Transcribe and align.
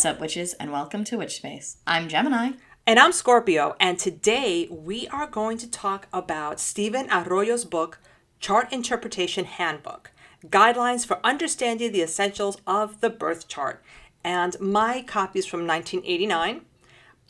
What's 0.00 0.16
up, 0.16 0.18
witches, 0.18 0.54
and 0.54 0.72
welcome 0.72 1.04
to 1.04 1.18
Witch 1.18 1.36
Space. 1.36 1.76
I'm 1.86 2.08
Gemini. 2.08 2.52
And 2.86 2.98
I'm 2.98 3.12
Scorpio, 3.12 3.76
and 3.78 3.98
today 3.98 4.66
we 4.70 5.06
are 5.08 5.26
going 5.26 5.58
to 5.58 5.70
talk 5.70 6.08
about 6.10 6.58
Stephen 6.58 7.06
Arroyo's 7.10 7.66
book, 7.66 7.98
Chart 8.38 8.72
Interpretation 8.72 9.44
Handbook 9.44 10.10
Guidelines 10.46 11.06
for 11.06 11.20
Understanding 11.22 11.92
the 11.92 12.00
Essentials 12.00 12.56
of 12.66 13.02
the 13.02 13.10
Birth 13.10 13.46
Chart. 13.46 13.84
And 14.24 14.58
my 14.58 15.02
copy 15.02 15.40
is 15.40 15.44
from 15.44 15.66
1989. 15.66 16.62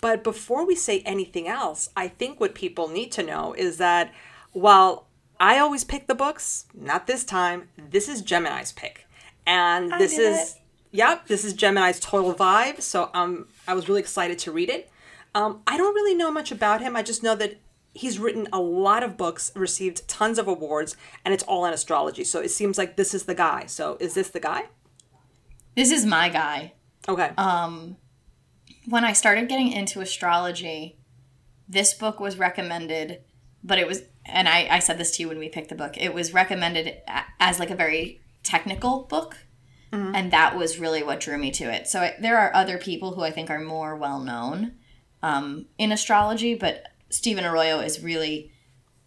But 0.00 0.22
before 0.22 0.64
we 0.64 0.76
say 0.76 1.00
anything 1.00 1.48
else, 1.48 1.88
I 1.96 2.06
think 2.06 2.38
what 2.38 2.54
people 2.54 2.86
need 2.86 3.10
to 3.10 3.24
know 3.24 3.52
is 3.54 3.78
that 3.78 4.14
while 4.52 5.08
I 5.40 5.58
always 5.58 5.82
pick 5.82 6.06
the 6.06 6.14
books, 6.14 6.66
not 6.72 7.08
this 7.08 7.24
time, 7.24 7.68
this 7.76 8.08
is 8.08 8.22
Gemini's 8.22 8.70
pick. 8.70 9.08
And 9.44 9.90
this 9.98 10.16
is. 10.16 10.52
It 10.52 10.59
Yep, 10.92 11.28
this 11.28 11.44
is 11.44 11.54
Gemini's 11.54 12.00
total 12.00 12.34
vibe. 12.34 12.80
So 12.80 13.10
um, 13.14 13.48
I 13.66 13.74
was 13.74 13.88
really 13.88 14.00
excited 14.00 14.38
to 14.40 14.52
read 14.52 14.68
it. 14.68 14.90
Um, 15.34 15.62
I 15.66 15.76
don't 15.76 15.94
really 15.94 16.14
know 16.14 16.30
much 16.30 16.50
about 16.50 16.80
him. 16.80 16.96
I 16.96 17.02
just 17.02 17.22
know 17.22 17.36
that 17.36 17.60
he's 17.94 18.18
written 18.18 18.48
a 18.52 18.60
lot 18.60 19.02
of 19.02 19.16
books, 19.16 19.52
received 19.54 20.08
tons 20.08 20.38
of 20.38 20.48
awards, 20.48 20.96
and 21.24 21.32
it's 21.32 21.44
all 21.44 21.64
in 21.64 21.72
astrology. 21.72 22.24
So 22.24 22.40
it 22.40 22.50
seems 22.50 22.78
like 22.78 22.96
this 22.96 23.14
is 23.14 23.24
the 23.24 23.34
guy. 23.34 23.66
So 23.66 23.96
is 24.00 24.14
this 24.14 24.30
the 24.30 24.40
guy? 24.40 24.64
This 25.76 25.92
is 25.92 26.04
my 26.04 26.28
guy. 26.28 26.72
Okay. 27.08 27.30
Um, 27.38 27.96
when 28.88 29.04
I 29.04 29.12
started 29.12 29.48
getting 29.48 29.72
into 29.72 30.00
astrology, 30.00 30.98
this 31.68 31.94
book 31.94 32.18
was 32.18 32.38
recommended, 32.38 33.22
but 33.62 33.78
it 33.78 33.86
was, 33.86 34.02
and 34.26 34.48
I, 34.48 34.66
I 34.68 34.78
said 34.80 34.98
this 34.98 35.16
to 35.16 35.22
you 35.22 35.28
when 35.28 35.38
we 35.38 35.48
picked 35.48 35.68
the 35.68 35.76
book, 35.76 35.96
it 35.96 36.12
was 36.12 36.34
recommended 36.34 36.96
as 37.38 37.60
like 37.60 37.70
a 37.70 37.76
very 37.76 38.20
technical 38.42 39.04
book 39.04 39.36
Mm-hmm. 39.92 40.14
And 40.14 40.32
that 40.32 40.56
was 40.56 40.78
really 40.78 41.02
what 41.02 41.20
drew 41.20 41.36
me 41.36 41.50
to 41.52 41.64
it. 41.64 41.88
So 41.88 42.00
I, 42.00 42.14
there 42.20 42.38
are 42.38 42.54
other 42.54 42.78
people 42.78 43.14
who 43.14 43.22
I 43.22 43.30
think 43.30 43.50
are 43.50 43.60
more 43.60 43.96
well 43.96 44.20
known 44.20 44.72
um, 45.22 45.66
in 45.78 45.90
astrology, 45.90 46.54
but 46.54 46.84
Stephen 47.08 47.44
Arroyo 47.44 47.80
is 47.80 48.02
really 48.02 48.52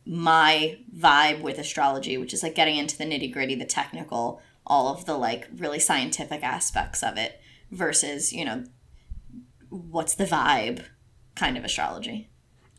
my 0.06 0.78
vibe 0.96 1.42
with 1.42 1.58
astrology, 1.58 2.18
which 2.18 2.34
is 2.34 2.44
like 2.44 2.56
getting 2.56 2.76
into 2.76 2.98
the 2.98 3.06
nitty 3.06 3.32
gritty, 3.32 3.56
the 3.56 3.66
technical, 3.66 4.42
all 4.68 4.90
of 4.94 5.06
the 5.06 5.18
like 5.18 5.48
really 5.56 5.80
scientific 5.80 6.44
aspects 6.44 7.02
of 7.02 7.18
it 7.18 7.40
versus, 7.72 8.34
you 8.34 8.44
know, 8.44 8.66
what's 9.70 10.16
the 10.16 10.26
vibe 10.26 10.84
kind 11.36 11.58
of 11.58 11.64
astrology. 11.64 12.30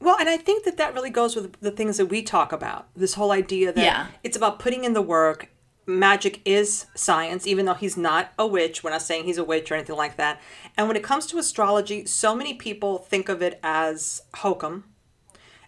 Well, 0.00 0.16
and 0.18 0.28
I 0.28 0.36
think 0.36 0.64
that 0.64 0.76
that 0.76 0.92
really 0.92 1.10
goes 1.10 1.34
with 1.34 1.58
the 1.60 1.70
things 1.70 1.96
that 1.96 2.06
we 2.06 2.22
talk 2.22 2.52
about. 2.52 2.88
This 2.94 3.14
whole 3.14 3.32
idea 3.32 3.72
that 3.72 3.84
yeah. 3.84 4.06
it's 4.22 4.36
about 4.36 4.58
putting 4.58 4.84
in 4.84 4.92
the 4.92 5.02
work 5.02 5.48
magic 5.86 6.40
is 6.44 6.86
science, 6.94 7.46
even 7.46 7.66
though 7.66 7.74
he's 7.74 7.96
not 7.96 8.32
a 8.38 8.46
witch. 8.46 8.82
We're 8.82 8.90
not 8.90 9.02
saying 9.02 9.24
he's 9.24 9.38
a 9.38 9.44
witch 9.44 9.70
or 9.70 9.74
anything 9.74 9.96
like 9.96 10.16
that. 10.16 10.40
And 10.76 10.88
when 10.88 10.96
it 10.96 11.02
comes 11.02 11.26
to 11.26 11.38
astrology, 11.38 12.06
so 12.06 12.34
many 12.34 12.54
people 12.54 12.98
think 12.98 13.28
of 13.28 13.42
it 13.42 13.60
as 13.62 14.22
hokum. 14.34 14.84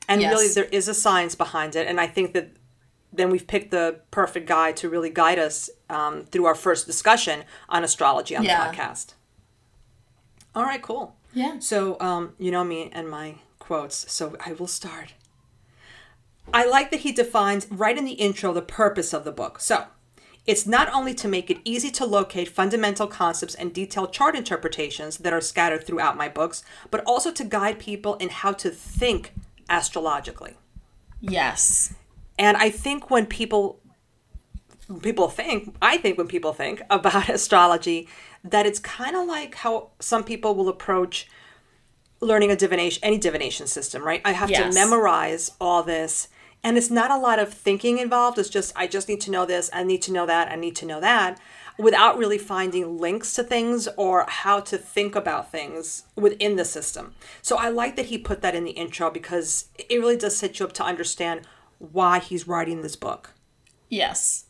And 0.09 0.20
yes. 0.20 0.33
really, 0.33 0.48
there 0.48 0.64
is 0.64 0.89
a 0.89 0.94
science 0.94 1.34
behind 1.34 1.76
it. 1.76 1.87
And 1.87 2.00
I 2.00 2.06
think 2.06 2.32
that 2.34 2.50
then 3.12 3.31
we've 3.31 3.47
picked 3.47 3.71
the 3.71 4.00
perfect 4.10 4.47
guy 4.47 4.72
to 4.72 4.88
really 4.88 5.10
guide 5.10 5.38
us 5.38 5.71
um, 5.88 6.25
through 6.25 6.44
our 6.44 6.55
first 6.55 6.87
discussion 6.87 7.44
on 7.69 7.82
astrology 7.82 8.37
on 8.37 8.44
yeah. 8.44 8.71
the 8.71 8.76
podcast. 8.76 9.15
All 10.55 10.65
right, 10.65 10.81
cool. 10.81 11.16
Yeah. 11.34 11.59
So, 11.59 11.99
um, 12.00 12.34
you 12.38 12.50
know 12.50 12.65
me 12.65 12.91
and 12.93 13.09
my 13.09 13.37
quotes. 13.59 14.10
So 14.10 14.37
I 14.44 14.53
will 14.53 14.66
start. 14.66 15.15
I 16.55 16.66
like 16.66 16.91
that 16.91 17.00
he 17.00 17.12
defines 17.12 17.66
right 17.71 17.99
in 17.99 18.05
the 18.05 18.12
intro 18.12 18.53
the 18.53 18.62
purpose 18.62 19.12
of 19.12 19.25
the 19.25 19.32
book. 19.32 19.60
So, 19.60 19.87
it's 20.47 20.67
not 20.67 20.93
only 20.93 21.12
to 21.15 21.29
make 21.29 21.51
it 21.51 21.59
easy 21.65 21.91
to 21.91 22.05
locate 22.05 22.49
fundamental 22.49 23.07
concepts 23.07 23.55
and 23.55 23.75
detailed 23.75 24.12
chart 24.12 24.37
interpretations 24.37 25.19
that 25.19 25.33
are 25.33 25.41
scattered 25.41 25.84
throughout 25.84 26.17
my 26.17 26.29
books, 26.29 26.62
but 26.91 27.03
also 27.05 27.33
to 27.33 27.45
guide 27.45 27.79
people 27.79 28.15
in 28.17 28.29
how 28.29 28.53
to 28.53 28.71
think 28.71 29.33
astrologically. 29.69 30.55
Yes. 31.21 31.95
And 32.39 32.56
I 32.56 32.71
think 32.71 33.11
when 33.11 33.27
people 33.27 33.81
people 35.03 35.29
think, 35.29 35.75
I 35.83 35.97
think 35.97 36.17
when 36.17 36.29
people 36.29 36.53
think 36.53 36.81
about 36.91 37.29
astrology, 37.29 38.09
that 38.45 38.67
it's 38.67 38.79
kind 38.79 39.17
of 39.17 39.27
like 39.27 39.56
how 39.56 39.91
some 39.99 40.23
people 40.23 40.55
will 40.55 40.69
approach 40.69 41.29
learning 42.21 42.51
a 42.51 42.56
divination 42.56 43.03
any 43.03 43.19
divination 43.19 43.67
system, 43.67 44.03
right? 44.05 44.23
I 44.25 44.33
have 44.33 44.51
yes. 44.51 44.73
to 44.73 44.81
memorize 44.81 45.51
all 45.61 45.83
this 45.83 46.29
and 46.62 46.77
it's 46.77 46.91
not 46.91 47.11
a 47.11 47.19
lot 47.19 47.39
of 47.39 47.53
thinking 47.53 47.99
involved. 47.99 48.39
It's 48.39 48.49
just, 48.49 48.72
I 48.77 48.87
just 48.87 49.09
need 49.09 49.21
to 49.22 49.31
know 49.31 49.47
this, 49.47 49.71
I 49.72 49.83
need 49.84 50.03
to 50.03 50.12
know 50.12 50.27
that, 50.27 50.50
I 50.50 50.56
need 50.56 50.77
to 50.77 50.87
know 50.87 51.00
that, 51.00 51.41
without 51.78 52.19
really 52.19 52.39
finding 52.39 52.99
links 52.99 53.34
to 53.34 53.44
things 53.44 53.89
or 53.97 54.25
how 54.28 54.61
to 54.61 54.78
think 54.78 55.15
about 55.15 55.53
things 55.53 56.05
within 56.17 56.56
the 56.56 56.65
system. 56.65 57.15
So 57.43 57.56
I 57.56 57.69
like 57.69 57.97
that 57.97 58.06
he 58.06 58.19
put 58.19 58.43
that 58.43 58.55
in 58.55 58.65
the 58.65 58.71
intro 58.72 59.11
because 59.11 59.67
it 59.77 59.99
really 59.99 60.17
does 60.17 60.37
set 60.37 60.59
you 60.59 60.67
up 60.67 60.72
to 60.75 60.84
understand 60.84 61.43
why 61.78 62.19
he's 62.19 62.49
writing 62.49 62.83
this 62.83 62.97
book. 62.97 63.34
Yes. 63.88 64.47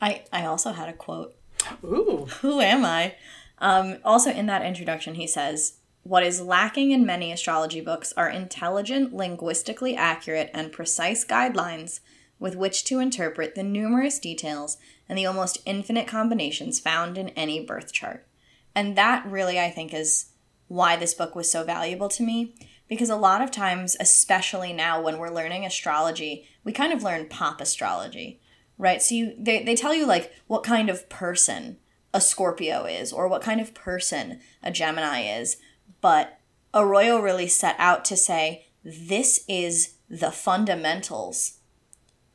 I 0.00 0.24
I 0.32 0.46
also 0.46 0.72
had 0.72 0.88
a 0.88 0.94
quote. 0.94 1.36
Ooh. 1.84 2.26
Who 2.40 2.60
am 2.60 2.84
I? 2.84 3.14
Um, 3.58 3.98
also 4.04 4.30
in 4.30 4.46
that 4.46 4.64
introduction 4.64 5.14
he 5.14 5.26
says 5.26 5.74
what 6.02 6.24
is 6.24 6.40
lacking 6.40 6.90
in 6.90 7.06
many 7.06 7.30
astrology 7.30 7.80
books 7.80 8.12
are 8.16 8.28
intelligent, 8.28 9.14
linguistically 9.14 9.94
accurate, 9.94 10.50
and 10.52 10.72
precise 10.72 11.24
guidelines 11.24 12.00
with 12.38 12.56
which 12.56 12.84
to 12.84 12.98
interpret 12.98 13.54
the 13.54 13.62
numerous 13.62 14.18
details 14.18 14.76
and 15.08 15.16
the 15.16 15.26
almost 15.26 15.62
infinite 15.64 16.08
combinations 16.08 16.80
found 16.80 17.16
in 17.16 17.28
any 17.30 17.64
birth 17.64 17.92
chart. 17.92 18.26
And 18.74 18.96
that 18.96 19.24
really, 19.26 19.60
I 19.60 19.70
think, 19.70 19.94
is 19.94 20.32
why 20.66 20.96
this 20.96 21.14
book 21.14 21.36
was 21.36 21.50
so 21.50 21.62
valuable 21.62 22.08
to 22.08 22.22
me. 22.22 22.54
Because 22.88 23.10
a 23.10 23.16
lot 23.16 23.40
of 23.40 23.50
times, 23.50 23.96
especially 24.00 24.72
now 24.72 25.00
when 25.00 25.18
we're 25.18 25.30
learning 25.30 25.64
astrology, 25.64 26.48
we 26.64 26.72
kind 26.72 26.92
of 26.92 27.02
learn 27.02 27.28
pop 27.28 27.60
astrology, 27.60 28.40
right? 28.76 29.00
So 29.00 29.14
you, 29.14 29.34
they, 29.38 29.62
they 29.62 29.76
tell 29.76 29.94
you 29.94 30.04
like 30.04 30.32
what 30.46 30.64
kind 30.64 30.90
of 30.90 31.08
person 31.08 31.78
a 32.12 32.20
Scorpio 32.20 32.84
is, 32.84 33.12
or 33.12 33.28
what 33.28 33.40
kind 33.40 33.60
of 33.60 33.72
person 33.72 34.40
a 34.62 34.70
Gemini 34.70 35.20
is, 35.22 35.56
but 36.00 36.38
Arroyo 36.74 37.18
really 37.18 37.48
set 37.48 37.76
out 37.78 38.04
to 38.06 38.16
say 38.16 38.66
this 38.84 39.44
is 39.48 39.94
the 40.08 40.30
fundamentals. 40.30 41.58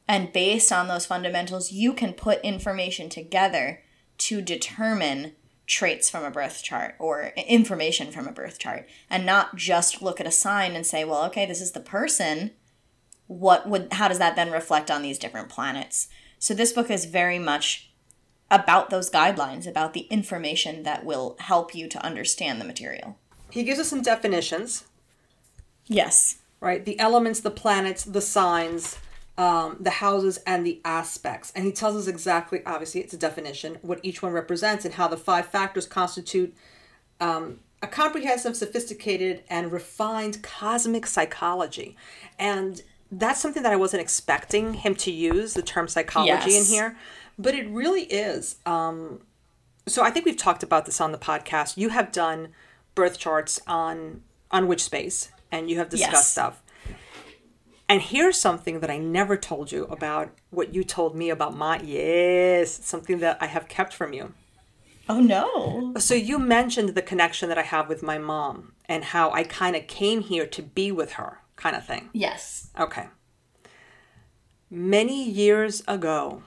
And 0.08 0.32
based 0.32 0.72
on 0.72 0.88
those 0.88 1.06
fundamentals, 1.06 1.72
you 1.72 1.94
can 1.94 2.14
put 2.14 2.40
information 2.42 3.10
together 3.10 3.84
to 4.20 4.42
determine 4.42 5.34
traits 5.66 6.10
from 6.10 6.24
a 6.24 6.32
birth 6.32 6.64
chart 6.64 6.96
or 6.98 7.34
information 7.36 8.10
from 8.10 8.26
a 8.26 8.32
birth 8.32 8.58
chart 8.58 8.88
and 9.10 9.26
not 9.26 9.58
just 9.58 10.02
look 10.02 10.22
at 10.22 10.28
a 10.28 10.32
sign 10.32 10.76
and 10.76 10.86
say, 10.86 11.04
well, 11.04 11.26
okay, 11.26 11.46
this 11.46 11.60
is 11.60 11.74
the 11.74 11.82
person. 11.82 12.52
What 13.28 13.68
would 13.68 13.92
how 13.92 14.08
does 14.08 14.20
that 14.20 14.38
then 14.38 14.52
reflect 14.52 14.90
on 14.90 15.02
these 15.02 15.20
different 15.20 15.50
planets? 15.50 16.08
So 16.40 16.54
this 16.54 16.72
book 16.72 16.90
is 16.90 17.04
very 17.04 17.38
much 17.38 17.92
about 18.50 18.90
those 18.90 19.10
guidelines, 19.10 19.68
about 19.68 19.94
the 19.94 20.08
information 20.10 20.84
that 20.84 21.04
will 21.04 21.36
help 21.40 21.76
you 21.76 21.90
to 21.90 22.06
understand 22.06 22.62
the 22.62 22.66
material 22.66 23.18
he 23.50 23.64
gives 23.64 23.80
us 23.80 23.88
some 23.88 24.02
definitions. 24.02 24.86
Yes. 25.88 26.38
Right? 26.60 26.84
The 26.84 27.00
elements, 27.00 27.40
the 27.40 27.52
planets, 27.52 28.04
the 28.04 28.22
signs, 28.22 28.98
um, 29.38 29.78
the 29.80 29.92
houses, 29.92 30.38
and 30.46 30.66
the 30.66 30.82
aspects. 30.84 31.52
And 31.56 31.66
he 31.66 31.72
tells 31.72 31.96
us 31.96 32.08
exactly, 32.08 32.62
obviously, 32.66 33.02
it's 33.02 33.14
a 33.14 33.18
definition, 33.18 33.78
what 33.82 34.00
each 34.04 34.22
one 34.22 34.34
represents 34.34 34.86
and 34.86 34.96
how 34.96 35.08
the 35.08 35.18
five 35.18 35.46
factors 35.48 35.86
constitute 35.86 36.56
um, 37.20 37.60
a 37.82 37.88
comprehensive, 37.88 38.56
sophisticated, 38.56 39.44
and 39.50 39.72
refined 39.72 40.42
cosmic 40.42 41.06
psychology. 41.06 41.96
And 42.40 42.82
that's 43.12 43.40
something 43.40 43.64
that 43.64 43.72
I 43.72 43.76
wasn't 43.76 44.02
expecting 44.02 44.74
him 44.76 44.96
to 44.96 45.12
use 45.12 45.54
the 45.54 45.62
term 45.62 45.88
psychology 45.88 46.52
yes. 46.52 46.70
in 46.70 46.74
here, 46.74 46.98
but 47.38 47.54
it 47.54 47.70
really 47.70 48.04
is. 48.04 48.58
Um, 48.66 49.22
so 49.86 50.04
I 50.04 50.10
think 50.10 50.26
we've 50.26 50.38
talked 50.38 50.64
about 50.64 50.86
this 50.86 51.00
on 51.00 51.12
the 51.12 51.18
podcast. 51.18 51.78
You 51.78 51.90
have 51.90 52.12
done 52.12 52.50
birth 52.98 53.18
charts 53.20 53.62
on 53.68 54.24
on 54.50 54.68
Witch 54.68 54.84
Space 54.84 55.32
and 55.52 55.70
you 55.70 55.78
have 55.78 55.88
discussed 55.88 56.14
yes. 56.14 56.32
stuff. 56.32 56.64
And 57.88 58.02
here's 58.02 58.38
something 58.38 58.82
that 58.82 58.90
I 58.90 58.98
never 58.98 59.38
told 59.38 59.72
you 59.72 59.86
about 59.86 60.34
what 60.50 60.74
you 60.74 60.84
told 60.84 61.16
me 61.16 61.30
about 61.30 61.56
my 61.56 61.80
yes, 61.82 62.84
something 62.84 63.20
that 63.20 63.38
I 63.40 63.46
have 63.46 63.70
kept 63.70 63.94
from 63.94 64.12
you. 64.12 64.34
Oh 65.08 65.22
no. 65.22 65.94
So 65.98 66.16
you 66.16 66.38
mentioned 66.40 66.90
the 66.90 67.02
connection 67.02 67.48
that 67.48 67.58
I 67.58 67.62
have 67.62 67.88
with 67.88 68.02
my 68.04 68.18
mom 68.18 68.74
and 68.90 69.06
how 69.06 69.32
I 69.32 69.44
kind 69.44 69.76
of 69.76 69.88
came 69.88 70.22
here 70.22 70.48
to 70.48 70.62
be 70.62 70.92
with 70.92 71.14
her, 71.14 71.40
kind 71.56 71.76
of 71.76 71.86
thing. 71.86 72.10
Yes. 72.12 72.72
Okay. 72.78 73.06
Many 74.70 75.24
years 75.24 75.82
ago, 75.88 76.42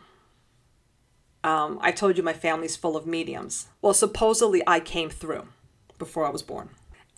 um, 1.42 1.78
I 1.80 1.90
told 1.92 2.18
you 2.18 2.22
my 2.22 2.34
family's 2.34 2.76
full 2.76 2.96
of 2.96 3.06
mediums. 3.06 3.68
Well, 3.80 3.94
supposedly 3.94 4.62
I 4.66 4.80
came 4.80 5.08
through 5.08 5.46
before 6.00 6.26
I 6.26 6.30
was 6.30 6.42
born. 6.42 6.70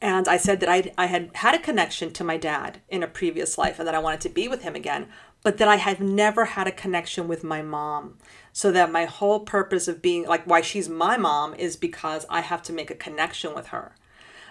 And 0.03 0.29
I 0.29 0.37
said 0.37 0.61
that 0.61 0.69
I, 0.69 0.93
I 0.99 1.07
had 1.07 1.31
had 1.35 1.55
a 1.55 1.59
connection 1.59 2.13
to 2.13 2.25
my 2.25 2.37
dad 2.37 2.81
in 2.91 3.03
a 3.03 3.07
previous 3.07 3.57
life 3.57 3.79
and 3.79 3.87
that 3.89 3.95
I 3.95 4.01
wanted 4.01 4.21
to 4.23 4.29
be 4.29 4.49
with 4.49 4.63
him 4.63 4.75
again. 4.75 5.07
but 5.43 5.59
that 5.59 5.69
I 5.69 5.77
had 5.77 6.01
never 6.01 6.45
had 6.45 6.67
a 6.67 6.73
connection 6.73 7.27
with 7.29 7.43
my 7.45 7.63
mom. 7.63 8.17
So 8.53 8.71
that 8.73 8.93
my 8.93 9.07
whole 9.07 9.41
purpose 9.41 9.89
of 9.89 10.03
being 10.03 10.27
like 10.27 10.45
why 10.45 10.61
she's 10.61 10.89
my 10.89 11.17
mom 11.17 11.55
is 11.55 11.77
because 11.77 12.27
I 12.29 12.41
have 12.43 12.63
to 12.65 12.73
make 12.73 12.91
a 12.91 12.95
connection 12.95 13.55
with 13.55 13.69
her. 13.69 13.95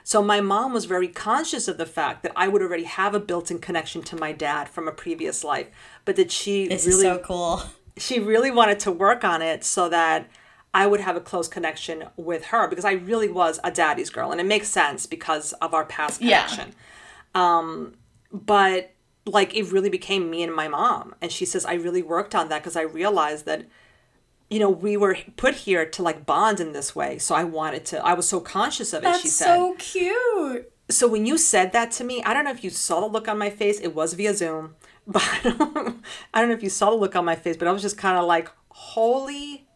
So 0.04 0.22
my 0.24 0.42
mom 0.42 0.74
was 0.74 0.86
very 0.86 1.08
conscious 1.08 1.68
of 1.68 1.78
the 1.78 1.86
fact 1.86 2.24
that 2.24 2.32
I 2.36 2.48
would 2.48 2.62
already 2.64 2.86
have 2.86 3.14
a 3.14 3.20
built-in 3.20 3.60
connection 3.60 4.02
to 4.04 4.16
my 4.16 4.32
dad 4.32 4.68
from 4.68 4.88
a 4.88 4.92
previous 4.92 5.44
life, 5.44 5.68
but 6.06 6.16
that 6.16 6.32
she 6.32 6.68
This 6.68 6.88
really 6.88 7.04
so 7.04 7.20
cool. 7.20 7.62
she 7.98 8.20
really 8.20 8.52
wanted 8.52 8.80
to 8.82 8.92
work 8.92 9.24
on 9.24 9.42
it 9.42 9.64
so 9.64 9.88
that 9.90 10.28
I 10.74 10.88
would 10.88 11.02
have 11.02 11.16
a 11.16 11.22
close 11.22 11.48
connection 11.48 12.06
with 12.16 12.46
her 12.46 12.68
because 12.68 12.86
I 12.86 12.94
really 12.94 13.28
was 13.28 13.60
a 13.64 13.72
daddy's 13.72 14.10
girl 14.10 14.32
and 14.32 14.40
it 14.40 14.46
makes 14.46 14.70
sense 14.70 15.06
because 15.06 15.54
of 15.54 15.74
our 15.74 15.86
past 15.86 16.22
Yeah. 16.22 16.46
connection. 16.48 16.74
Um 17.36 17.94
but 18.32 18.92
like 19.26 19.56
it 19.56 19.72
really 19.72 19.90
became 19.90 20.30
me 20.30 20.42
and 20.44 20.54
my 20.56 20.68
mom 20.68 21.16
and 21.22 21.32
she 21.32 21.46
says 21.46 21.66
I 21.66 21.74
really 21.74 22.02
worked 22.02 22.34
on 22.34 22.50
that 22.50 22.60
because 22.62 22.76
I 22.78 22.82
realized 22.84 23.46
that 23.46 23.66
you 24.50 24.60
know 24.60 24.70
we 24.70 24.96
were 24.98 25.18
put 25.38 25.54
here 25.56 25.86
to 25.86 26.02
like 26.04 26.26
bond 26.26 26.60
in 26.60 26.72
this 26.74 26.96
way 26.96 27.18
so 27.18 27.36
I 27.36 27.44
wanted 27.44 27.86
to 27.88 28.06
I 28.06 28.14
was 28.14 28.28
so 28.28 28.40
conscious 28.40 28.94
of 28.94 29.04
it 29.04 29.08
That's 29.08 29.22
she 29.22 29.28
said 29.28 29.56
so 29.56 29.76
cute. 29.78 30.72
so 30.90 31.08
when 31.08 31.26
you 31.26 31.38
said 31.38 31.72
that 31.74 31.92
to 31.94 32.04
me, 32.04 32.24
I 32.24 32.34
don't 32.34 32.44
know 32.46 32.52
if 32.52 32.64
you 32.64 32.70
saw 32.70 33.00
the 33.02 33.08
look 33.08 33.28
on 33.30 33.38
my 33.38 33.50
face. 33.50 33.80
It 33.80 33.94
was 33.96 34.14
via 34.14 34.34
Zoom, 34.34 34.76
but 35.08 35.24
I 35.24 36.40
don't 36.40 36.50
know 36.50 36.56
if 36.56 36.64
you 36.64 36.70
saw 36.70 36.90
the 36.90 36.98
look 36.98 37.16
on 37.16 37.24
my 37.24 37.36
face. 37.36 37.56
But 37.56 37.68
I 37.70 37.72
was 37.72 37.82
just 37.82 37.98
kind 37.98 38.18
of 38.18 38.26
like, 38.26 38.50
"Holy 38.70 39.68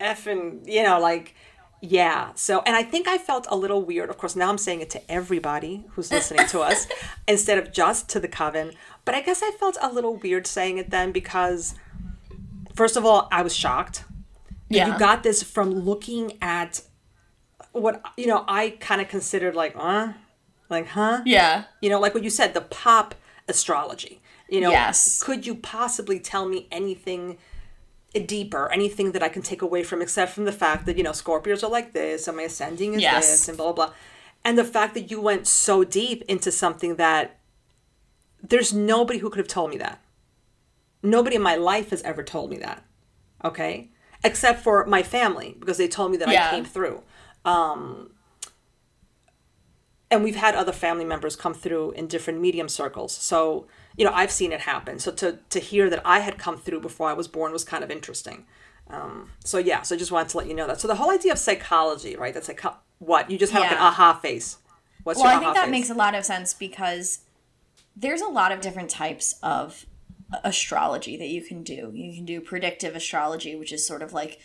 effing," 0.00 0.66
you 0.66 0.82
know, 0.82 0.98
like, 1.00 1.34
yeah. 1.80 2.32
So, 2.34 2.62
and 2.66 2.74
I 2.76 2.82
think 2.82 3.06
I 3.08 3.18
felt 3.18 3.46
a 3.50 3.56
little 3.56 3.82
weird. 3.82 4.10
Of 4.10 4.18
course, 4.18 4.34
now 4.36 4.48
I'm 4.48 4.58
saying 4.58 4.80
it 4.80 4.90
to 4.90 5.10
everybody 5.10 5.84
who's 5.90 6.10
listening 6.10 6.46
to 6.48 6.60
us 6.60 6.86
instead 7.28 7.58
of 7.58 7.72
just 7.72 8.08
to 8.10 8.20
the 8.20 8.28
coven. 8.28 8.72
But 9.04 9.14
I 9.14 9.20
guess 9.20 9.42
I 9.42 9.50
felt 9.52 9.76
a 9.80 9.92
little 9.92 10.16
weird 10.16 10.46
saying 10.46 10.78
it 10.78 10.90
then 10.90 11.12
because, 11.12 11.74
first 12.74 12.96
of 12.96 13.04
all, 13.04 13.28
I 13.30 13.42
was 13.42 13.54
shocked. 13.54 14.04
Yeah. 14.68 14.92
You 14.92 14.98
got 14.98 15.22
this 15.22 15.42
from 15.42 15.70
looking 15.72 16.38
at 16.42 16.82
what 17.72 18.02
you 18.16 18.26
know. 18.26 18.44
I 18.48 18.70
kind 18.80 19.00
of 19.00 19.08
considered 19.08 19.54
like, 19.54 19.74
uh, 19.76 20.12
like, 20.68 20.88
huh? 20.88 21.22
yeah. 21.24 21.64
You 21.80 21.88
know, 21.90 22.00
like 22.00 22.14
what 22.14 22.24
you 22.24 22.30
said, 22.30 22.52
the 22.54 22.62
pop 22.62 23.14
astrology. 23.48 24.20
You 24.48 24.60
know, 24.60 24.70
Yes. 24.70 25.22
could 25.22 25.46
you 25.46 25.54
possibly 25.56 26.18
tell 26.20 26.48
me 26.48 26.66
anything 26.72 27.38
deeper, 28.14 28.70
anything 28.72 29.12
that 29.12 29.22
I 29.22 29.28
can 29.28 29.42
take 29.42 29.62
away 29.62 29.82
from, 29.82 30.00
except 30.02 30.32
from 30.32 30.44
the 30.44 30.52
fact 30.52 30.86
that 30.86 30.96
you 30.96 31.02
know 31.02 31.10
Scorpios 31.10 31.62
are 31.62 31.70
like 31.70 31.92
this, 31.92 32.26
and 32.28 32.36
my 32.36 32.44
ascending 32.44 32.94
is 32.94 33.02
Yes. 33.02 33.26
this, 33.28 33.48
and 33.48 33.56
blah 33.56 33.72
blah 33.72 33.86
blah, 33.86 33.94
and 34.44 34.56
the 34.58 34.64
fact 34.64 34.94
that 34.94 35.10
you 35.10 35.20
went 35.20 35.46
so 35.46 35.84
deep 35.84 36.22
into 36.28 36.50
something 36.50 36.96
that 36.96 37.38
there's 38.42 38.72
nobody 38.72 39.18
who 39.18 39.28
could 39.30 39.38
have 39.38 39.48
told 39.48 39.70
me 39.70 39.76
that. 39.78 40.00
Nobody 41.02 41.36
in 41.36 41.42
my 41.42 41.56
life 41.56 41.90
has 41.90 42.02
ever 42.02 42.22
told 42.22 42.50
me 42.50 42.56
that. 42.58 42.84
Okay, 43.44 43.90
except 44.24 44.62
for 44.62 44.86
my 44.86 45.02
family 45.02 45.56
because 45.58 45.76
they 45.78 45.88
told 45.88 46.10
me 46.10 46.16
that 46.18 46.28
Yeah. 46.28 46.48
I 46.48 46.50
came 46.50 46.64
through. 46.64 47.02
Um, 47.44 48.10
and 50.10 50.22
we've 50.22 50.36
had 50.36 50.54
other 50.54 50.72
family 50.72 51.04
members 51.04 51.36
come 51.36 51.54
through 51.54 51.92
in 51.92 52.06
different 52.06 52.40
medium 52.40 52.68
circles. 52.68 53.12
So, 53.12 53.66
you 53.96 54.04
know, 54.04 54.12
I've 54.12 54.30
seen 54.30 54.52
it 54.52 54.60
happen. 54.60 54.98
So 54.98 55.10
to, 55.12 55.38
to 55.50 55.58
hear 55.58 55.90
that 55.90 56.02
I 56.04 56.20
had 56.20 56.38
come 56.38 56.58
through 56.58 56.80
before 56.80 57.08
I 57.08 57.12
was 57.12 57.28
born 57.28 57.52
was 57.52 57.64
kind 57.64 57.82
of 57.82 57.90
interesting. 57.90 58.46
Um, 58.88 59.32
so 59.44 59.58
yeah, 59.58 59.82
so 59.82 59.96
I 59.96 59.98
just 59.98 60.12
wanted 60.12 60.28
to 60.30 60.38
let 60.38 60.46
you 60.46 60.54
know 60.54 60.66
that. 60.68 60.80
So 60.80 60.86
the 60.86 60.94
whole 60.94 61.10
idea 61.10 61.32
of 61.32 61.38
psychology, 61.38 62.16
right? 62.16 62.32
That's 62.32 62.48
like 62.48 62.62
what 62.98 63.30
you 63.30 63.38
just 63.38 63.52
have 63.52 63.62
like 63.62 63.72
an 63.72 63.78
aha 63.78 64.14
face. 64.14 64.58
What's 65.02 65.18
your? 65.18 65.26
Well, 65.26 65.36
I 65.36 65.40
think 65.40 65.54
that 65.54 65.64
face? 65.64 65.70
makes 65.70 65.90
a 65.90 65.94
lot 65.94 66.14
of 66.14 66.24
sense 66.24 66.54
because 66.54 67.20
there's 67.96 68.20
a 68.20 68.28
lot 68.28 68.52
of 68.52 68.60
different 68.60 68.90
types 68.90 69.34
of 69.42 69.86
astrology 70.44 71.16
that 71.16 71.28
you 71.28 71.42
can 71.42 71.62
do. 71.62 71.90
You 71.94 72.14
can 72.14 72.24
do 72.24 72.40
predictive 72.40 72.94
astrology, 72.94 73.56
which 73.56 73.72
is 73.72 73.86
sort 73.86 74.02
of 74.02 74.12
like 74.12 74.38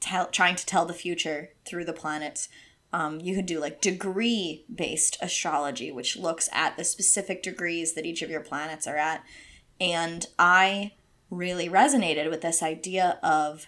tell, 0.00 0.26
trying 0.26 0.56
to 0.56 0.66
tell 0.66 0.84
the 0.84 0.94
future 0.94 1.50
through 1.64 1.84
the 1.84 1.92
planets. 1.92 2.48
Um, 2.92 3.20
you 3.20 3.34
can 3.34 3.46
do 3.46 3.58
like 3.58 3.80
degree 3.80 4.64
based 4.72 5.16
astrology, 5.20 5.90
which 5.90 6.16
looks 6.16 6.48
at 6.52 6.76
the 6.76 6.84
specific 6.84 7.42
degrees 7.42 7.94
that 7.94 8.06
each 8.06 8.22
of 8.22 8.30
your 8.30 8.40
planets 8.40 8.86
are 8.86 8.96
at. 8.96 9.24
And 9.80 10.26
I 10.38 10.92
really 11.30 11.68
resonated 11.68 12.28
with 12.28 12.42
this 12.42 12.62
idea 12.62 13.18
of 13.22 13.66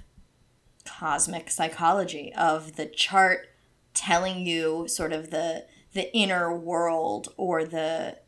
cosmic 0.84 1.50
psychology, 1.50 2.32
of 2.34 2.76
the 2.76 2.86
chart 2.86 3.48
telling 3.94 4.46
you 4.46 4.86
sort 4.88 5.12
of 5.12 5.30
the 5.30 5.64
the 5.92 6.12
inner 6.14 6.54
world 6.54 7.28
or 7.36 7.64
the 7.64 8.18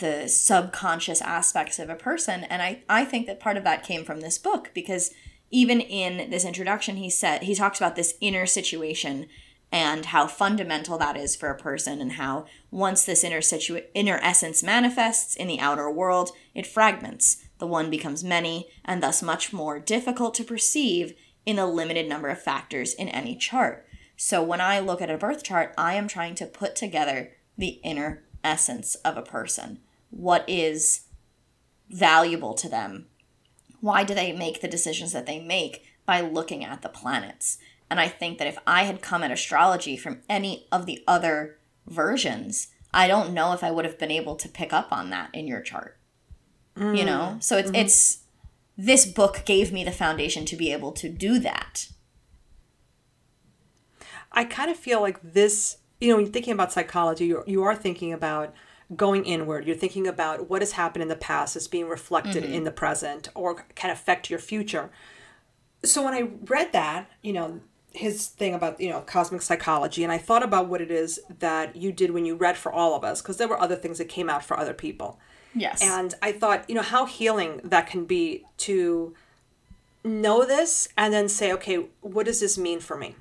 the 0.00 0.28
subconscious 0.28 1.22
aspects 1.22 1.78
of 1.78 1.88
a 1.88 1.94
person 1.94 2.44
and 2.44 2.60
I, 2.60 2.82
I 2.88 3.04
think 3.04 3.26
that 3.26 3.40
part 3.40 3.56
of 3.56 3.64
that 3.64 3.82
came 3.82 4.04
from 4.04 4.20
this 4.20 4.36
book 4.36 4.70
because 4.74 5.10
even 5.50 5.80
in 5.80 6.28
this 6.28 6.44
introduction 6.44 6.96
he 6.96 7.08
said 7.08 7.44
he 7.44 7.54
talks 7.54 7.78
about 7.78 7.96
this 7.96 8.14
inner 8.20 8.44
situation 8.44 9.26
and 9.72 10.06
how 10.06 10.26
fundamental 10.26 10.96
that 10.98 11.16
is 11.16 11.34
for 11.34 11.50
a 11.50 11.58
person 11.58 12.00
and 12.00 12.12
how 12.12 12.46
once 12.70 13.04
this 13.04 13.24
inner 13.24 13.40
situ- 13.40 13.82
inner 13.94 14.18
essence 14.22 14.62
manifests 14.62 15.34
in 15.34 15.48
the 15.48 15.60
outer 15.60 15.90
world 15.90 16.30
it 16.54 16.66
fragments 16.66 17.44
the 17.58 17.66
one 17.66 17.90
becomes 17.90 18.22
many 18.22 18.68
and 18.84 19.02
thus 19.02 19.22
much 19.22 19.52
more 19.52 19.78
difficult 19.78 20.34
to 20.34 20.44
perceive 20.44 21.14
in 21.44 21.58
a 21.58 21.66
limited 21.66 22.08
number 22.08 22.28
of 22.28 22.40
factors 22.40 22.94
in 22.94 23.08
any 23.08 23.34
chart 23.36 23.86
so 24.16 24.42
when 24.42 24.60
I 24.60 24.80
look 24.80 25.02
at 25.02 25.10
a 25.10 25.18
birth 25.18 25.42
chart, 25.42 25.74
I 25.76 25.94
am 25.94 26.08
trying 26.08 26.34
to 26.36 26.46
put 26.46 26.74
together 26.74 27.32
the 27.56 27.80
inner 27.84 28.24
essence 28.42 28.94
of 28.96 29.16
a 29.16 29.22
person. 29.22 29.80
What 30.10 30.44
is 30.48 31.02
valuable 31.90 32.54
to 32.54 32.68
them? 32.68 33.06
Why 33.80 34.04
do 34.04 34.14
they 34.14 34.32
make 34.32 34.60
the 34.60 34.68
decisions 34.68 35.12
that 35.12 35.26
they 35.26 35.38
make 35.38 35.84
by 36.06 36.22
looking 36.22 36.64
at 36.64 36.80
the 36.80 36.88
planets? 36.88 37.58
And 37.90 38.00
I 38.00 38.08
think 38.08 38.38
that 38.38 38.48
if 38.48 38.58
I 38.66 38.84
had 38.84 39.02
come 39.02 39.22
at 39.22 39.30
astrology 39.30 39.96
from 39.96 40.22
any 40.28 40.66
of 40.72 40.86
the 40.86 41.02
other 41.06 41.58
versions, 41.86 42.68
I 42.92 43.06
don't 43.06 43.32
know 43.32 43.52
if 43.52 43.62
I 43.62 43.70
would 43.70 43.84
have 43.84 43.98
been 43.98 44.10
able 44.10 44.36
to 44.36 44.48
pick 44.48 44.72
up 44.72 44.92
on 44.92 45.10
that 45.10 45.30
in 45.32 45.46
your 45.46 45.60
chart. 45.60 45.98
You 46.76 47.04
know? 47.04 47.34
Mm, 47.36 47.42
so 47.42 47.56
it's 47.56 47.70
mm-hmm. 47.70 47.76
it's 47.76 48.18
this 48.76 49.06
book 49.06 49.42
gave 49.46 49.72
me 49.72 49.84
the 49.84 49.92
foundation 49.92 50.44
to 50.46 50.56
be 50.56 50.72
able 50.72 50.92
to 50.92 51.08
do 51.08 51.38
that. 51.38 51.88
I 54.32 54.44
kind 54.44 54.70
of 54.70 54.76
feel 54.76 55.00
like 55.00 55.18
this, 55.22 55.78
you 56.00 56.10
know, 56.10 56.16
when 56.16 56.26
you're 56.26 56.32
thinking 56.32 56.52
about 56.52 56.72
psychology, 56.72 57.24
you're, 57.26 57.44
you 57.46 57.62
are 57.62 57.74
thinking 57.74 58.12
about 58.12 58.52
going 58.94 59.24
inward. 59.24 59.66
You're 59.66 59.76
thinking 59.76 60.06
about 60.06 60.50
what 60.50 60.60
has 60.60 60.72
happened 60.72 61.02
in 61.02 61.08
the 61.08 61.16
past 61.16 61.56
is 61.56 61.66
being 61.66 61.88
reflected 61.88 62.44
mm-hmm. 62.44 62.52
in 62.52 62.64
the 62.64 62.70
present 62.70 63.28
or 63.34 63.54
can 63.74 63.90
affect 63.90 64.28
your 64.28 64.38
future. 64.38 64.90
So 65.82 66.04
when 66.04 66.12
I 66.12 66.28
read 66.44 66.72
that, 66.72 67.10
you 67.22 67.32
know, 67.32 67.60
his 67.96 68.26
thing 68.26 68.54
about, 68.54 68.80
you 68.80 68.90
know, 68.90 69.00
cosmic 69.00 69.42
psychology, 69.42 70.04
and 70.04 70.12
I 70.12 70.18
thought 70.18 70.42
about 70.42 70.68
what 70.68 70.80
it 70.80 70.90
is 70.90 71.20
that 71.38 71.74
you 71.74 71.92
did 71.92 72.10
when 72.10 72.24
you 72.24 72.36
read 72.36 72.56
for 72.56 72.70
all 72.72 72.94
of 72.94 73.02
us, 73.02 73.22
because 73.22 73.38
there 73.38 73.48
were 73.48 73.60
other 73.60 73.76
things 73.76 73.98
that 73.98 74.08
came 74.08 74.28
out 74.28 74.44
for 74.44 74.58
other 74.58 74.74
people. 74.74 75.18
Yes. 75.54 75.82
And 75.82 76.14
I 76.20 76.32
thought, 76.32 76.68
you 76.68 76.74
know, 76.74 76.82
how 76.82 77.06
healing 77.06 77.60
that 77.64 77.86
can 77.86 78.04
be 78.04 78.44
to 78.58 79.14
know 80.04 80.44
this 80.44 80.88
and 80.96 81.12
then 81.12 81.28
say, 81.28 81.52
okay, 81.54 81.86
what 82.00 82.26
does 82.26 82.40
this 82.40 82.58
mean 82.58 82.80
for 82.80 82.96
me? 82.96 83.16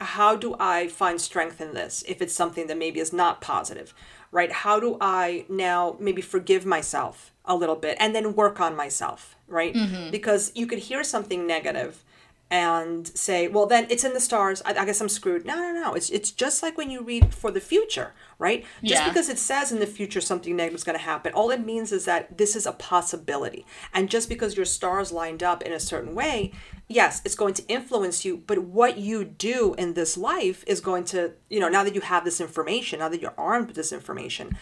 How 0.00 0.36
do 0.36 0.54
I 0.60 0.88
find 0.88 1.20
strength 1.20 1.60
in 1.60 1.74
this 1.74 2.04
if 2.06 2.22
it's 2.22 2.34
something 2.34 2.66
that 2.66 2.78
maybe 2.78 3.00
is 3.00 3.12
not 3.12 3.40
positive, 3.40 3.94
right? 4.30 4.52
How 4.52 4.78
do 4.78 4.96
I 5.00 5.46
now 5.48 5.96
maybe 5.98 6.22
forgive 6.22 6.64
myself 6.64 7.32
a 7.44 7.56
little 7.56 7.76
bit 7.76 7.96
and 7.98 8.14
then 8.14 8.34
work 8.34 8.60
on 8.60 8.76
myself, 8.76 9.36
right? 9.48 9.74
Mm-hmm. 9.74 10.10
Because 10.10 10.52
you 10.54 10.66
could 10.66 10.78
hear 10.78 11.02
something 11.02 11.46
negative 11.46 12.04
and 12.52 13.06
say, 13.16 13.46
well, 13.46 13.66
then 13.66 13.86
it's 13.90 14.02
in 14.02 14.12
the 14.12 14.20
stars. 14.20 14.60
I, 14.66 14.74
I 14.74 14.84
guess 14.84 15.00
I'm 15.00 15.08
screwed. 15.08 15.46
No, 15.46 15.54
no, 15.54 15.72
no. 15.72 15.94
It's 15.94 16.10
it's 16.10 16.32
just 16.32 16.62
like 16.64 16.76
when 16.76 16.90
you 16.90 17.00
read 17.02 17.32
for 17.32 17.52
the 17.52 17.60
future, 17.60 18.12
right? 18.40 18.64
Just 18.82 19.02
Yeah. 19.02 19.08
because 19.08 19.28
it 19.28 19.38
says 19.38 19.70
in 19.70 19.78
the 19.78 19.86
future 19.86 20.20
something 20.20 20.56
negative 20.56 20.78
is 20.78 20.84
going 20.84 20.98
to 20.98 21.04
happen, 21.04 21.32
all 21.32 21.50
it 21.50 21.64
means 21.64 21.92
is 21.92 22.06
that 22.06 22.36
this 22.38 22.56
is 22.56 22.66
a 22.66 22.72
possibility. 22.72 23.64
And 23.94 24.10
just 24.10 24.28
because 24.28 24.56
your 24.56 24.66
stars 24.66 25.12
lined 25.12 25.44
up 25.44 25.62
in 25.62 25.72
a 25.72 25.78
certain 25.78 26.12
way, 26.14 26.52
yes, 26.88 27.22
it's 27.24 27.36
going 27.36 27.54
to 27.54 27.66
influence 27.68 28.24
you. 28.24 28.38
But 28.38 28.58
what 28.58 28.98
you 28.98 29.24
do 29.24 29.74
in 29.78 29.94
this 29.94 30.16
life 30.16 30.64
is 30.66 30.80
going 30.80 31.04
to, 31.04 31.32
you 31.48 31.60
know, 31.60 31.68
now 31.68 31.84
that 31.84 31.94
you 31.94 32.00
have 32.00 32.24
this 32.24 32.40
information, 32.40 32.98
now 32.98 33.08
that 33.08 33.20
you're 33.22 33.34
armed 33.38 33.68
with 33.68 33.76
this 33.76 33.92
information. 33.92 34.56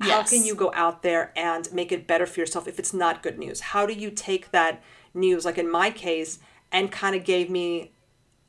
Yes. 0.00 0.10
How 0.10 0.22
can 0.36 0.44
you 0.44 0.54
go 0.54 0.72
out 0.74 1.02
there 1.02 1.32
and 1.36 1.72
make 1.72 1.92
it 1.92 2.06
better 2.06 2.26
for 2.26 2.40
yourself 2.40 2.66
if 2.66 2.78
it's 2.78 2.94
not 2.94 3.22
good 3.22 3.38
news? 3.38 3.60
How 3.60 3.84
do 3.86 3.92
you 3.92 4.10
take 4.10 4.50
that 4.52 4.82
news, 5.14 5.44
like 5.44 5.58
in 5.58 5.70
my 5.70 5.90
case, 5.90 6.38
and 6.72 6.90
kind 6.90 7.14
of 7.14 7.24
gave 7.24 7.50
me 7.50 7.92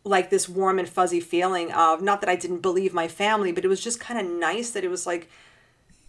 like 0.05 0.29
this 0.29 0.49
warm 0.49 0.79
and 0.79 0.89
fuzzy 0.89 1.19
feeling 1.19 1.71
of 1.71 2.01
not 2.01 2.21
that 2.21 2.29
I 2.29 2.35
didn't 2.35 2.59
believe 2.59 2.93
my 2.93 3.07
family, 3.07 3.51
but 3.51 3.63
it 3.63 3.67
was 3.67 3.81
just 3.81 3.99
kind 3.99 4.19
of 4.19 4.25
nice 4.25 4.71
that 4.71 4.83
it 4.83 4.89
was 4.89 5.05
like 5.05 5.29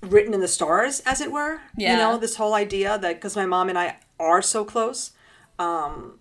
written 0.01 0.35
in 0.35 0.41
the 0.41 0.49
stars, 0.49 1.01
as 1.01 1.21
it 1.21 1.31
were. 1.31 1.61
Yeah. 1.77 1.93
You 1.93 1.99
know, 1.99 2.19
this 2.19 2.37
whole 2.37 2.55
idea 2.55 2.99
that 2.99 3.15
because 3.15 3.37
my 3.37 3.47
mom 3.47 3.69
and 3.69 3.79
I 3.79 3.99
are 4.19 4.43
so 4.43 4.65
close, 4.65 5.13
um, 5.59 6.19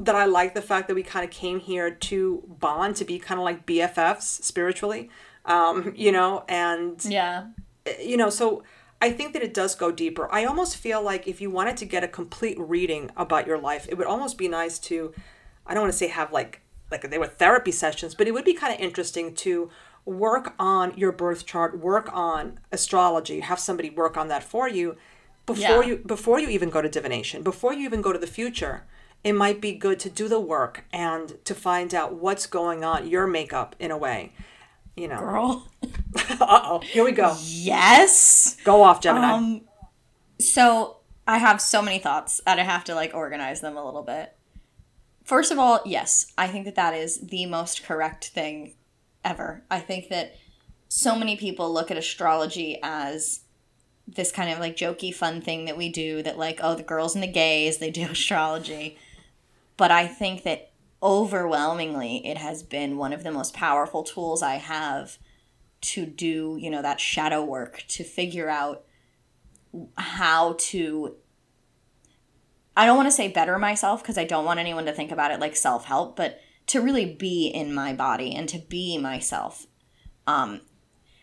that 0.00 0.14
I 0.14 0.24
like 0.24 0.54
the 0.54 0.62
fact 0.62 0.88
that 0.88 0.94
we 0.94 1.02
kind 1.02 1.24
of 1.24 1.30
came 1.30 1.60
here 1.60 1.90
to 1.90 2.42
bond, 2.46 2.96
to 2.96 3.04
be 3.04 3.18
kind 3.18 3.38
of 3.38 3.44
like 3.44 3.64
BFFs 3.64 4.42
spiritually, 4.42 5.08
um, 5.44 5.92
you 5.96 6.10
know, 6.10 6.44
and 6.48 7.02
yeah. 7.04 7.46
you 8.00 8.16
know, 8.16 8.30
so 8.30 8.64
I 9.04 9.10
think 9.10 9.34
that 9.34 9.42
it 9.42 9.52
does 9.52 9.74
go 9.74 9.92
deeper. 9.92 10.24
I 10.32 10.44
almost 10.46 10.78
feel 10.78 11.02
like 11.02 11.28
if 11.28 11.40
you 11.42 11.50
wanted 11.50 11.76
to 11.78 11.84
get 11.94 12.02
a 12.02 12.08
complete 12.08 12.58
reading 12.58 13.10
about 13.24 13.46
your 13.46 13.58
life, 13.58 13.84
it 13.90 13.98
would 13.98 14.06
almost 14.06 14.38
be 14.38 14.48
nice 14.48 14.78
to 14.88 15.12
I 15.66 15.74
don't 15.74 15.82
want 15.84 15.92
to 15.92 15.98
say 15.98 16.08
have 16.08 16.32
like 16.32 16.52
like 16.90 17.02
they 17.10 17.18
were 17.18 17.26
therapy 17.26 17.72
sessions, 17.72 18.14
but 18.14 18.26
it 18.28 18.32
would 18.34 18.44
be 18.52 18.54
kind 18.54 18.72
of 18.74 18.80
interesting 18.80 19.34
to 19.46 19.70
work 20.06 20.54
on 20.58 20.96
your 20.96 21.12
birth 21.12 21.44
chart, 21.44 21.78
work 21.78 22.08
on 22.14 22.60
astrology, 22.72 23.40
have 23.40 23.58
somebody 23.58 23.90
work 23.90 24.16
on 24.16 24.28
that 24.28 24.42
for 24.42 24.68
you 24.68 24.96
before 25.46 25.82
Yeah. 25.82 25.88
you 25.88 25.96
before 26.14 26.38
you 26.40 26.48
even 26.48 26.70
go 26.70 26.80
to 26.80 26.88
divination, 26.88 27.42
before 27.42 27.74
you 27.74 27.84
even 27.84 28.00
go 28.00 28.12
to 28.12 28.18
the 28.18 28.34
future. 28.40 28.76
It 29.22 29.34
might 29.34 29.60
be 29.60 29.72
good 29.86 29.98
to 30.00 30.10
do 30.10 30.28
the 30.28 30.40
work 30.40 30.84
and 30.92 31.26
to 31.48 31.54
find 31.54 31.94
out 31.94 32.14
what's 32.24 32.46
going 32.46 32.84
on, 32.84 33.08
your 33.08 33.26
makeup 33.26 33.74
in 33.78 33.90
a 33.90 33.96
way. 34.06 34.32
You 34.96 35.08
know. 35.08 35.18
Girl. 35.18 35.68
Uh-oh. 36.40 36.80
Here 36.80 37.04
we 37.04 37.12
go. 37.12 37.36
Yes. 37.42 38.56
Go 38.64 38.82
off, 38.82 39.00
Gemini. 39.00 39.32
Um, 39.32 39.62
so 40.38 40.98
I 41.26 41.38
have 41.38 41.60
so 41.60 41.82
many 41.82 41.98
thoughts 41.98 42.40
and 42.46 42.60
I 42.60 42.64
have 42.64 42.84
to 42.84 42.94
like 42.94 43.14
organize 43.14 43.60
them 43.60 43.76
a 43.76 43.84
little 43.84 44.02
bit. 44.02 44.36
First 45.24 45.50
of 45.50 45.58
all, 45.58 45.80
yes, 45.86 46.32
I 46.36 46.48
think 46.48 46.66
that 46.66 46.74
that 46.74 46.94
is 46.94 47.18
the 47.20 47.46
most 47.46 47.82
correct 47.82 48.28
thing 48.28 48.74
ever. 49.24 49.62
I 49.70 49.80
think 49.80 50.10
that 50.10 50.36
so 50.88 51.16
many 51.16 51.36
people 51.36 51.72
look 51.72 51.90
at 51.90 51.96
astrology 51.96 52.78
as 52.82 53.40
this 54.06 54.30
kind 54.30 54.50
of 54.50 54.58
like 54.58 54.76
jokey 54.76 55.14
fun 55.14 55.40
thing 55.40 55.64
that 55.64 55.78
we 55.78 55.88
do 55.88 56.22
that 56.22 56.38
like 56.38 56.60
oh 56.62 56.74
the 56.74 56.82
girls 56.82 57.14
and 57.14 57.22
the 57.22 57.28
gays 57.28 57.78
they 57.78 57.90
do 57.90 58.06
astrology. 58.10 58.98
But 59.76 59.90
I 59.90 60.06
think 60.06 60.44
that 60.44 60.70
overwhelmingly 61.04 62.26
it 62.26 62.38
has 62.38 62.62
been 62.62 62.96
one 62.96 63.12
of 63.12 63.22
the 63.22 63.30
most 63.30 63.52
powerful 63.52 64.02
tools 64.02 64.42
I 64.42 64.54
have 64.54 65.18
to 65.82 66.06
do, 66.06 66.56
you 66.58 66.70
know, 66.70 66.80
that 66.80 66.98
shadow 66.98 67.44
work 67.44 67.84
to 67.88 68.02
figure 68.02 68.48
out 68.48 68.84
how 69.98 70.56
to 70.58 71.16
I 72.76 72.86
don't 72.86 72.96
want 72.96 73.06
to 73.06 73.12
say 73.12 73.28
better 73.28 73.58
myself 73.58 74.02
because 74.02 74.18
I 74.18 74.24
don't 74.24 74.46
want 74.46 74.58
anyone 74.58 74.86
to 74.86 74.92
think 74.92 75.12
about 75.12 75.30
it 75.30 75.38
like 75.38 75.54
self-help, 75.54 76.16
but 76.16 76.40
to 76.68 76.80
really 76.80 77.04
be 77.04 77.46
in 77.46 77.72
my 77.72 77.92
body 77.92 78.34
and 78.34 78.48
to 78.48 78.58
be 78.58 78.96
myself. 78.96 79.66
Um 80.26 80.62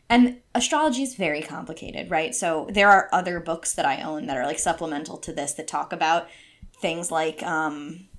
and 0.08 0.42
astrology 0.54 1.04
is 1.04 1.16
very 1.16 1.42
complicated, 1.42 2.12
right? 2.12 2.36
So 2.36 2.68
there 2.70 2.90
are 2.90 3.10
other 3.12 3.40
books 3.40 3.74
that 3.74 3.86
I 3.86 4.02
own 4.02 4.28
that 4.28 4.38
are 4.38 4.46
like 4.46 4.60
supplemental 4.60 5.18
to 5.20 5.34
this 5.34 5.54
that 5.54 5.68
talk 5.68 5.92
about 5.92 6.28
things 6.80 7.10
like 7.10 7.42
um 7.42 8.10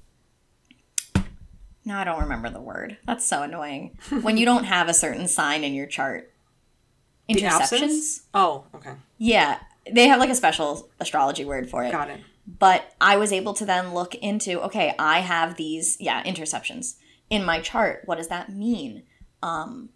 no, 1.84 1.96
I 1.96 2.04
don't 2.04 2.20
remember 2.20 2.50
the 2.50 2.60
word. 2.60 2.96
That's 3.06 3.26
so 3.26 3.42
annoying. 3.42 3.98
when 4.22 4.36
you 4.36 4.44
don't 4.44 4.64
have 4.64 4.88
a 4.88 4.94
certain 4.94 5.26
sign 5.28 5.64
in 5.64 5.74
your 5.74 5.86
chart. 5.86 6.32
Interceptions? 7.28 8.22
Oh, 8.34 8.64
okay. 8.74 8.94
Yeah. 9.18 9.58
They 9.90 10.08
have 10.08 10.20
like 10.20 10.30
a 10.30 10.34
special 10.34 10.90
astrology 11.00 11.44
word 11.44 11.68
for 11.68 11.82
it. 11.82 11.90
Got 11.92 12.10
it. 12.10 12.20
But 12.46 12.92
I 13.00 13.16
was 13.16 13.32
able 13.32 13.54
to 13.54 13.64
then 13.64 13.94
look 13.94 14.14
into 14.16 14.60
okay, 14.62 14.94
I 14.98 15.20
have 15.20 15.56
these, 15.56 15.96
yeah, 16.00 16.22
interceptions 16.24 16.96
in 17.30 17.44
my 17.44 17.60
chart. 17.60 18.02
What 18.04 18.18
does 18.18 18.28
that 18.28 18.52
mean? 18.52 19.04
Um, 19.42 19.90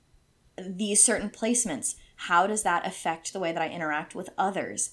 these 0.58 1.02
certain 1.02 1.30
placements, 1.30 1.96
how 2.16 2.46
does 2.46 2.62
that 2.62 2.86
affect 2.86 3.32
the 3.32 3.40
way 3.40 3.52
that 3.52 3.62
I 3.62 3.68
interact 3.68 4.14
with 4.14 4.30
others? 4.38 4.90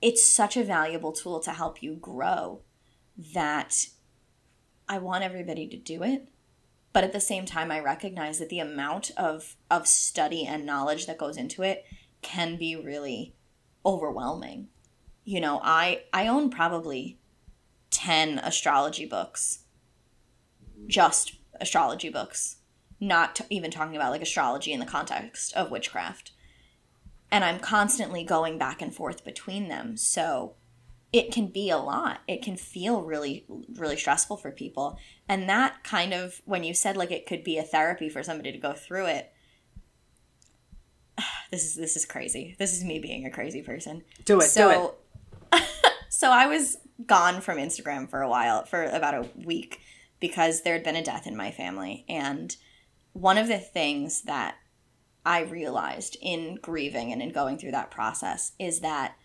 It's 0.00 0.24
such 0.24 0.56
a 0.56 0.64
valuable 0.64 1.12
tool 1.12 1.40
to 1.40 1.50
help 1.50 1.82
you 1.82 1.94
grow 1.94 2.60
that 3.34 3.86
I 4.88 4.98
want 4.98 5.24
everybody 5.24 5.66
to 5.68 5.76
do 5.76 6.02
it. 6.02 6.28
But 6.92 7.04
at 7.04 7.12
the 7.12 7.20
same 7.20 7.44
time, 7.44 7.70
I 7.70 7.80
recognize 7.80 8.38
that 8.38 8.48
the 8.48 8.60
amount 8.60 9.10
of, 9.16 9.56
of 9.70 9.86
study 9.86 10.46
and 10.46 10.64
knowledge 10.64 11.06
that 11.06 11.18
goes 11.18 11.36
into 11.36 11.62
it 11.62 11.84
can 12.22 12.56
be 12.56 12.74
really 12.74 13.34
overwhelming 13.84 14.68
you 15.26 15.40
know 15.40 15.60
i 15.62 16.02
i 16.12 16.26
own 16.26 16.48
probably 16.48 17.18
10 17.90 18.38
astrology 18.38 19.04
books 19.04 19.60
just 20.86 21.36
astrology 21.60 22.08
books 22.08 22.56
not 22.98 23.40
even 23.50 23.70
talking 23.70 23.96
about 23.96 24.12
like 24.12 24.22
astrology 24.22 24.72
in 24.72 24.80
the 24.80 24.86
context 24.86 25.54
of 25.54 25.70
witchcraft 25.70 26.32
and 27.30 27.44
i'm 27.44 27.58
constantly 27.58 28.24
going 28.24 28.56
back 28.56 28.80
and 28.80 28.94
forth 28.94 29.24
between 29.24 29.68
them 29.68 29.96
so 29.96 30.54
it 31.12 31.32
can 31.32 31.46
be 31.46 31.70
a 31.70 31.78
lot 31.78 32.20
it 32.26 32.42
can 32.42 32.56
feel 32.56 33.02
really 33.02 33.44
really 33.74 33.96
stressful 33.96 34.36
for 34.36 34.50
people 34.50 34.98
and 35.28 35.48
that 35.48 35.82
kind 35.84 36.12
of 36.12 36.40
when 36.44 36.64
you 36.64 36.74
said 36.74 36.96
like 36.96 37.10
it 37.10 37.26
could 37.26 37.44
be 37.44 37.58
a 37.58 37.62
therapy 37.62 38.08
for 38.08 38.22
somebody 38.22 38.52
to 38.52 38.58
go 38.58 38.72
through 38.72 39.06
it 39.06 39.32
this 41.50 41.64
is 41.64 41.74
this 41.74 41.96
is 41.96 42.04
crazy 42.04 42.56
this 42.58 42.72
is 42.76 42.84
me 42.84 42.98
being 42.98 43.24
a 43.24 43.30
crazy 43.30 43.62
person 43.62 44.02
Do 44.24 44.38
it. 44.38 44.40
do 44.40 44.40
it. 44.40 44.44
so, 44.44 44.94
so 46.08 46.30
I 46.30 46.46
was 46.46 46.78
gone 47.04 47.40
from 47.40 47.58
Instagram 47.58 48.08
for 48.08 48.22
a 48.22 48.28
while, 48.28 48.64
for 48.64 48.84
about 48.84 49.14
a 49.14 49.28
week, 49.44 49.80
because 50.20 50.62
there 50.62 50.74
had 50.74 50.84
been 50.84 50.96
a 50.96 51.04
death 51.04 51.26
in 51.26 51.36
my 51.36 51.50
family. 51.50 52.04
And 52.08 52.56
one 53.12 53.38
of 53.38 53.48
the 53.48 53.58
things 53.58 54.22
that 54.22 54.56
I 55.24 55.40
realized 55.40 56.16
in 56.22 56.56
grieving 56.56 57.12
and 57.12 57.20
in 57.20 57.30
going 57.30 57.58
through 57.58 57.72
that 57.72 57.90
process 57.90 58.52
is 58.58 58.80
that 58.80 59.16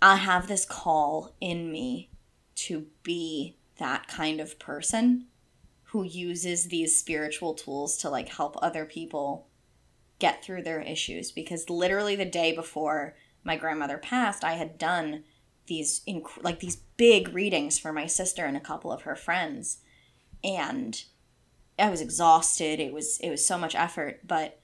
I 0.00 0.16
have 0.16 0.46
this 0.46 0.64
call 0.64 1.34
in 1.40 1.72
me 1.72 2.10
to 2.54 2.86
be 3.02 3.56
that 3.78 4.08
kind 4.08 4.40
of 4.40 4.58
person 4.58 5.26
who 5.84 6.02
uses 6.02 6.66
these 6.66 6.98
spiritual 6.98 7.54
tools 7.54 7.96
to 7.98 8.10
like 8.10 8.28
help 8.28 8.56
other 8.60 8.84
people 8.84 9.46
get 10.18 10.44
through 10.44 10.62
their 10.62 10.80
issues. 10.80 11.32
Because 11.32 11.70
literally 11.70 12.16
the 12.16 12.24
day 12.24 12.54
before 12.54 13.16
my 13.44 13.56
grandmother 13.56 13.96
passed 13.96 14.44
i 14.44 14.54
had 14.54 14.76
done 14.76 15.24
these 15.66 16.02
inc- 16.08 16.42
like 16.42 16.60
these 16.60 16.76
big 16.96 17.32
readings 17.32 17.78
for 17.78 17.92
my 17.92 18.06
sister 18.06 18.44
and 18.44 18.56
a 18.56 18.60
couple 18.60 18.92
of 18.92 19.02
her 19.02 19.16
friends. 19.16 19.78
And 20.44 21.02
i 21.78 21.88
was 21.88 22.00
exhausted. 22.00 22.80
It 22.80 22.92
was 22.92 23.18
it 23.20 23.30
was 23.30 23.46
so 23.46 23.58
much 23.58 23.74
effort. 23.74 24.26
But 24.26 24.60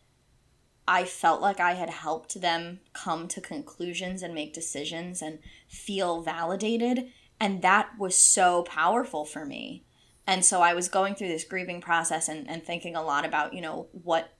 i 0.86 1.04
felt 1.04 1.40
like 1.40 1.60
i 1.60 1.74
had 1.74 1.90
helped 1.90 2.40
them 2.40 2.80
come 2.92 3.26
to 3.28 3.40
conclusions 3.40 4.22
and 4.22 4.34
make 4.34 4.52
decisions 4.52 5.22
and 5.22 5.38
feel 5.68 6.22
validated 6.22 7.08
and 7.40 7.62
that 7.62 7.90
was 7.98 8.16
so 8.16 8.62
powerful 8.62 9.24
for 9.24 9.44
me 9.44 9.84
and 10.26 10.44
so 10.44 10.60
i 10.60 10.74
was 10.74 10.88
going 10.88 11.14
through 11.14 11.28
this 11.28 11.44
grieving 11.44 11.80
process 11.80 12.28
and, 12.28 12.48
and 12.48 12.62
thinking 12.62 12.94
a 12.94 13.02
lot 13.02 13.24
about 13.24 13.54
you 13.54 13.60
know 13.60 13.88
what 13.92 14.34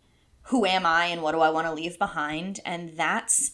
who 0.48 0.66
am 0.66 0.84
I 0.84 1.06
and 1.06 1.22
what 1.22 1.32
do 1.32 1.40
I 1.40 1.50
want 1.50 1.66
to 1.66 1.72
leave 1.72 1.98
behind? 1.98 2.60
And 2.64 2.96
that's 2.96 3.52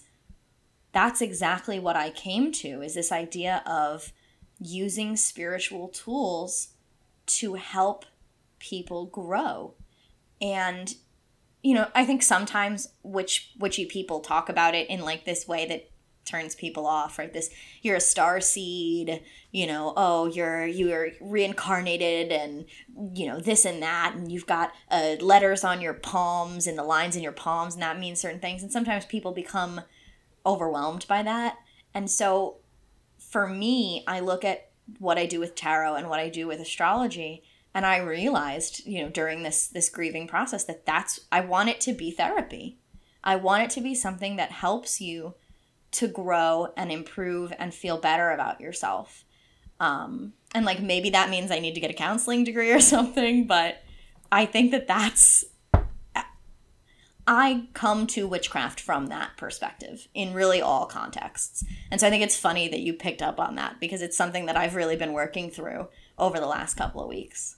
that's 0.92 1.20
exactly 1.20 1.78
what 1.78 1.94
I 1.94 2.10
came 2.10 2.50
to 2.50 2.82
is 2.82 2.94
this 2.94 3.12
idea 3.12 3.62
of 3.64 4.12
using 4.58 5.16
spiritual 5.16 5.88
tools 5.88 6.70
to 7.26 7.54
help 7.54 8.04
people 8.58 9.06
grow. 9.06 9.74
And 10.42 10.96
you 11.62 11.74
know, 11.74 11.88
I 11.94 12.04
think 12.04 12.22
sometimes 12.22 12.88
witch 13.02 13.52
witchy 13.58 13.84
people 13.84 14.20
talk 14.20 14.48
about 14.48 14.74
it 14.74 14.88
in 14.88 15.00
like 15.00 15.24
this 15.24 15.46
way 15.46 15.66
that 15.66 15.90
turns 16.24 16.54
people 16.54 16.86
off, 16.86 17.18
right? 17.18 17.32
This 17.32 17.50
you're 17.82 17.96
a 17.96 18.00
star 18.00 18.40
seed, 18.40 19.22
you 19.50 19.66
know, 19.66 19.92
oh, 19.96 20.26
you're 20.26 20.66
you're 20.66 21.10
reincarnated 21.20 22.32
and 22.32 22.64
you 23.14 23.26
know, 23.26 23.40
this 23.40 23.64
and 23.64 23.82
that 23.82 24.14
and 24.14 24.30
you've 24.30 24.46
got 24.46 24.72
uh, 24.90 25.16
letters 25.20 25.64
on 25.64 25.80
your 25.80 25.94
palms 25.94 26.66
and 26.66 26.78
the 26.78 26.84
lines 26.84 27.16
in 27.16 27.22
your 27.22 27.32
palms 27.32 27.74
and 27.74 27.82
that 27.82 27.98
means 27.98 28.20
certain 28.20 28.40
things 28.40 28.62
and 28.62 28.72
sometimes 28.72 29.04
people 29.04 29.32
become 29.32 29.82
overwhelmed 30.46 31.06
by 31.08 31.22
that. 31.22 31.56
And 31.92 32.10
so 32.10 32.56
for 33.18 33.46
me, 33.46 34.04
I 34.06 34.20
look 34.20 34.44
at 34.44 34.70
what 34.98 35.18
I 35.18 35.26
do 35.26 35.40
with 35.40 35.54
tarot 35.54 35.96
and 35.96 36.08
what 36.08 36.20
I 36.20 36.28
do 36.28 36.46
with 36.46 36.60
astrology 36.60 37.42
and 37.74 37.86
I 37.86 37.98
realized, 37.98 38.86
you 38.86 39.02
know, 39.02 39.08
during 39.08 39.42
this 39.42 39.66
this 39.66 39.88
grieving 39.88 40.26
process 40.26 40.64
that 40.64 40.86
that's 40.86 41.20
I 41.30 41.40
want 41.40 41.68
it 41.68 41.80
to 41.82 41.92
be 41.92 42.10
therapy. 42.10 42.78
I 43.22 43.36
want 43.36 43.64
it 43.64 43.70
to 43.70 43.80
be 43.80 43.94
something 43.94 44.36
that 44.36 44.50
helps 44.50 45.00
you 45.00 45.34
to 45.92 46.08
grow 46.08 46.72
and 46.76 46.90
improve 46.90 47.52
and 47.58 47.74
feel 47.74 47.98
better 47.98 48.30
about 48.30 48.60
yourself. 48.60 49.24
Um, 49.78 50.34
and 50.54 50.64
like 50.64 50.80
maybe 50.80 51.10
that 51.10 51.30
means 51.30 51.50
I 51.50 51.58
need 51.58 51.74
to 51.74 51.80
get 51.80 51.90
a 51.90 51.94
counseling 51.94 52.44
degree 52.44 52.72
or 52.72 52.80
something, 52.94 53.46
but 53.46 53.82
I 54.32 54.46
think 54.46 54.70
that 54.72 54.86
that's 54.86 55.44
I 57.26 57.68
come 57.74 58.08
to 58.08 58.26
witchcraft 58.26 58.80
from 58.80 59.06
that 59.06 59.36
perspective 59.36 60.08
in 60.14 60.34
really 60.34 60.60
all 60.60 60.86
contexts. 60.86 61.64
And 61.88 62.00
so 62.00 62.08
I 62.08 62.10
think 62.10 62.24
it's 62.24 62.36
funny 62.36 62.66
that 62.68 62.80
you 62.80 62.92
picked 62.92 63.22
up 63.22 63.38
on 63.38 63.54
that 63.54 63.78
because 63.78 64.02
it's 64.02 64.16
something 64.16 64.46
that 64.46 64.56
I've 64.56 64.74
really 64.74 64.96
been 64.96 65.12
working 65.12 65.48
through 65.48 65.88
over 66.18 66.40
the 66.40 66.46
last 66.46 66.76
couple 66.76 67.00
of 67.00 67.08
weeks. 67.08 67.56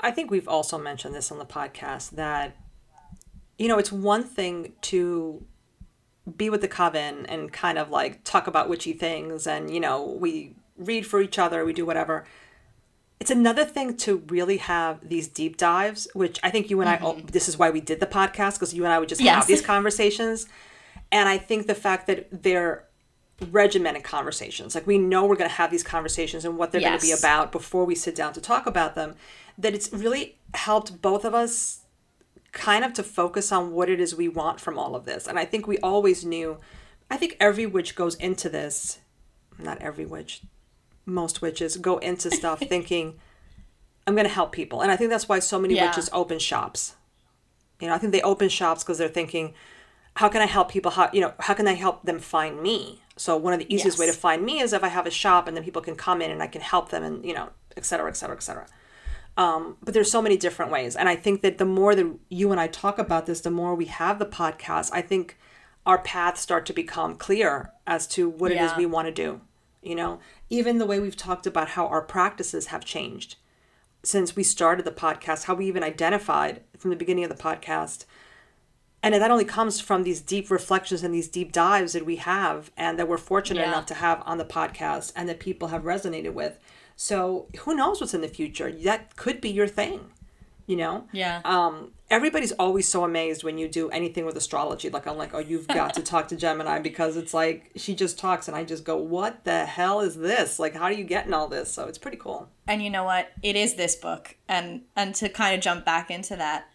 I 0.00 0.10
think 0.10 0.30
we've 0.30 0.48
also 0.48 0.78
mentioned 0.78 1.14
this 1.14 1.30
on 1.30 1.38
the 1.38 1.44
podcast 1.44 2.10
that, 2.10 2.56
you 3.58 3.68
know, 3.68 3.78
it's 3.78 3.92
one 3.92 4.24
thing 4.24 4.72
to 4.82 5.44
be 6.36 6.50
with 6.50 6.60
the 6.60 6.68
coven 6.68 7.26
and 7.26 7.52
kind 7.52 7.78
of 7.78 7.90
like 7.90 8.24
talk 8.24 8.46
about 8.46 8.68
witchy 8.68 8.92
things 8.92 9.46
and, 9.46 9.72
you 9.72 9.80
know, 9.80 10.02
we 10.02 10.54
read 10.76 11.06
for 11.06 11.20
each 11.20 11.38
other, 11.38 11.64
we 11.64 11.72
do 11.72 11.84
whatever. 11.84 12.24
It's 13.20 13.30
another 13.30 13.64
thing 13.64 13.96
to 13.98 14.16
really 14.28 14.56
have 14.56 15.08
these 15.08 15.28
deep 15.28 15.56
dives, 15.56 16.08
which 16.12 16.40
I 16.42 16.50
think 16.50 16.70
you 16.70 16.80
and 16.80 16.90
I, 16.90 16.98
oh, 17.00 17.20
this 17.20 17.48
is 17.48 17.56
why 17.56 17.70
we 17.70 17.80
did 17.80 18.00
the 18.00 18.06
podcast, 18.06 18.54
because 18.54 18.74
you 18.74 18.84
and 18.84 18.92
I 18.92 18.98
would 18.98 19.08
just 19.08 19.20
have 19.20 19.46
these 19.46 19.62
conversations. 19.62 20.48
And 21.12 21.28
I 21.28 21.38
think 21.38 21.66
the 21.66 21.74
fact 21.74 22.08
that 22.08 22.42
they're 22.42 22.84
regimented 23.50 24.04
conversations, 24.04 24.74
like 24.74 24.86
we 24.86 24.98
know 24.98 25.24
we're 25.26 25.36
going 25.36 25.50
to 25.50 25.56
have 25.56 25.70
these 25.70 25.82
conversations 25.82 26.44
and 26.44 26.56
what 26.56 26.70
they're 26.72 26.80
going 26.80 26.98
to 26.98 27.06
be 27.06 27.12
about 27.12 27.50
before 27.52 27.84
we 27.84 27.94
sit 27.94 28.14
down 28.14 28.32
to 28.34 28.40
talk 28.40 28.66
about 28.66 28.94
them, 28.94 29.14
that 29.58 29.74
it's 29.74 29.92
really 29.92 30.36
helped 30.54 31.02
both 31.02 31.24
of 31.24 31.34
us 31.34 31.80
kind 32.52 32.84
of 32.84 32.92
to 32.92 33.02
focus 33.02 33.50
on 33.50 33.72
what 33.72 33.88
it 33.88 33.98
is 34.00 34.14
we 34.14 34.28
want 34.28 34.60
from 34.60 34.78
all 34.78 34.94
of 34.94 35.04
this. 35.06 35.26
And 35.26 35.38
I 35.38 35.44
think 35.44 35.66
we 35.66 35.78
always 35.78 36.24
knew, 36.24 36.58
I 37.10 37.16
think 37.16 37.36
every 37.40 37.66
witch 37.66 37.94
goes 37.94 38.14
into 38.16 38.48
this, 38.48 39.00
not 39.58 39.78
every 39.80 40.04
witch, 40.04 40.42
most 41.06 41.42
witches 41.42 41.76
go 41.78 41.98
into 41.98 42.30
stuff 42.36 42.60
thinking, 42.60 43.18
I'm 44.06 44.14
going 44.14 44.26
to 44.26 44.32
help 44.32 44.52
people. 44.52 44.82
And 44.82 44.90
I 44.92 44.96
think 44.96 45.10
that's 45.10 45.28
why 45.28 45.38
so 45.38 45.58
many 45.58 45.74
Yeah. 45.74 45.86
witches 45.86 46.10
open 46.12 46.38
shops. 46.38 46.96
You 47.80 47.88
know, 47.88 47.94
I 47.94 47.98
think 47.98 48.12
they 48.12 48.22
open 48.22 48.48
shops 48.48 48.84
because 48.84 48.98
they're 48.98 49.08
thinking, 49.08 49.54
how 50.16 50.28
can 50.28 50.42
I 50.42 50.46
help 50.46 50.70
people? 50.70 50.90
How, 50.92 51.08
you 51.12 51.20
know, 51.20 51.32
how 51.40 51.54
can 51.54 51.66
I 51.66 51.72
help 51.72 52.02
them 52.04 52.18
find 52.18 52.60
me? 52.62 53.01
So 53.16 53.36
one 53.36 53.52
of 53.52 53.58
the 53.58 53.72
easiest 53.72 53.98
way 53.98 54.06
to 54.06 54.12
find 54.12 54.42
me 54.42 54.60
is 54.60 54.72
if 54.72 54.82
I 54.82 54.88
have 54.88 55.06
a 55.06 55.10
shop 55.10 55.46
and 55.46 55.56
then 55.56 55.64
people 55.64 55.82
can 55.82 55.96
come 55.96 56.22
in 56.22 56.30
and 56.30 56.42
I 56.42 56.46
can 56.46 56.62
help 56.62 56.88
them 56.88 57.02
and, 57.02 57.24
you 57.24 57.34
know, 57.34 57.50
et 57.76 57.84
cetera, 57.84 58.08
et 58.08 58.16
cetera, 58.16 58.36
et 58.36 58.42
cetera. 58.42 58.66
Um, 59.36 59.76
but 59.82 59.94
there's 59.94 60.10
so 60.10 60.22
many 60.22 60.36
different 60.36 60.70
ways. 60.70 60.94
And 60.94 61.08
i 61.08 61.16
think 61.16 61.40
that 61.40 61.56
the 61.56 61.64
more 61.64 61.94
that 61.94 62.18
you 62.28 62.50
and 62.52 62.60
i 62.60 62.66
talk 62.66 62.98
about 62.98 63.24
this 63.24 63.40
the 63.40 63.50
more 63.50 63.74
we 63.74 63.86
have 63.86 64.18
the 64.18 64.26
podcast 64.26 64.90
i 64.92 65.00
think 65.00 65.38
our 65.86 65.98
paths 65.98 66.42
start 66.42 66.66
to 66.66 66.74
become 66.74 67.16
clear 67.16 67.72
as 67.86 68.06
to 68.08 68.28
what 68.28 68.52
it 68.52 68.60
is 68.60 68.76
we 68.76 68.84
want 68.84 69.08
to 69.08 69.12
do 69.12 69.40
you 69.82 69.96
know? 69.96 70.20
Even 70.48 70.78
the 70.78 70.86
way 70.86 71.00
we've 71.00 71.16
talked 71.16 71.46
about 71.46 71.70
how 71.70 71.86
our 71.88 72.02
practices 72.02 72.66
have 72.66 72.84
changed 72.84 73.36
since 74.04 74.34
we 74.34 74.42
started 74.42 74.84
the 74.84 74.90
podcast 74.90 75.44
how 75.44 75.54
we 75.54 75.66
even 75.66 75.84
identified 75.84 76.60
from 76.76 76.90
the 76.90 76.96
beginning 76.96 77.22
of 77.22 77.30
the 77.30 77.40
podcast 77.40 78.04
and 79.02 79.14
that 79.14 79.30
only 79.30 79.44
comes 79.44 79.80
from 79.80 80.02
these 80.04 80.20
deep 80.20 80.50
reflections 80.50 81.02
and 81.02 81.12
these 81.14 81.28
deep 81.28 81.50
dives 81.52 81.92
that 81.92 82.06
we 82.06 82.16
have 82.16 82.70
and 82.76 82.98
that 82.98 83.08
we're 83.08 83.18
fortunate 83.18 83.60
Yeah. 83.60 83.68
enough 83.68 83.86
to 83.86 83.94
have 83.94 84.22
on 84.26 84.38
the 84.38 84.44
podcast 84.44 85.12
and 85.16 85.28
that 85.28 85.40
people 85.40 85.68
have 85.68 85.82
resonated 85.82 86.32
with 86.34 86.58
so 86.96 87.46
who 87.60 87.74
knows 87.74 88.00
what's 88.00 88.14
in 88.14 88.20
the 88.20 88.28
future 88.28 88.70
that 88.70 89.16
could 89.16 89.40
be 89.40 89.50
your 89.50 89.66
thing 89.66 90.00
you 90.66 90.76
know 90.76 91.06
Yeah. 91.12 91.40
um 91.44 91.90
everybody's 92.10 92.52
always 92.52 92.86
so 92.86 93.04
amazed 93.04 93.42
when 93.42 93.56
you 93.58 93.66
do 93.68 93.88
anything 93.90 94.24
with 94.26 94.36
astrology 94.36 94.90
like 94.90 95.06
i'm 95.08 95.16
like 95.16 95.34
oh 95.34 95.38
you've 95.38 95.66
got 95.66 95.94
to 95.94 96.02
talk 96.12 96.28
to 96.28 96.36
gemini 96.36 96.78
because 96.78 97.16
it's 97.16 97.34
like 97.34 97.70
she 97.74 97.94
just 97.94 98.18
talks 98.18 98.46
and 98.46 98.56
i 98.56 98.62
just 98.62 98.84
go 98.84 98.96
what 98.96 99.42
the 99.44 99.64
hell 99.64 100.00
is 100.00 100.16
this 100.16 100.58
like 100.58 100.74
how 100.76 100.88
do 100.88 100.94
you 100.94 101.04
get 101.04 101.26
in 101.26 101.34
all 101.34 101.48
this 101.48 101.72
so 101.72 101.86
it's 101.86 101.98
pretty 101.98 102.16
cool 102.18 102.48
And 102.68 102.80
you 102.82 102.90
know 102.90 103.02
what? 103.04 103.32
It 103.42 103.56
is 103.56 103.74
this 103.74 103.96
book. 103.96 104.36
And 104.48 104.82
and 104.94 105.14
to 105.16 105.28
kind 105.28 105.52
of 105.56 105.60
jump 105.60 105.84
back 105.84 106.10
into 106.12 106.36
that, 106.36 106.68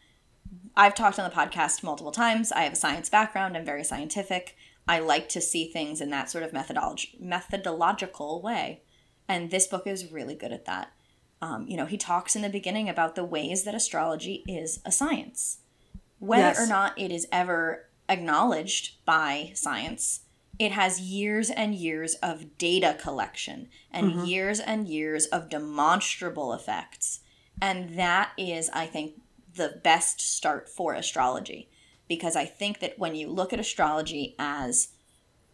I've 0.77 0.93
talked 0.96 1.17
on 1.17 1.27
the 1.27 1.36
podcast 1.36 1.81
multiple 1.84 2.12
times. 2.12 2.51
I 2.51 2.62
have 2.62 2.74
a 2.74 2.77
science 2.77 3.10
background. 3.10 3.57
I'm 3.57 3.65
very 3.65 3.84
scientific. 3.84 4.55
I 4.88 5.00
like 5.00 5.27
to 5.29 5.41
see 5.41 5.67
things 5.67 6.00
in 6.00 6.12
that 6.12 6.29
sort 6.29 6.43
of 6.43 6.53
methodology 6.53 7.17
methodological 7.19 8.41
way. 8.41 8.84
And 9.27 9.50
this 9.50 9.65
book 9.67 9.88
is 9.88 10.12
really 10.12 10.36
good 10.36 10.53
at 10.53 10.65
that. 10.65 10.93
Um, 11.41 11.67
you 11.67 11.75
know, 11.77 11.88
he 11.88 11.98
talks 11.98 12.36
in 12.36 12.43
the 12.43 12.50
beginning 12.50 12.88
about 12.88 13.15
the 13.15 13.24
ways 13.24 13.63
that 13.63 13.75
astrology 13.75 14.43
is 14.48 14.79
a 14.86 14.91
science. 14.91 15.60
Whether 16.19 16.43
Yes. 16.43 16.60
or 16.60 16.67
not 16.67 16.98
it 16.98 17.12
is 17.12 17.27
ever 17.31 17.89
acknowledged 18.07 19.03
by 19.03 19.51
science, 19.55 20.22
it 20.59 20.72
has 20.72 21.01
years 21.01 21.50
and 21.50 21.75
years 21.75 22.16
of 22.16 22.57
data 22.57 22.96
collection 23.00 23.70
and 23.92 24.27
years 24.27 24.59
and 24.59 24.87
years 24.87 25.25
of 25.27 25.50
demonstrable 25.50 26.53
effects. 26.53 27.20
And 27.61 27.98
that 27.98 28.31
is, 28.37 28.70
I 28.74 28.85
think, 28.85 29.22
the 29.57 29.79
best 29.83 30.22
start 30.22 30.70
for 30.70 30.93
astrology. 30.93 31.67
Because 32.07 32.35
I 32.35 32.46
think 32.46 32.79
that 32.79 32.98
when 32.98 33.15
you 33.15 33.27
look 33.27 33.51
at 33.51 33.59
astrology 33.59 34.35
as 34.39 34.89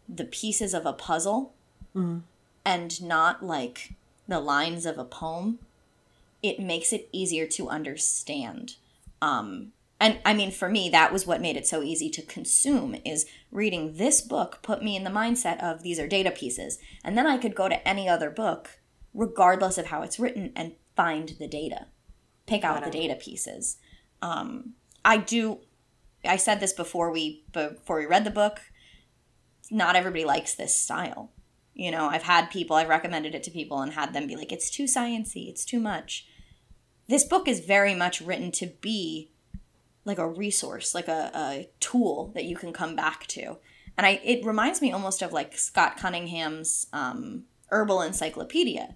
the 0.08 0.24
pieces 0.24 0.74
of 0.74 0.86
a 0.86 0.92
puzzle 0.92 1.54
and 2.64 3.02
not 3.02 3.44
like 3.44 3.94
the 4.28 4.40
lines 4.40 4.86
of 4.86 4.98
a 4.98 5.04
poem, 5.04 5.58
it 6.42 6.60
makes 6.60 6.92
it 6.92 7.08
easier 7.12 7.46
to 7.46 7.68
understand. 7.68 8.76
Um, 9.20 9.72
and 10.00 10.18
I 10.24 10.34
mean, 10.34 10.50
for 10.50 10.68
me, 10.68 10.88
that 10.90 11.12
was 11.12 11.26
what 11.26 11.40
made 11.40 11.56
it 11.56 11.66
so 11.66 11.82
easy 11.82 12.10
to 12.10 12.22
consume. 12.22 12.96
Is 13.04 13.26
reading 13.50 13.94
this 13.96 14.20
book 14.20 14.58
put 14.62 14.82
me 14.82 14.96
in 14.96 15.04
the 15.04 15.10
mindset 15.10 15.62
of 15.62 15.82
these 15.82 15.98
are 15.98 16.06
data 16.06 16.30
pieces, 16.30 16.78
and 17.02 17.16
then 17.16 17.26
I 17.26 17.38
could 17.38 17.54
go 17.54 17.68
to 17.68 17.88
any 17.88 18.08
other 18.08 18.30
book, 18.30 18.80
regardless 19.14 19.78
of 19.78 19.86
how 19.86 20.02
it's 20.02 20.18
written, 20.18 20.52
and 20.54 20.72
find 20.94 21.30
the 21.38 21.48
data, 21.48 21.86
pick 22.46 22.64
out 22.64 22.84
the 22.84 22.90
data 22.90 23.14
pieces. 23.14 23.78
Um, 24.22 24.74
I 25.04 25.18
do. 25.18 25.60
I 26.24 26.36
said 26.36 26.60
this 26.60 26.72
before 26.72 27.10
we 27.10 27.44
before 27.52 27.98
we 27.98 28.06
read 28.06 28.24
the 28.24 28.30
book. 28.30 28.60
Not 29.70 29.96
everybody 29.96 30.24
likes 30.24 30.54
this 30.54 30.76
style. 30.76 31.30
You 31.74 31.90
know, 31.90 32.06
I've 32.06 32.22
had 32.22 32.50
people, 32.50 32.76
I've 32.76 32.88
recommended 32.88 33.34
it 33.34 33.42
to 33.44 33.50
people 33.50 33.80
and 33.80 33.92
had 33.92 34.12
them 34.12 34.28
be 34.28 34.36
like, 34.36 34.52
it's 34.52 34.70
too 34.70 34.84
sciency, 34.84 35.48
it's 35.48 35.64
too 35.64 35.80
much. 35.80 36.26
This 37.08 37.24
book 37.24 37.48
is 37.48 37.60
very 37.60 37.94
much 37.94 38.20
written 38.20 38.52
to 38.52 38.66
be 38.80 39.32
like 40.04 40.18
a 40.18 40.28
resource, 40.28 40.94
like 40.94 41.08
a, 41.08 41.30
a 41.34 41.68
tool 41.80 42.30
that 42.34 42.44
you 42.44 42.56
can 42.56 42.72
come 42.72 42.94
back 42.94 43.26
to. 43.28 43.56
And 43.96 44.06
I 44.06 44.20
it 44.24 44.44
reminds 44.44 44.80
me 44.80 44.92
almost 44.92 45.20
of 45.22 45.32
like 45.32 45.58
Scott 45.58 45.96
Cunningham's 45.96 46.86
um, 46.92 47.44
Herbal 47.68 48.02
Encyclopedia, 48.02 48.94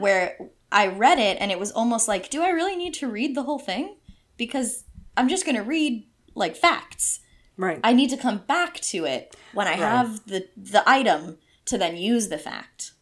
where 0.00 0.38
I 0.72 0.88
read 0.88 1.18
it 1.18 1.38
and 1.40 1.50
it 1.52 1.58
was 1.58 1.70
almost 1.70 2.08
like, 2.08 2.30
do 2.30 2.42
I 2.42 2.50
really 2.50 2.76
need 2.76 2.94
to 2.94 3.08
read 3.08 3.34
the 3.36 3.44
whole 3.44 3.58
thing? 3.58 3.96
Because 4.38 4.84
I'm 5.18 5.28
just 5.28 5.44
going 5.44 5.56
to 5.56 5.62
read 5.62 6.06
like 6.34 6.56
facts. 6.56 7.20
right 7.58 7.80
I 7.84 7.92
need 7.92 8.10
to 8.10 8.16
come 8.16 8.38
back 8.46 8.80
to 8.92 9.04
it 9.04 9.36
when 9.52 9.66
I 9.66 9.72
have 9.74 10.24
the 10.26 10.48
the 10.56 10.82
item 10.88 11.36
to 11.66 11.76
then 11.76 11.96
use 11.96 12.28
the 12.28 12.38
fact. 12.38 12.92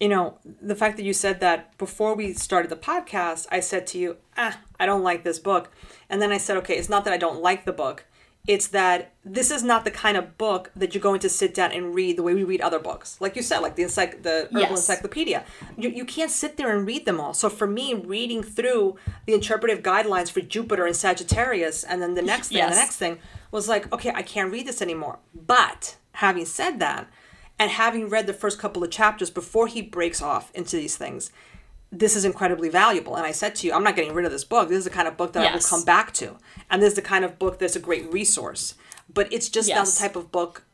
you 0.00 0.08
know, 0.08 0.38
the 0.60 0.74
fact 0.74 0.96
that 0.96 1.04
you 1.04 1.12
said 1.12 1.40
that 1.40 1.76
before 1.78 2.14
we 2.14 2.32
started 2.34 2.70
the 2.70 2.76
podcast, 2.76 3.46
I 3.50 3.60
said 3.60 3.86
to 3.88 3.98
you, 3.98 4.16
ah, 4.36 4.58
I 4.78 4.86
don't 4.86 5.02
like 5.04 5.22
this 5.22 5.38
book. 5.38 5.70
And 6.08 6.20
then 6.20 6.32
I 6.32 6.38
said, 6.38 6.56
okay, 6.58 6.74
it's 6.74 6.88
not 6.88 7.04
that 7.04 7.14
I 7.14 7.16
don't 7.16 7.40
like 7.40 7.64
the 7.64 7.72
book. 7.72 8.04
It's 8.46 8.66
that 8.68 9.12
this 9.24 9.50
is 9.50 9.62
not 9.62 9.84
the 9.86 9.90
kind 9.90 10.18
of 10.18 10.36
book 10.36 10.70
that 10.76 10.94
you're 10.94 11.00
going 11.02 11.20
to 11.20 11.30
sit 11.30 11.54
down 11.54 11.72
and 11.72 11.94
read 11.94 12.18
the 12.18 12.22
way 12.22 12.34
we 12.34 12.44
read 12.44 12.60
other 12.60 12.78
books. 12.78 13.18
Like 13.18 13.36
you 13.36 13.42
said, 13.42 13.60
like 13.60 13.74
the 13.76 13.84
encyc- 13.84 14.22
the 14.22 14.48
herbal 14.52 14.60
Yes. 14.60 14.70
encyclopedia. 14.70 15.44
You, 15.78 15.88
you 15.88 16.04
can't 16.04 16.30
sit 16.30 16.58
there 16.58 16.76
and 16.76 16.86
read 16.86 17.06
them 17.06 17.18
all. 17.20 17.32
So 17.32 17.48
for 17.48 17.66
me, 17.66 17.94
reading 17.94 18.42
through 18.42 18.96
the 19.24 19.32
interpretive 19.32 19.82
guidelines 19.82 20.30
for 20.30 20.42
Jupiter 20.42 20.84
and 20.84 20.94
Sagittarius 20.94 21.84
and 21.84 22.02
then 22.02 22.12
the 22.14 22.22
next 22.22 22.48
thing, 22.48 22.60
and 22.60 22.72
the 22.72 22.76
next 22.76 22.96
thing 22.96 23.18
was 23.50 23.66
like, 23.66 23.90
okay, 23.94 24.12
I 24.14 24.20
can't 24.22 24.52
read 24.52 24.66
this 24.66 24.82
anymore. 24.82 25.20
But 25.34 25.96
having 26.12 26.44
said 26.44 26.80
that, 26.80 27.08
and 27.58 27.70
having 27.70 28.08
read 28.10 28.26
the 28.26 28.34
first 28.34 28.58
couple 28.58 28.82
of 28.84 28.90
chapters 28.90 29.30
before 29.30 29.68
he 29.68 29.80
breaks 29.80 30.20
off 30.20 30.50
into 30.54 30.76
these 30.76 30.96
things, 30.96 31.30
this 31.98 32.16
is 32.16 32.24
incredibly 32.24 32.68
valuable. 32.68 33.14
And 33.16 33.24
I 33.24 33.30
said 33.32 33.54
to 33.56 33.66
you, 33.66 33.72
I'm 33.72 33.84
not 33.84 33.96
getting 33.96 34.12
rid 34.14 34.26
of 34.26 34.32
this 34.32 34.44
book. 34.44 34.68
This 34.68 34.78
is 34.78 34.84
the 34.84 34.90
kind 34.90 35.06
of 35.08 35.16
book 35.16 35.32
that 35.32 35.42
I 35.46 35.54
will 35.54 35.62
come 35.62 35.84
back 35.84 36.12
to. 36.14 36.36
And 36.70 36.82
this 36.82 36.90
is 36.90 36.94
the 36.96 37.02
kind 37.02 37.24
of 37.24 37.38
book 37.38 37.58
that's 37.58 37.76
a 37.76 37.80
great 37.80 38.12
resource. 38.12 38.74
But 39.12 39.32
it's 39.32 39.48
just 39.48 39.68
not 39.68 39.86
the 39.86 39.98
type 40.00 40.16
of 40.16 40.32
book, 40.32 40.64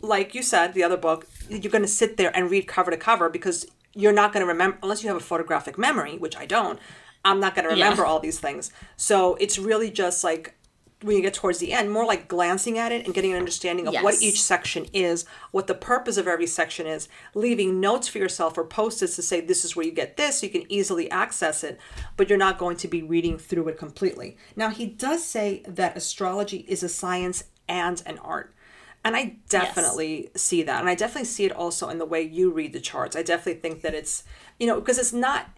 like 0.00 0.34
you 0.34 0.42
said, 0.42 0.74
the 0.74 0.82
other 0.82 0.96
book, 0.96 1.26
you're 1.48 1.70
going 1.70 1.82
to 1.82 1.88
sit 1.88 2.16
there 2.16 2.34
and 2.36 2.50
read 2.50 2.66
cover 2.66 2.90
to 2.90 2.96
cover 2.96 3.28
because 3.28 3.66
you're 3.94 4.12
not 4.12 4.32
going 4.32 4.40
to 4.42 4.46
remember, 4.46 4.78
unless 4.82 5.02
you 5.02 5.08
have 5.08 5.16
a 5.16 5.20
photographic 5.20 5.76
memory, 5.76 6.16
which 6.16 6.36
I 6.36 6.46
don't, 6.46 6.78
I'm 7.24 7.40
not 7.40 7.54
going 7.54 7.68
to 7.68 7.76
Yeah. 7.76 7.82
remember 7.84 8.06
all 8.06 8.20
these 8.20 8.38
things. 8.38 8.70
So 8.96 9.34
it's 9.36 9.58
really 9.58 9.90
just 9.90 10.24
like, 10.24 10.54
when 11.02 11.16
you 11.16 11.22
get 11.22 11.34
towards 11.34 11.58
the 11.58 11.72
end, 11.72 11.90
more 11.90 12.04
like 12.04 12.28
glancing 12.28 12.76
at 12.76 12.92
it 12.92 13.06
and 13.06 13.14
getting 13.14 13.32
an 13.32 13.38
understanding 13.38 13.86
of 13.86 13.94
what 14.02 14.20
each 14.20 14.42
section 14.42 14.86
is, 14.92 15.24
what 15.50 15.66
the 15.66 15.74
purpose 15.74 16.16
of 16.16 16.28
every 16.28 16.46
section 16.46 16.86
is, 16.86 17.08
leaving 17.34 17.80
notes 17.80 18.08
for 18.08 18.18
yourself 18.18 18.58
or 18.58 18.64
post-its 18.64 19.16
to 19.16 19.22
say 19.22 19.40
this 19.40 19.64
is 19.64 19.74
where 19.74 19.86
you 19.86 19.92
get 19.92 20.16
this, 20.16 20.40
so 20.40 20.46
you 20.46 20.52
can 20.52 20.70
easily 20.70 21.10
access 21.10 21.64
it, 21.64 21.78
but 22.16 22.28
you're 22.28 22.38
not 22.38 22.58
going 22.58 22.76
to 22.76 22.88
be 22.88 23.02
reading 23.02 23.38
through 23.38 23.68
it 23.68 23.78
completely. 23.78 24.36
Now 24.56 24.68
he 24.68 24.86
does 24.86 25.24
say 25.24 25.62
that 25.66 25.96
astrology 25.96 26.66
is 26.68 26.82
a 26.82 26.88
science 26.88 27.44
and 27.66 28.02
an 28.04 28.18
art. 28.18 28.54
And 29.02 29.16
I 29.16 29.36
definitely 29.48 30.30
see 30.36 30.62
that. 30.64 30.80
And 30.80 30.88
I 30.90 30.94
definitely 30.94 31.24
see 31.24 31.46
it 31.46 31.52
also 31.52 31.88
in 31.88 31.96
the 31.96 32.04
way 32.04 32.20
you 32.20 32.50
read 32.50 32.74
the 32.74 32.80
charts. 32.80 33.16
I 33.16 33.22
definitely 33.22 33.62
think 33.62 33.80
that 33.80 33.94
it's, 33.94 34.24
you 34.58 34.66
know, 34.66 34.78
because 34.78 34.98
it's 34.98 35.14
not 35.14 35.48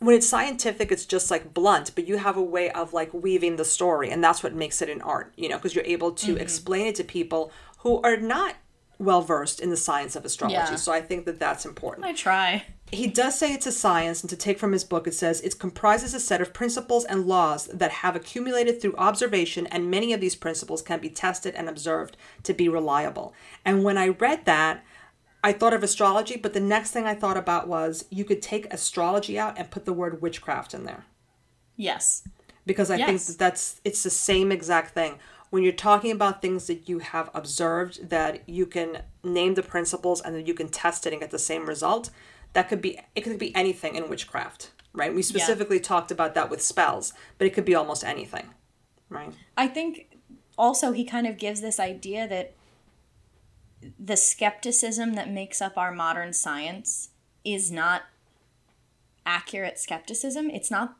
when 0.00 0.16
it's 0.16 0.26
scientific 0.28 0.90
it's 0.90 1.06
just 1.06 1.30
like 1.30 1.54
blunt 1.54 1.92
but 1.94 2.08
you 2.08 2.16
have 2.16 2.36
a 2.36 2.42
way 2.42 2.70
of 2.70 2.92
like 2.92 3.12
weaving 3.14 3.56
the 3.56 3.64
story 3.64 4.10
and 4.10 4.22
that's 4.24 4.42
what 4.42 4.54
makes 4.54 4.80
it 4.82 4.88
an 4.88 5.00
art 5.02 5.32
you 5.36 5.48
know 5.48 5.56
because 5.56 5.74
you're 5.74 5.84
able 5.96 6.10
to 6.12 6.32
Mm-hmm. 6.32 6.40
explain 6.42 6.86
it 6.86 6.94
to 6.96 7.04
people 7.04 7.52
who 7.78 8.00
are 8.02 8.16
not 8.16 8.56
well 8.98 9.22
versed 9.22 9.60
in 9.60 9.70
the 9.70 9.76
science 9.76 10.16
of 10.16 10.24
astrology 10.24 10.54
Yeah. 10.56 10.74
so 10.76 10.92
i 10.92 11.00
think 11.00 11.24
that 11.26 11.38
that's 11.38 11.64
important 11.64 12.06
I 12.06 12.12
try. 12.12 12.64
he 12.90 13.06
does 13.06 13.38
say 13.38 13.52
it's 13.52 13.66
a 13.66 13.72
science, 13.72 14.20
and 14.22 14.28
to 14.30 14.36
take 14.36 14.58
from 14.58 14.72
his 14.72 14.82
book, 14.84 15.06
it 15.06 15.14
says 15.14 15.40
it 15.42 15.58
comprises 15.60 16.12
a 16.12 16.18
set 16.18 16.40
of 16.40 16.52
principles 16.52 17.04
and 17.04 17.24
laws 17.26 17.66
that 17.66 17.92
have 18.02 18.16
accumulated 18.16 18.74
through 18.82 18.96
observation, 18.96 19.66
and 19.68 19.88
many 19.90 20.12
of 20.12 20.20
these 20.20 20.34
principles 20.34 20.82
can 20.82 20.98
be 20.98 21.08
tested 21.08 21.54
and 21.54 21.68
observed 21.68 22.16
to 22.42 22.52
be 22.52 22.68
reliable. 22.68 23.32
And 23.64 23.84
when 23.84 23.96
I 23.96 24.08
read 24.08 24.44
that, 24.46 24.84
I 25.42 25.52
thought 25.52 25.72
of 25.72 25.82
astrology, 25.82 26.36
but 26.36 26.52
the 26.52 26.60
next 26.60 26.90
thing 26.90 27.06
I 27.06 27.14
thought 27.14 27.36
about 27.36 27.66
was 27.68 28.04
you 28.10 28.24
could 28.24 28.42
take 28.42 28.72
astrology 28.72 29.38
out 29.38 29.58
and 29.58 29.70
put 29.70 29.84
the 29.86 29.92
word 29.92 30.20
witchcraft 30.20 30.74
in 30.74 30.84
there 30.84 31.04
Yes. 31.76 32.22
because 32.66 32.90
I 32.90 32.98
think 32.98 33.20
that 33.22 33.38
that's 33.38 33.80
it's 33.84 34.02
the 34.02 34.10
same 34.10 34.52
exact 34.52 34.94
thing. 34.94 35.18
when 35.50 35.62
you're 35.62 35.72
talking 35.72 36.12
about 36.12 36.40
things 36.40 36.66
that 36.68 36.88
you 36.88 37.00
have 37.00 37.28
observed 37.34 38.10
that 38.10 38.48
you 38.48 38.66
can 38.66 39.02
name 39.24 39.54
the 39.54 39.62
principles 39.62 40.20
and 40.20 40.34
then 40.34 40.46
you 40.46 40.54
can 40.54 40.68
test 40.68 41.06
it 41.06 41.12
and 41.12 41.20
get 41.20 41.30
the 41.30 41.38
same 41.38 41.66
result 41.66 42.10
that 42.52 42.68
could 42.68 42.80
be 42.80 42.98
it 43.16 43.22
could 43.22 43.38
be 43.38 43.54
anything 43.56 43.94
in 43.96 44.08
witchcraft 44.08 44.70
right 44.92 45.14
we 45.14 45.22
specifically 45.22 45.76
yeah. 45.78 45.82
talked 45.82 46.10
about 46.10 46.34
that 46.34 46.50
with 46.50 46.62
spells 46.62 47.12
but 47.38 47.46
it 47.46 47.54
could 47.54 47.64
be 47.64 47.74
almost 47.74 48.04
anything 48.04 48.46
right 49.08 49.32
i 49.56 49.66
think 49.66 50.16
also 50.56 50.92
he 50.92 51.04
kind 51.04 51.26
of 51.26 51.36
gives 51.38 51.60
this 51.60 51.80
idea 51.80 52.28
that 52.28 52.52
the 53.98 54.16
skepticism 54.16 55.14
that 55.14 55.30
makes 55.30 55.62
up 55.62 55.78
our 55.78 55.92
modern 55.92 56.32
science 56.32 57.10
is 57.44 57.70
not 57.70 58.02
accurate 59.24 59.78
skepticism 59.78 60.50
it's 60.50 60.70
not 60.70 60.96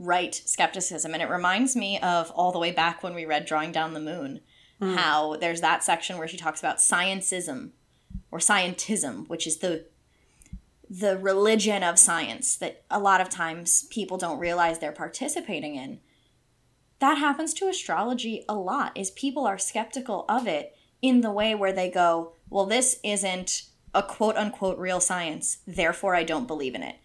right 0.00 0.42
skepticism. 0.46 1.12
And 1.12 1.22
it 1.22 1.28
reminds 1.28 1.76
me 1.76 2.00
of 2.00 2.30
all 2.32 2.50
the 2.50 2.58
way 2.58 2.72
back 2.72 3.02
when 3.02 3.14
we 3.14 3.26
read 3.26 3.44
Drawing 3.44 3.70
Down 3.70 3.94
the 3.94 4.00
Moon, 4.00 4.40
mm. 4.80 4.96
how 4.96 5.36
there's 5.36 5.60
that 5.60 5.84
section 5.84 6.18
where 6.18 6.26
she 6.26 6.38
talks 6.38 6.58
about 6.58 6.78
scientism 6.78 7.70
or 8.32 8.38
scientism, 8.38 9.28
which 9.28 9.46
is 9.46 9.58
the 9.58 9.84
the 10.92 11.16
religion 11.18 11.84
of 11.84 12.00
science 12.00 12.56
that 12.56 12.82
a 12.90 12.98
lot 12.98 13.20
of 13.20 13.28
times 13.28 13.84
people 13.90 14.18
don't 14.18 14.40
realize 14.40 14.80
they're 14.80 14.90
participating 14.90 15.76
in. 15.76 16.00
That 16.98 17.18
happens 17.18 17.54
to 17.54 17.68
astrology 17.68 18.44
a 18.48 18.56
lot 18.56 18.96
is 18.96 19.12
people 19.12 19.46
are 19.46 19.56
skeptical 19.56 20.24
of 20.28 20.48
it 20.48 20.76
in 21.02 21.20
the 21.20 21.30
way 21.30 21.54
where 21.54 21.72
they 21.72 21.90
go, 21.90 22.32
well 22.48 22.66
this 22.66 22.98
isn't 23.02 23.62
a 23.94 24.02
quote 24.02 24.36
unquote 24.36 24.78
real 24.78 25.00
science, 25.00 25.58
therefore 25.66 26.14
I 26.14 26.24
don't 26.24 26.46
believe 26.46 26.74
in 26.74 26.82
it. 26.82 26.96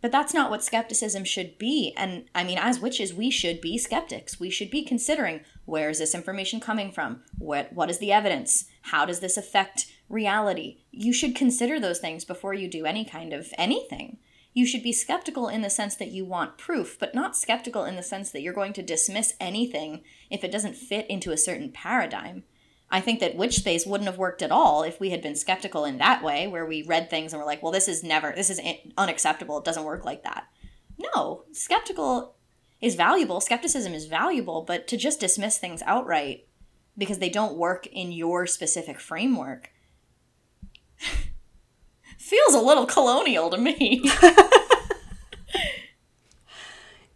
But 0.00 0.12
that's 0.12 0.32
not 0.32 0.50
what 0.50 0.64
skepticism 0.64 1.24
should 1.24 1.58
be. 1.58 1.92
And 1.96 2.24
I 2.34 2.42
mean, 2.42 2.58
as 2.58 2.80
witches, 2.80 3.12
we 3.12 3.30
should 3.30 3.60
be 3.60 3.76
skeptics. 3.76 4.40
We 4.40 4.48
should 4.48 4.70
be 4.70 4.82
considering 4.82 5.40
where 5.66 5.90
is 5.90 5.98
this 5.98 6.14
information 6.14 6.58
coming 6.58 6.90
from? 6.90 7.22
What 7.38 7.72
what 7.72 7.90
is 7.90 7.98
the 7.98 8.12
evidence? 8.12 8.64
How 8.82 9.04
does 9.04 9.20
this 9.20 9.36
affect 9.36 9.92
reality? 10.08 10.78
You 10.90 11.12
should 11.12 11.36
consider 11.36 11.78
those 11.78 11.98
things 11.98 12.24
before 12.24 12.54
you 12.54 12.68
do 12.68 12.86
any 12.86 13.04
kind 13.04 13.32
of 13.32 13.52
anything. 13.58 14.18
You 14.52 14.66
should 14.66 14.82
be 14.82 14.92
skeptical 14.92 15.48
in 15.48 15.62
the 15.62 15.70
sense 15.70 15.94
that 15.96 16.10
you 16.10 16.24
want 16.24 16.58
proof, 16.58 16.98
but 16.98 17.14
not 17.14 17.36
skeptical 17.36 17.84
in 17.84 17.94
the 17.94 18.02
sense 18.02 18.30
that 18.32 18.42
you're 18.42 18.52
going 18.52 18.72
to 18.72 18.82
dismiss 18.82 19.34
anything 19.38 20.02
if 20.28 20.42
it 20.42 20.50
doesn't 20.50 20.76
fit 20.76 21.06
into 21.08 21.30
a 21.30 21.36
certain 21.36 21.70
paradigm. 21.70 22.42
I 22.90 23.00
think 23.00 23.20
that 23.20 23.36
witch 23.36 23.56
space 23.56 23.86
wouldn't 23.86 24.08
have 24.08 24.18
worked 24.18 24.42
at 24.42 24.50
all 24.50 24.82
if 24.82 24.98
we 24.98 25.10
had 25.10 25.22
been 25.22 25.36
skeptical 25.36 25.84
in 25.84 25.98
that 25.98 26.24
way, 26.24 26.48
where 26.48 26.66
we 26.66 26.82
read 26.82 27.08
things 27.08 27.32
and 27.32 27.40
we're 27.40 27.46
like, 27.46 27.62
well, 27.62 27.72
this 27.72 27.86
is 27.86 28.02
never, 28.02 28.32
this 28.34 28.50
is 28.50 28.60
unacceptable. 28.98 29.58
It 29.58 29.64
doesn't 29.64 29.84
work 29.84 30.04
like 30.04 30.24
that. 30.24 30.46
No, 30.98 31.44
skeptical 31.52 32.34
is 32.80 32.96
valuable. 32.96 33.40
Skepticism 33.40 33.94
is 33.94 34.06
valuable, 34.06 34.62
but 34.62 34.88
to 34.88 34.96
just 34.96 35.20
dismiss 35.20 35.58
things 35.58 35.82
outright 35.86 36.46
because 36.98 37.18
they 37.18 37.28
don't 37.28 37.56
work 37.56 37.86
in 37.86 38.10
your 38.10 38.46
specific 38.46 38.98
framework 38.98 39.70
feels 42.18 42.54
a 42.54 42.60
little 42.60 42.86
colonial 42.86 43.50
to 43.50 43.58
me. 43.58 44.02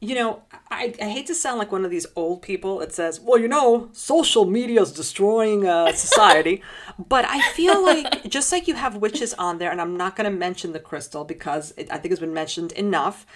you 0.04 0.14
know, 0.14 0.42
I, 0.70 0.94
I 1.00 1.08
hate 1.08 1.26
to 1.28 1.34
sound 1.34 1.58
like 1.58 1.72
one 1.72 1.84
of 1.84 1.90
these 1.90 2.06
old 2.14 2.42
people 2.42 2.78
that 2.78 2.92
says, 2.92 3.20
well, 3.20 3.38
you 3.38 3.48
know, 3.48 3.88
social 3.92 4.44
media 4.44 4.82
is 4.82 4.92
destroying 4.92 5.66
uh, 5.66 5.92
society. 5.94 6.62
but 6.98 7.24
I 7.24 7.40
feel 7.52 7.82
like, 7.82 8.28
just 8.28 8.52
like 8.52 8.68
you 8.68 8.74
have 8.74 8.96
witches 8.96 9.34
on 9.34 9.58
there, 9.58 9.70
and 9.70 9.80
I'm 9.80 9.96
not 9.96 10.16
going 10.16 10.30
to 10.30 10.36
mention 10.36 10.72
the 10.72 10.80
crystal 10.80 11.24
because 11.24 11.72
it, 11.76 11.90
I 11.90 11.98
think 11.98 12.12
it's 12.12 12.20
been 12.20 12.34
mentioned 12.34 12.72
enough, 12.72 13.26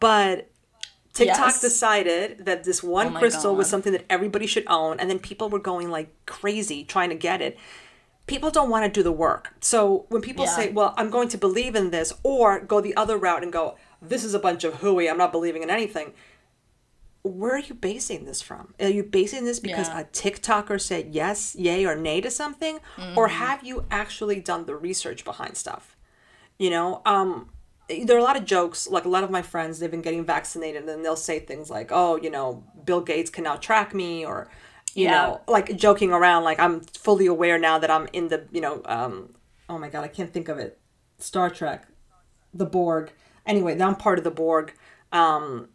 but 0.00 0.50
TikTok 1.14 1.46
yes. 1.46 1.60
decided 1.60 2.44
that 2.44 2.64
this 2.64 2.82
one 2.82 3.16
oh 3.16 3.18
crystal 3.18 3.52
God. 3.52 3.58
was 3.58 3.68
something 3.68 3.92
that 3.92 4.04
everybody 4.10 4.46
should 4.46 4.64
own, 4.66 5.00
and 5.00 5.08
then 5.08 5.18
people 5.18 5.48
were 5.48 5.58
going 5.58 5.90
like 5.90 6.14
crazy 6.26 6.84
trying 6.84 7.08
to 7.08 7.16
get 7.16 7.40
it. 7.40 7.58
People 8.26 8.50
don't 8.50 8.68
want 8.68 8.84
to 8.84 8.90
do 8.90 9.02
the 9.02 9.12
work. 9.12 9.54
So 9.60 10.04
when 10.10 10.20
people 10.20 10.44
yeah. 10.44 10.54
say, 10.54 10.70
well, 10.70 10.92
I'm 10.98 11.08
going 11.08 11.28
to 11.28 11.38
believe 11.38 11.74
in 11.74 11.90
this, 11.90 12.12
or 12.22 12.60
go 12.60 12.80
the 12.80 12.94
other 12.94 13.16
route 13.16 13.42
and 13.42 13.52
go, 13.52 13.76
this 14.00 14.24
is 14.24 14.34
a 14.34 14.38
bunch 14.38 14.64
of 14.64 14.74
hooey, 14.76 15.08
I'm 15.08 15.18
not 15.18 15.32
believing 15.32 15.62
in 15.62 15.70
anything. 15.70 16.12
Where 17.22 17.56
are 17.56 17.60
you 17.60 17.74
basing 17.74 18.24
this 18.24 18.40
from? 18.40 18.74
Are 18.80 18.88
you 18.88 19.02
basing 19.02 19.44
this 19.44 19.60
because 19.60 19.88
yeah. 19.88 20.00
a 20.00 20.04
TikToker 20.04 20.80
said 20.80 21.14
yes, 21.14 21.54
yay, 21.56 21.84
or 21.84 21.94
nay 21.94 22.20
to 22.20 22.30
something? 22.30 22.78
Mm-hmm. 22.96 23.18
Or 23.18 23.28
have 23.28 23.64
you 23.64 23.84
actually 23.90 24.40
done 24.40 24.66
the 24.66 24.76
research 24.76 25.24
behind 25.24 25.56
stuff? 25.56 25.96
You 26.58 26.70
know, 26.70 27.02
um, 27.04 27.50
there 27.88 28.16
are 28.16 28.20
a 28.20 28.24
lot 28.24 28.36
of 28.36 28.44
jokes. 28.44 28.88
Like 28.88 29.04
a 29.04 29.08
lot 29.08 29.24
of 29.24 29.30
my 29.30 29.42
friends, 29.42 29.78
they've 29.78 29.90
been 29.90 30.00
getting 30.00 30.24
vaccinated, 30.24 30.88
and 30.88 31.04
they'll 31.04 31.16
say 31.16 31.38
things 31.38 31.70
like, 31.70 31.90
"Oh, 31.90 32.16
you 32.16 32.30
know, 32.30 32.64
Bill 32.84 33.00
Gates 33.00 33.30
can 33.30 33.44
now 33.44 33.56
track 33.56 33.94
me," 33.94 34.24
or 34.24 34.48
you 34.94 35.04
yeah. 35.04 35.10
know, 35.10 35.40
like 35.46 35.76
joking 35.76 36.12
around, 36.12 36.44
like 36.44 36.58
I'm 36.58 36.80
fully 36.80 37.26
aware 37.26 37.58
now 37.58 37.78
that 37.78 37.90
I'm 37.90 38.08
in 38.12 38.28
the, 38.28 38.46
you 38.50 38.60
know, 38.60 38.82
um, 38.84 39.34
oh 39.68 39.78
my 39.78 39.88
god, 39.88 40.04
I 40.04 40.08
can't 40.08 40.32
think 40.32 40.48
of 40.48 40.58
it. 40.58 40.78
Star 41.18 41.50
Trek, 41.50 41.86
the 42.52 42.66
Borg 42.66 43.12
anyway, 43.48 43.74
now 43.74 43.88
I'm 43.88 43.96
part 43.96 44.18
of 44.18 44.24
the 44.24 44.30
Borg. 44.30 44.74
Um, 45.10 45.68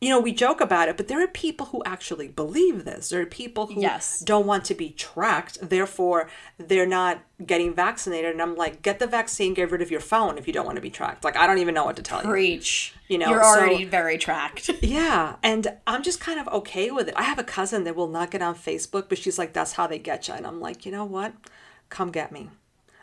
you 0.00 0.10
know, 0.10 0.20
we 0.20 0.32
joke 0.32 0.60
about 0.60 0.88
it, 0.88 0.96
but 0.96 1.08
there 1.08 1.20
are 1.22 1.26
people 1.26 1.66
who 1.66 1.82
actually 1.84 2.28
believe 2.28 2.84
this. 2.84 3.08
There 3.08 3.20
are 3.20 3.26
people 3.26 3.66
who 3.66 3.80
yes. 3.80 4.20
don't 4.20 4.46
want 4.46 4.64
to 4.66 4.74
be 4.74 4.90
tracked, 4.90 5.58
therefore 5.60 6.28
they're 6.56 6.86
not 6.86 7.18
getting 7.44 7.74
vaccinated. 7.74 8.30
And 8.30 8.40
I'm 8.40 8.54
like, 8.54 8.82
get 8.82 9.00
the 9.00 9.08
vaccine, 9.08 9.54
get 9.54 9.72
rid 9.72 9.82
of 9.82 9.90
your 9.90 10.00
phone 10.00 10.38
if 10.38 10.46
you 10.46 10.52
don't 10.52 10.64
want 10.64 10.76
to 10.76 10.82
be 10.82 10.90
tracked. 10.90 11.24
Like, 11.24 11.36
I 11.36 11.48
don't 11.48 11.58
even 11.58 11.74
know 11.74 11.84
what 11.84 11.96
to 11.96 12.02
tell 12.02 12.22
you. 12.22 12.28
Preach. 12.28 12.94
You 13.08 13.18
know, 13.18 13.28
you're 13.30 13.44
already 13.44 13.84
so, 13.84 13.90
very 13.90 14.18
tracked. 14.18 14.70
yeah, 14.82 15.36
and 15.42 15.66
I'm 15.84 16.04
just 16.04 16.20
kind 16.20 16.38
of 16.38 16.46
okay 16.48 16.92
with 16.92 17.08
it. 17.08 17.14
I 17.16 17.22
have 17.22 17.40
a 17.40 17.44
cousin 17.44 17.82
that 17.82 17.96
will 17.96 18.08
not 18.08 18.30
get 18.30 18.40
on 18.40 18.54
Facebook, 18.54 19.08
but 19.08 19.18
she's 19.18 19.38
like, 19.38 19.52
that's 19.52 19.72
how 19.72 19.88
they 19.88 19.98
get 19.98 20.28
you. 20.28 20.34
And 20.34 20.46
I'm 20.46 20.60
like, 20.60 20.86
you 20.86 20.92
know 20.92 21.04
what? 21.04 21.34
Come 21.88 22.12
get 22.12 22.30
me. 22.30 22.50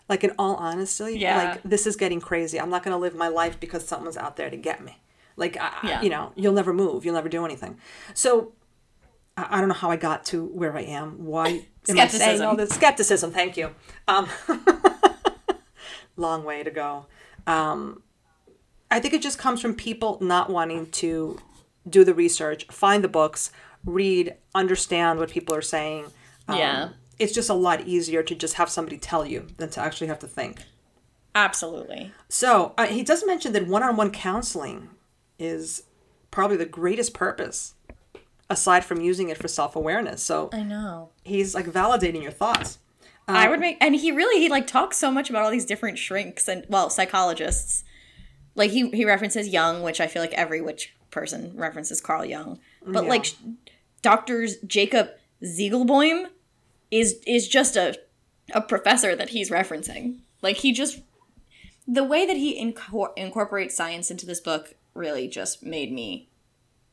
Like 0.08 0.24
in 0.24 0.32
all 0.38 0.56
honesty, 0.56 1.18
yeah. 1.18 1.52
like 1.54 1.64
this 1.64 1.88
is 1.88 1.96
getting 1.96 2.22
crazy. 2.22 2.60
I'm 2.60 2.70
not 2.70 2.84
going 2.84 2.94
to 2.94 2.98
live 2.98 3.16
my 3.16 3.28
life 3.28 3.60
because 3.60 3.88
someone's 3.88 4.18
out 4.18 4.36
there 4.36 4.50
to 4.50 4.58
get 4.58 4.84
me. 4.84 5.00
Like, 5.36 5.58
I, 5.58 5.72
yeah. 5.84 6.02
you 6.02 6.10
know, 6.10 6.32
you'll 6.36 6.54
never 6.54 6.74
move. 6.74 7.06
You'll 7.06 7.16
never 7.16 7.30
do 7.30 7.44
anything. 7.44 7.78
So 8.14 8.54
I, 9.36 9.48
I 9.50 9.60
don't 9.60 9.68
know 9.68 9.76
how 9.76 9.92
I 9.92 9.98
got 9.98 10.26
to 10.26 10.46
where 10.46 10.78
I 10.78 10.84
am. 10.84 11.26
Why 11.26 11.66
am 11.90 12.00
I 12.00 12.08
saying 12.08 12.42
all 12.42 12.56
this? 12.56 12.70
Skepticism. 12.70 13.32
Thank 13.32 13.58
you. 13.58 13.72
Um, 14.08 14.30
long 16.16 16.44
way 16.44 16.64
to 16.64 16.72
go. 16.72 17.08
Um, 17.48 18.04
I 18.92 19.00
think 19.00 19.14
it 19.14 19.22
just 19.22 19.40
comes 19.40 19.60
from 19.60 19.74
people 19.74 20.20
not 20.22 20.50
wanting 20.50 20.90
to 20.92 21.40
do 21.90 22.04
the 22.04 22.14
research, 22.14 22.66
find 22.68 23.04
the 23.04 23.08
books, 23.08 23.52
read, 23.84 24.36
understand 24.54 25.20
what 25.20 25.30
people 25.30 25.56
are 25.56 25.62
saying. 25.62 26.06
Um, 26.48 26.58
yeah 26.58 26.90
it's 27.20 27.34
just 27.34 27.50
a 27.50 27.54
lot 27.54 27.88
easier 27.88 28.24
to 28.24 28.36
just 28.36 28.56
have 28.56 28.70
somebody 28.70 28.98
tell 28.98 29.26
you 29.26 29.48
than 29.58 29.70
to 29.70 29.82
actually 29.82 30.08
have 30.08 30.20
to 30.20 30.28
think. 30.28 30.64
Absolutely. 31.34 32.12
So 32.30 32.74
uh, 32.78 32.88
he 32.88 33.04
does 33.04 33.26
mention 33.26 33.54
that 33.54 33.68
one-on-one 33.68 34.12
counseling 34.12 34.90
is 35.38 35.84
probably 36.32 36.58
the 36.58 36.66
greatest 36.66 37.14
purpose, 37.14 37.74
aside 38.50 38.86
from 38.86 39.02
using 39.02 39.30
it 39.30 39.38
for 39.38 39.48
self-awareness. 39.48 40.24
So 40.24 40.50
I 40.54 40.64
know 40.64 41.10
he's 41.24 41.54
like 41.54 41.66
validating 41.66 42.22
your 42.22 42.32
thoughts. 42.32 42.80
Um, 43.28 43.36
I 43.36 43.50
would 43.50 43.60
make, 43.60 43.78
and 43.82 43.96
he 43.96 44.12
really 44.12 44.40
he 44.40 44.50
like 44.50 44.68
talks 44.68 44.98
so 44.98 45.12
much 45.12 45.30
about 45.30 45.44
all 45.44 45.52
these 45.52 45.66
different 45.66 45.98
shrinks 45.98 46.48
and 46.48 46.66
well 46.70 46.90
psychologists. 46.90 47.84
Like 48.54 48.72
he 48.72 48.90
he 48.92 49.04
references 49.04 49.50
Jung, 49.50 49.82
which 49.82 50.00
I 50.00 50.08
feel 50.08 50.22
like 50.22 50.34
every 50.34 50.62
witch 50.62 50.96
person 51.12 51.54
references 51.56 52.00
Carl 52.00 52.24
Jung, 52.24 52.60
but 52.86 53.04
yeah. 53.04 53.10
like 53.10 53.26
doctors 54.02 54.58
Jacob 54.60 55.10
Ziegelboim 55.44 56.28
is 57.00 57.20
is 57.26 57.48
just 57.48 57.76
a 57.76 57.98
a 58.54 58.62
professor 58.62 59.16
that 59.16 59.30
he's 59.30 59.50
referencing. 59.50 60.20
Like 60.42 60.58
he 60.58 60.72
just 60.72 61.02
the 61.88 62.04
way 62.04 62.26
that 62.26 62.38
he 62.38 62.60
inco- 62.60 63.14
incorporates 63.16 63.76
science 63.76 64.10
into 64.10 64.26
this 64.26 64.40
book 64.40 64.76
really 64.94 65.28
just 65.28 65.64
made 65.64 65.92
me 65.92 66.30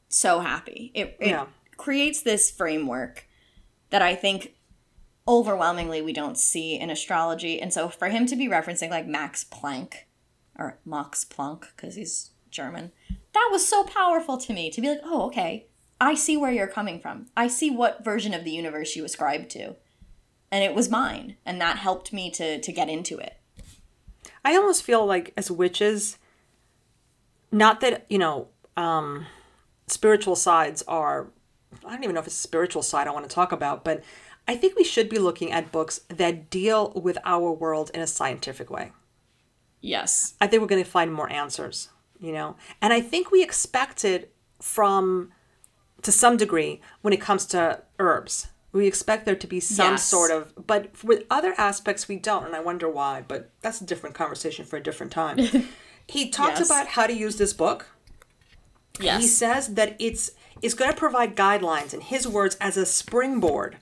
so 0.08 0.40
happy. 0.40 0.90
It, 0.94 1.16
it 1.18 1.28
yeah. 1.28 1.46
creates 1.76 2.22
this 2.22 2.50
framework 2.50 3.26
that 3.90 4.02
I 4.02 4.14
think 4.14 4.54
overwhelmingly 5.26 6.02
we 6.02 6.12
don't 6.12 6.36
see 6.36 6.78
in 6.78 6.90
astrology. 6.90 7.60
And 7.60 7.72
so 7.72 7.88
for 7.88 8.08
him 8.08 8.26
to 8.26 8.36
be 8.36 8.48
referencing 8.48 8.90
like 8.90 9.06
Max 9.06 9.44
Planck 9.44 9.94
or 10.58 10.78
Max 10.84 11.24
Planck 11.24 11.66
because 11.74 11.94
he's 11.94 12.30
German, 12.50 12.92
that 13.32 13.48
was 13.50 13.66
so 13.66 13.84
powerful 13.84 14.36
to 14.38 14.52
me 14.52 14.70
to 14.70 14.80
be 14.80 14.88
like, 14.88 15.00
oh, 15.04 15.26
okay, 15.26 15.68
I 16.00 16.14
see 16.14 16.36
where 16.36 16.52
you're 16.52 16.66
coming 16.66 17.00
from. 17.00 17.28
I 17.36 17.46
see 17.46 17.70
what 17.70 18.04
version 18.04 18.34
of 18.34 18.44
the 18.44 18.50
universe 18.50 18.96
you 18.96 19.04
ascribe 19.04 19.48
to 19.50 19.76
and 20.52 20.62
it 20.62 20.74
was 20.74 20.88
mine 20.90 21.36
and 21.44 21.60
that 21.60 21.78
helped 21.78 22.12
me 22.12 22.30
to 22.30 22.60
to 22.60 22.70
get 22.70 22.88
into 22.88 23.18
it. 23.18 23.38
I 24.44 24.54
almost 24.54 24.84
feel 24.84 25.04
like 25.04 25.32
as 25.36 25.50
witches 25.50 26.18
not 27.50 27.80
that 27.80 28.06
you 28.08 28.18
know 28.18 28.48
um 28.76 29.26
spiritual 29.86 30.36
sides 30.36 30.82
are 30.86 31.28
i 31.84 31.90
don't 31.90 32.04
even 32.04 32.14
know 32.14 32.20
if 32.20 32.26
it's 32.26 32.38
a 32.38 32.48
spiritual 32.48 32.82
side 32.82 33.06
i 33.06 33.10
want 33.10 33.28
to 33.28 33.34
talk 33.34 33.52
about 33.52 33.84
but 33.84 34.02
i 34.48 34.56
think 34.56 34.74
we 34.74 34.84
should 34.84 35.08
be 35.08 35.18
looking 35.18 35.52
at 35.52 35.70
books 35.70 36.00
that 36.08 36.48
deal 36.48 36.92
with 36.94 37.18
our 37.24 37.52
world 37.52 37.90
in 37.92 38.00
a 38.00 38.06
scientific 38.06 38.70
way. 38.70 38.92
Yes. 39.84 40.34
I 40.40 40.46
think 40.46 40.62
we're 40.62 40.68
going 40.68 40.84
to 40.84 40.88
find 40.88 41.12
more 41.12 41.30
answers 41.30 41.90
you 42.22 42.32
know? 42.32 42.56
And 42.80 42.92
i 42.92 43.00
think 43.00 43.30
we 43.30 43.42
expect 43.42 44.04
it 44.04 44.32
from 44.60 45.32
to 46.02 46.12
some 46.12 46.36
degree 46.36 46.80
when 47.02 47.12
it 47.12 47.20
comes 47.20 47.44
to 47.46 47.82
herbs 47.98 48.46
We 48.72 48.86
expect 48.86 49.26
there 49.26 49.36
to 49.36 49.46
be 49.46 49.60
some 49.60 49.92
Yes. 49.92 50.06
sort 50.06 50.30
of, 50.30 50.52
but 50.66 50.90
with 51.04 51.24
other 51.30 51.54
aspects 51.58 52.08
we 52.08 52.16
don't, 52.16 52.44
and 52.46 52.56
I 52.56 52.60
wonder 52.60 52.88
why. 52.88 53.22
But 53.26 53.50
that's 53.60 53.80
a 53.80 53.84
different 53.84 54.14
conversation 54.14 54.64
for 54.64 54.76
a 54.78 54.82
different 54.82 55.12
time. 55.12 55.38
he 56.08 56.30
talks 56.30 56.58
Yes. 56.60 56.68
about 56.70 56.86
how 56.88 57.06
to 57.06 57.12
use 57.12 57.36
this 57.36 57.52
book. 57.52 57.86
yes 58.98 59.20
He 59.20 59.26
says 59.28 59.74
that 59.74 59.96
it's 59.98 60.32
it's 60.62 60.74
going 60.74 60.90
to 60.92 60.96
provide 60.96 61.34
guidelines, 61.36 61.92
in 61.92 62.00
his 62.00 62.26
words, 62.28 62.56
as 62.60 62.76
a 62.76 62.86
springboard 62.86 63.76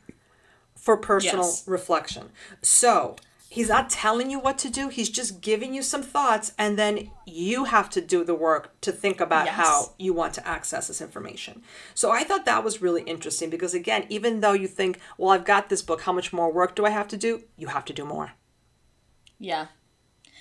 for 0.75 0.97
personal 0.97 1.45
Yes. 1.45 1.65
reflection. 1.69 2.31
So 2.63 3.17
he's 3.51 3.69
not 3.69 3.91
telling 3.91 4.31
you 4.31 4.39
what 4.39 4.57
to 4.59 4.71
do; 4.71 4.89
he's 4.89 5.11
just 5.11 5.43
giving 5.43 5.75
you 5.75 5.83
some 5.83 6.03
thoughts, 6.03 6.53
and 6.57 6.79
then 6.79 7.11
you 7.27 7.65
have 7.65 7.91
to 7.91 8.01
do 8.01 8.25
the 8.25 8.35
work 8.35 8.81
to 8.81 8.93
think 8.93 9.21
about 9.21 9.45
Yes. 9.47 9.57
how 9.57 9.93
you 9.99 10.15
want 10.15 10.33
to 10.35 10.49
access 10.49 10.89
this 10.89 11.03
information. 11.03 11.63
So 11.95 12.11
I 12.11 12.25
thought 12.25 12.47
that 12.47 12.65
was 12.65 12.81
really 12.81 13.03
interesting 13.03 13.51
because, 13.51 13.75
again, 13.75 14.07
even 14.09 14.41
though 14.41 14.53
you 14.55 14.69
think, 14.69 15.01
"Well, 15.19 15.31
I've 15.31 15.45
got 15.45 15.69
this 15.69 15.83
book, 15.83 16.03
how 16.03 16.13
much 16.13 16.33
more 16.33 16.51
work 16.51 16.75
do 16.75 16.87
I 16.87 16.91
have 16.91 17.09
to 17.09 17.17
do?" 17.19 17.45
You 17.59 17.67
have 17.67 17.85
to 17.87 17.93
do 17.93 18.05
more. 18.07 18.33
Yeah. 19.39 19.67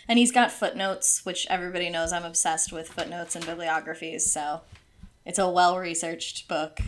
And 0.08 0.18
he's 0.18 0.32
got 0.32 0.52
footnotes, 0.52 1.26
which 1.26 1.46
everybody 1.50 1.90
knows 1.90 2.12
I'm 2.14 2.26
obsessed 2.26 2.72
with 2.72 2.90
footnotes 2.90 3.36
and 3.36 3.46
bibliographies, 3.46 4.32
so 4.32 4.62
it's 5.26 5.38
a 5.40 5.50
well 5.50 5.78
researched 5.78 6.48
book. 6.48 6.80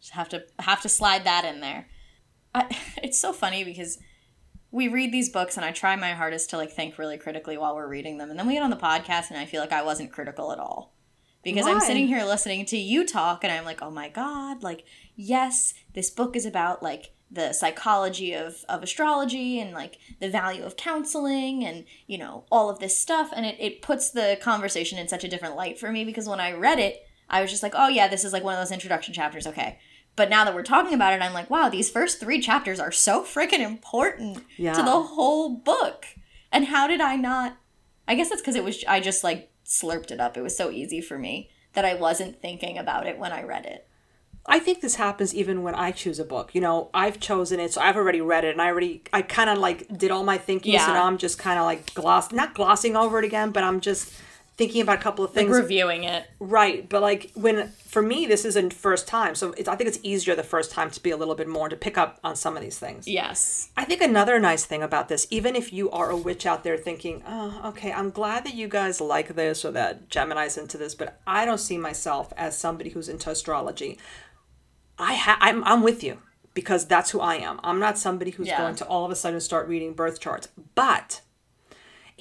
Just 0.00 0.12
have 0.14 0.28
to 0.30 0.44
have 0.58 0.80
to 0.82 0.88
slide 0.88 1.24
that 1.24 1.44
in 1.44 1.60
there. 1.60 1.88
I, 2.54 2.66
it's 3.02 3.18
so 3.18 3.32
funny 3.32 3.64
because 3.64 3.98
we 4.72 4.88
read 4.88 5.12
these 5.12 5.28
books 5.28 5.56
and 5.56 5.64
I 5.64 5.70
try 5.70 5.94
my 5.96 6.12
hardest 6.12 6.50
to 6.50 6.56
like 6.56 6.72
think 6.72 6.98
really 6.98 7.18
critically 7.18 7.58
while 7.58 7.76
we're 7.76 7.86
reading 7.86 8.16
them, 8.16 8.30
and 8.30 8.38
then 8.38 8.46
we 8.46 8.54
get 8.54 8.62
on 8.62 8.70
the 8.70 8.76
podcast 8.76 9.30
and 9.30 9.38
I 9.38 9.44
feel 9.44 9.60
like 9.60 9.72
I 9.72 9.82
wasn't 9.82 10.10
critical 10.10 10.50
at 10.50 10.58
all. 10.58 10.94
Because 11.44 11.66
I'm 11.66 11.80
sitting 11.80 12.06
here 12.06 12.24
listening 12.24 12.64
to 12.66 12.76
you 12.76 13.04
talk 13.04 13.42
and 13.42 13.52
I'm 13.52 13.64
like, 13.64 13.82
oh 13.82 13.90
my 13.90 14.08
god, 14.08 14.62
like, 14.62 14.84
yes, 15.16 15.74
this 15.92 16.08
book 16.08 16.36
is 16.36 16.46
about 16.46 16.84
like 16.84 17.12
the 17.32 17.52
psychology 17.52 18.32
of, 18.32 18.64
of 18.68 18.82
astrology 18.82 19.58
and 19.58 19.72
like 19.72 19.98
the 20.20 20.30
value 20.30 20.62
of 20.62 20.76
counseling 20.76 21.64
and 21.64 21.84
you 22.06 22.16
know 22.16 22.44
all 22.50 22.70
of 22.70 22.78
this 22.78 22.98
stuff. 22.98 23.30
And 23.34 23.44
it, 23.44 23.56
it 23.58 23.82
puts 23.82 24.10
the 24.10 24.38
conversation 24.40 24.98
in 24.98 25.08
such 25.08 25.24
a 25.24 25.28
different 25.28 25.56
light 25.56 25.78
for 25.78 25.90
me 25.90 26.04
because 26.04 26.28
when 26.28 26.40
i 26.40 26.52
read 26.52 26.78
it 26.78 27.02
i 27.30 27.40
was 27.40 27.50
just 27.50 27.62
like 27.62 27.74
oh 27.74 27.88
yeah 27.88 28.06
this 28.06 28.24
is 28.24 28.32
like 28.32 28.44
one 28.44 28.54
of 28.54 28.60
those 28.60 28.72
introduction 28.72 29.12
chapters. 29.12 29.46
Okay 29.46 29.78
but 30.16 30.28
now 30.30 30.44
that 30.44 30.54
we're 30.54 30.62
talking 30.62 30.94
about 30.94 31.12
it 31.12 31.22
i'm 31.22 31.32
like 31.32 31.48
wow 31.50 31.68
these 31.68 31.90
first 31.90 32.20
three 32.20 32.40
chapters 32.40 32.78
are 32.80 32.92
so 32.92 33.22
freaking 33.22 33.60
important 33.60 34.44
Yeah. 34.56 34.74
to 34.74 34.82
the 34.82 34.90
whole 35.02 35.50
book 35.56 36.06
and 36.50 36.66
how 36.66 36.86
did 36.86 37.00
i 37.00 37.16
not 37.16 37.56
i 38.06 38.14
guess 38.14 38.28
that's 38.28 38.40
because 38.42 38.56
it 38.56 38.64
was 38.64 38.84
i 38.86 39.00
just 39.00 39.22
like 39.24 39.50
slurped 39.66 40.10
it 40.10 40.20
up 40.20 40.36
it 40.36 40.42
was 40.42 40.56
so 40.56 40.70
easy 40.70 41.00
for 41.00 41.18
me 41.18 41.50
that 41.74 41.84
i 41.84 41.94
wasn't 41.94 42.40
thinking 42.42 42.76
about 42.78 43.06
it 43.06 43.18
when 43.18 43.32
i 43.32 43.42
read 43.42 43.64
it 43.66 43.86
I 44.44 44.58
think 44.58 44.80
this 44.80 44.96
happens 44.96 45.32
even 45.36 45.62
when 45.62 45.76
I 45.76 45.92
choose 45.92 46.18
a 46.18 46.24
book. 46.24 46.52
You 46.52 46.60
know, 46.60 46.90
I've 46.92 47.20
chosen 47.20 47.60
it, 47.60 47.72
so 47.72 47.80
I've 47.80 47.94
already 47.94 48.20
read 48.20 48.42
it, 48.44 48.50
and 48.50 48.60
I 48.60 48.66
already, 48.66 49.04
I 49.12 49.22
kind 49.22 49.48
of 49.48 49.58
like 49.58 49.86
did 49.96 50.10
all 50.10 50.24
my 50.24 50.36
thinking. 50.36 50.72
So 50.80 50.88
Yeah. 50.88 50.94
now 50.94 51.04
I'm 51.04 51.16
just 51.16 51.38
kind 51.38 51.60
of 51.60 51.64
like 51.64 51.94
gloss, 51.94 52.32
not 52.32 52.52
glossing 52.52 52.96
over 52.96 53.20
it 53.20 53.24
again, 53.24 53.52
but 53.52 53.62
I'm 53.62 53.80
just 53.80 54.12
thinking 54.58 54.82
about 54.82 54.98
a 54.98 55.02
couple 55.02 55.24
of 55.24 55.30
like 55.30 55.46
things. 55.46 55.56
reviewing 55.56 56.04
it 56.04 56.26
right, 56.38 56.88
but 56.88 57.00
like 57.02 57.30
when 57.34 57.68
for 57.86 58.02
me, 58.02 58.26
this 58.26 58.44
isn't 58.44 58.72
first 58.72 59.06
time, 59.08 59.34
so 59.34 59.52
it's, 59.56 59.68
I 59.68 59.76
think 59.76 59.88
it's 59.88 59.98
easier 60.02 60.34
the 60.34 60.42
first 60.42 60.70
time 60.70 60.90
to 60.90 61.02
be 61.02 61.10
a 61.10 61.16
little 61.16 61.34
bit 61.34 61.48
more 61.48 61.68
to 61.68 61.76
pick 61.76 61.96
up 61.98 62.18
on 62.24 62.36
some 62.36 62.56
of 62.56 62.62
these 62.62 62.78
things. 62.78 63.06
yes 63.08 63.70
I 63.76 63.84
think 63.84 64.00
another 64.02 64.38
nice 64.38 64.64
thing 64.66 64.82
about 64.82 65.08
this, 65.08 65.26
even 65.30 65.56
if 65.56 65.72
you 65.72 65.90
are 65.90 66.10
a 66.10 66.16
witch 66.16 66.44
out 66.46 66.64
there 66.64 66.76
thinking, 66.76 67.22
oh, 67.26 67.60
okay, 67.70 67.92
I'm 67.92 68.10
glad 68.10 68.44
that 68.44 68.54
you 68.54 68.68
guys 68.68 69.00
like 69.00 69.34
this 69.34 69.64
or 69.64 69.70
that 69.72 70.08
Gemini's 70.10 70.56
into 70.58 70.76
this, 70.78 70.94
but 70.94 71.20
I 71.26 71.44
don't 71.46 71.58
see 71.58 71.78
myself 71.78 72.32
as 72.36 72.56
somebody 72.56 72.90
who's 72.90 73.08
into 73.08 73.30
astrology. 73.30 73.98
I 74.98 75.14
ha- 75.14 75.38
I'm, 75.40 75.64
I'm 75.64 75.82
with 75.82 76.04
you 76.04 76.18
because 76.54 76.86
that's 76.86 77.10
who 77.10 77.20
I 77.20 77.36
am. 77.36 77.58
I'm 77.64 77.80
not 77.80 77.96
somebody 77.96 78.30
who's 78.32 78.48
Yeah. 78.48 78.58
going 78.58 78.76
to 78.76 78.84
all 78.86 79.04
of 79.06 79.10
a 79.10 79.16
sudden 79.16 79.40
start 79.40 79.66
reading 79.66 79.94
birth 79.94 80.20
charts. 80.20 80.48
But 80.74 81.21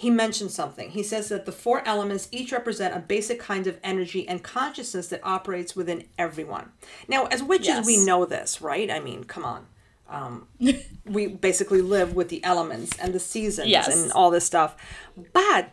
he 0.02 0.10
mentioned 0.10 0.50
something. 0.52 0.90
He 0.90 1.04
says 1.04 1.30
that 1.30 1.46
the 1.46 1.52
four 1.52 1.88
elements 1.88 2.28
each 2.32 2.52
represent 2.52 2.96
a 2.96 3.00
basic 3.00 3.40
kind 3.40 3.68
of 3.68 3.78
energy 3.84 4.28
and 4.28 4.42
consciousness 4.42 5.08
that 5.10 5.20
operates 5.24 5.76
within 5.76 6.06
everyone. 6.18 6.72
Now, 7.08 7.26
as 7.28 7.44
witches, 7.44 7.68
Yes. 7.68 7.86
we 7.86 8.04
know 8.04 8.26
this, 8.26 8.62
right? 8.62 8.90
I 8.90 9.00
mean, 9.00 9.24
come 9.26 9.46
on. 9.46 9.68
Um, 10.10 10.48
we 11.06 11.28
basically 11.28 11.82
live 11.82 12.16
with 12.16 12.30
the 12.30 12.44
elements 12.44 12.98
and 12.98 13.14
the 13.14 13.20
seasons 13.20 13.68
Yes. 13.70 13.88
and 13.96 14.12
all 14.14 14.32
this 14.32 14.44
stuff. 14.46 14.76
But 15.34 15.70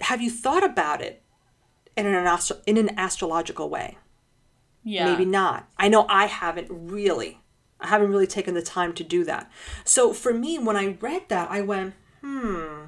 have 0.00 0.20
you 0.20 0.30
thought 0.30 0.64
about 0.64 1.00
it 1.00 1.22
in 1.96 2.04
an, 2.06 2.14
astro- 2.26 2.58
in 2.66 2.76
an 2.76 2.98
astrological 2.98 3.70
way? 3.70 3.96
yeah 4.88 5.04
maybe 5.10 5.24
not. 5.24 5.68
I 5.78 5.88
know 5.88 6.04
I 6.08 6.26
haven't 6.26 6.68
really. 6.70 7.40
I 7.80 7.86
haven't 7.88 8.10
really 8.10 8.26
taken 8.26 8.54
the 8.54 8.62
time 8.62 8.92
to 8.94 9.04
do 9.04 9.22
that. 9.24 9.50
So 9.84 10.12
for 10.12 10.32
me, 10.34 10.58
when 10.58 10.76
I 10.76 10.96
read 11.00 11.22
that, 11.28 11.50
I 11.50 11.60
went, 11.60 11.94
hmm, 12.22 12.86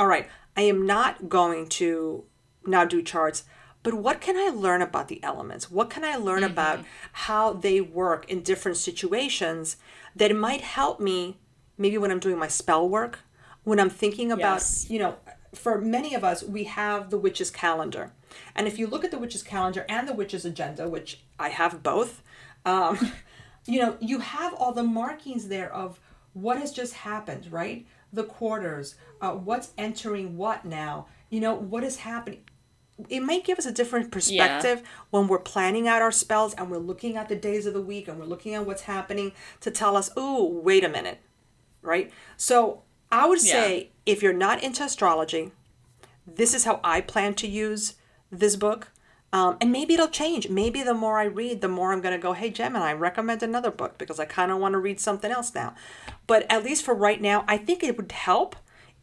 all 0.00 0.06
right, 0.06 0.26
I 0.56 0.62
am 0.62 0.86
not 0.86 1.28
going 1.28 1.68
to 1.68 2.24
now 2.66 2.86
do 2.86 3.02
charts, 3.02 3.44
but 3.82 3.92
what 3.92 4.22
can 4.22 4.36
I 4.38 4.48
learn 4.48 4.80
about 4.80 5.08
the 5.08 5.22
elements? 5.22 5.70
What 5.70 5.90
can 5.90 6.04
I 6.04 6.16
learn 6.16 6.42
about 6.42 6.80
how 7.12 7.52
they 7.52 7.82
work 7.82 8.28
in 8.30 8.42
different 8.42 8.78
situations 8.78 9.76
that 10.16 10.34
might 10.34 10.62
help 10.62 11.00
me 11.00 11.36
maybe 11.76 11.98
when 11.98 12.10
I'm 12.10 12.18
doing 12.18 12.38
my 12.38 12.48
spell 12.48 12.88
work, 12.88 13.20
when 13.64 13.78
I'm 13.78 13.90
thinking 13.90 14.32
about, 14.32 14.56
Yes. 14.60 14.88
you 14.88 14.98
know, 14.98 15.16
for 15.54 15.78
many 15.78 16.14
of 16.14 16.24
us, 16.24 16.42
we 16.42 16.64
have 16.64 17.10
the 17.10 17.18
witch's 17.18 17.50
calendar. 17.50 18.12
And 18.54 18.66
if 18.66 18.78
you 18.78 18.86
look 18.86 19.04
at 19.04 19.10
the 19.10 19.18
witch's 19.18 19.42
calendar 19.42 19.84
and 19.86 20.08
the 20.08 20.14
witch's 20.14 20.46
agenda, 20.46 20.88
which 20.88 21.20
I 21.38 21.50
have 21.50 21.82
both, 21.82 22.22
um, 22.64 23.12
you 23.66 23.80
know, 23.80 23.98
you 24.00 24.20
have 24.20 24.54
all 24.54 24.72
the 24.72 24.82
markings 24.82 25.48
there 25.48 25.72
of 25.72 26.00
what 26.32 26.58
has 26.58 26.72
just 26.72 26.94
happened, 26.94 27.50
right? 27.50 27.86
The 28.12 28.24
quarters, 28.24 28.94
uh, 29.20 29.32
what's 29.32 29.70
entering 29.78 30.36
what 30.36 30.64
now, 30.64 31.06
you 31.28 31.40
know, 31.40 31.54
what 31.54 31.84
is 31.84 31.98
happening. 31.98 32.42
It 33.08 33.20
might 33.20 33.44
give 33.44 33.58
us 33.58 33.64
a 33.66 33.72
different 33.72 34.10
perspective 34.10 34.82
when 35.10 35.26
we're 35.26 35.38
planning 35.38 35.88
out 35.88 36.02
our 36.02 36.12
spells 36.12 36.52
and 36.54 36.70
we're 36.70 36.78
looking 36.78 37.16
at 37.16 37.28
the 37.28 37.36
days 37.36 37.64
of 37.64 37.72
the 37.72 37.80
week 37.80 38.08
and 38.08 38.18
we're 38.18 38.26
looking 38.26 38.54
at 38.54 38.66
what's 38.66 38.82
happening 38.82 39.32
to 39.60 39.70
tell 39.70 39.96
us, 39.96 40.10
oh, 40.16 40.44
wait 40.46 40.84
a 40.84 40.88
minute, 40.88 41.18
right? 41.82 42.12
So 42.36 42.82
I 43.10 43.26
would 43.26 43.42
Yeah. 43.42 43.52
say 43.52 43.90
if 44.04 44.22
you're 44.22 44.32
not 44.34 44.62
into 44.62 44.82
astrology, 44.84 45.52
this 46.26 46.52
is 46.52 46.64
how 46.64 46.80
I 46.84 47.00
plan 47.00 47.34
to 47.34 47.46
use 47.48 47.94
this 48.30 48.54
book. 48.56 48.88
Um, 49.32 49.56
and 49.60 49.70
maybe 49.70 49.94
it'll 49.94 50.08
change. 50.08 50.48
Maybe 50.48 50.82
the 50.82 50.94
more 50.94 51.18
I 51.18 51.24
read, 51.24 51.60
the 51.60 51.68
more 51.68 51.92
I'm 51.92 52.00
going 52.00 52.14
to 52.14 52.20
go, 52.20 52.32
hey, 52.32 52.50
Gemini, 52.50 52.92
recommend 52.92 53.42
another 53.42 53.70
book 53.70 53.96
because 53.96 54.18
I 54.18 54.24
kind 54.24 54.50
of 54.50 54.58
want 54.58 54.72
to 54.72 54.78
read 54.78 54.98
something 54.98 55.30
else 55.30 55.54
now. 55.54 55.74
But 56.26 56.46
at 56.50 56.64
least 56.64 56.84
for 56.84 56.94
right 56.94 57.20
now, 57.20 57.44
I 57.46 57.56
think 57.56 57.84
it 57.84 57.96
would 57.96 58.10
help, 58.10 58.56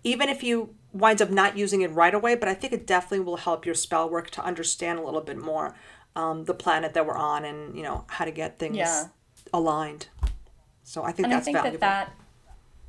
even 0.03 0.27
if 0.27 0.43
you 0.43 0.75
wind 0.91 1.21
up 1.21 1.29
not 1.29 1.57
using 1.57 1.81
it 1.81 1.91
right 1.91 2.13
away. 2.13 2.35
But 2.35 2.49
I 2.49 2.53
think 2.55 2.73
it 2.73 2.85
definitely 2.85 3.21
will 3.21 3.37
help 3.37 3.65
your 3.65 3.75
spell 3.75 4.09
work 4.09 4.29
to 4.31 4.43
understand 4.43 4.99
a 4.99 5.01
little 5.01 5.21
bit 5.21 5.37
more 5.37 5.75
um, 6.15 6.43
the 6.43 6.53
planet 6.53 6.93
that 6.93 7.05
we're 7.05 7.15
on 7.15 7.45
and, 7.45 7.77
you 7.77 7.83
know, 7.83 8.03
how 8.07 8.25
to 8.25 8.31
get 8.31 8.59
things 8.59 8.75
Yeah. 8.75 9.05
aligned. 9.53 10.07
So 10.83 11.03
I 11.03 11.11
think 11.13 11.29
that's. 11.29 11.47
and 11.47 11.55
I 11.57 11.61
think 11.61 11.79
valuable. 11.79 11.79
that 11.79 12.13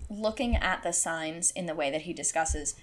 that 0.08 0.16
looking 0.16 0.56
at 0.56 0.82
the 0.82 0.92
signs 0.92 1.50
in 1.52 1.66
the 1.66 1.74
way 1.74 1.90
that 1.90 2.02
he 2.02 2.12
discusses 2.12 2.74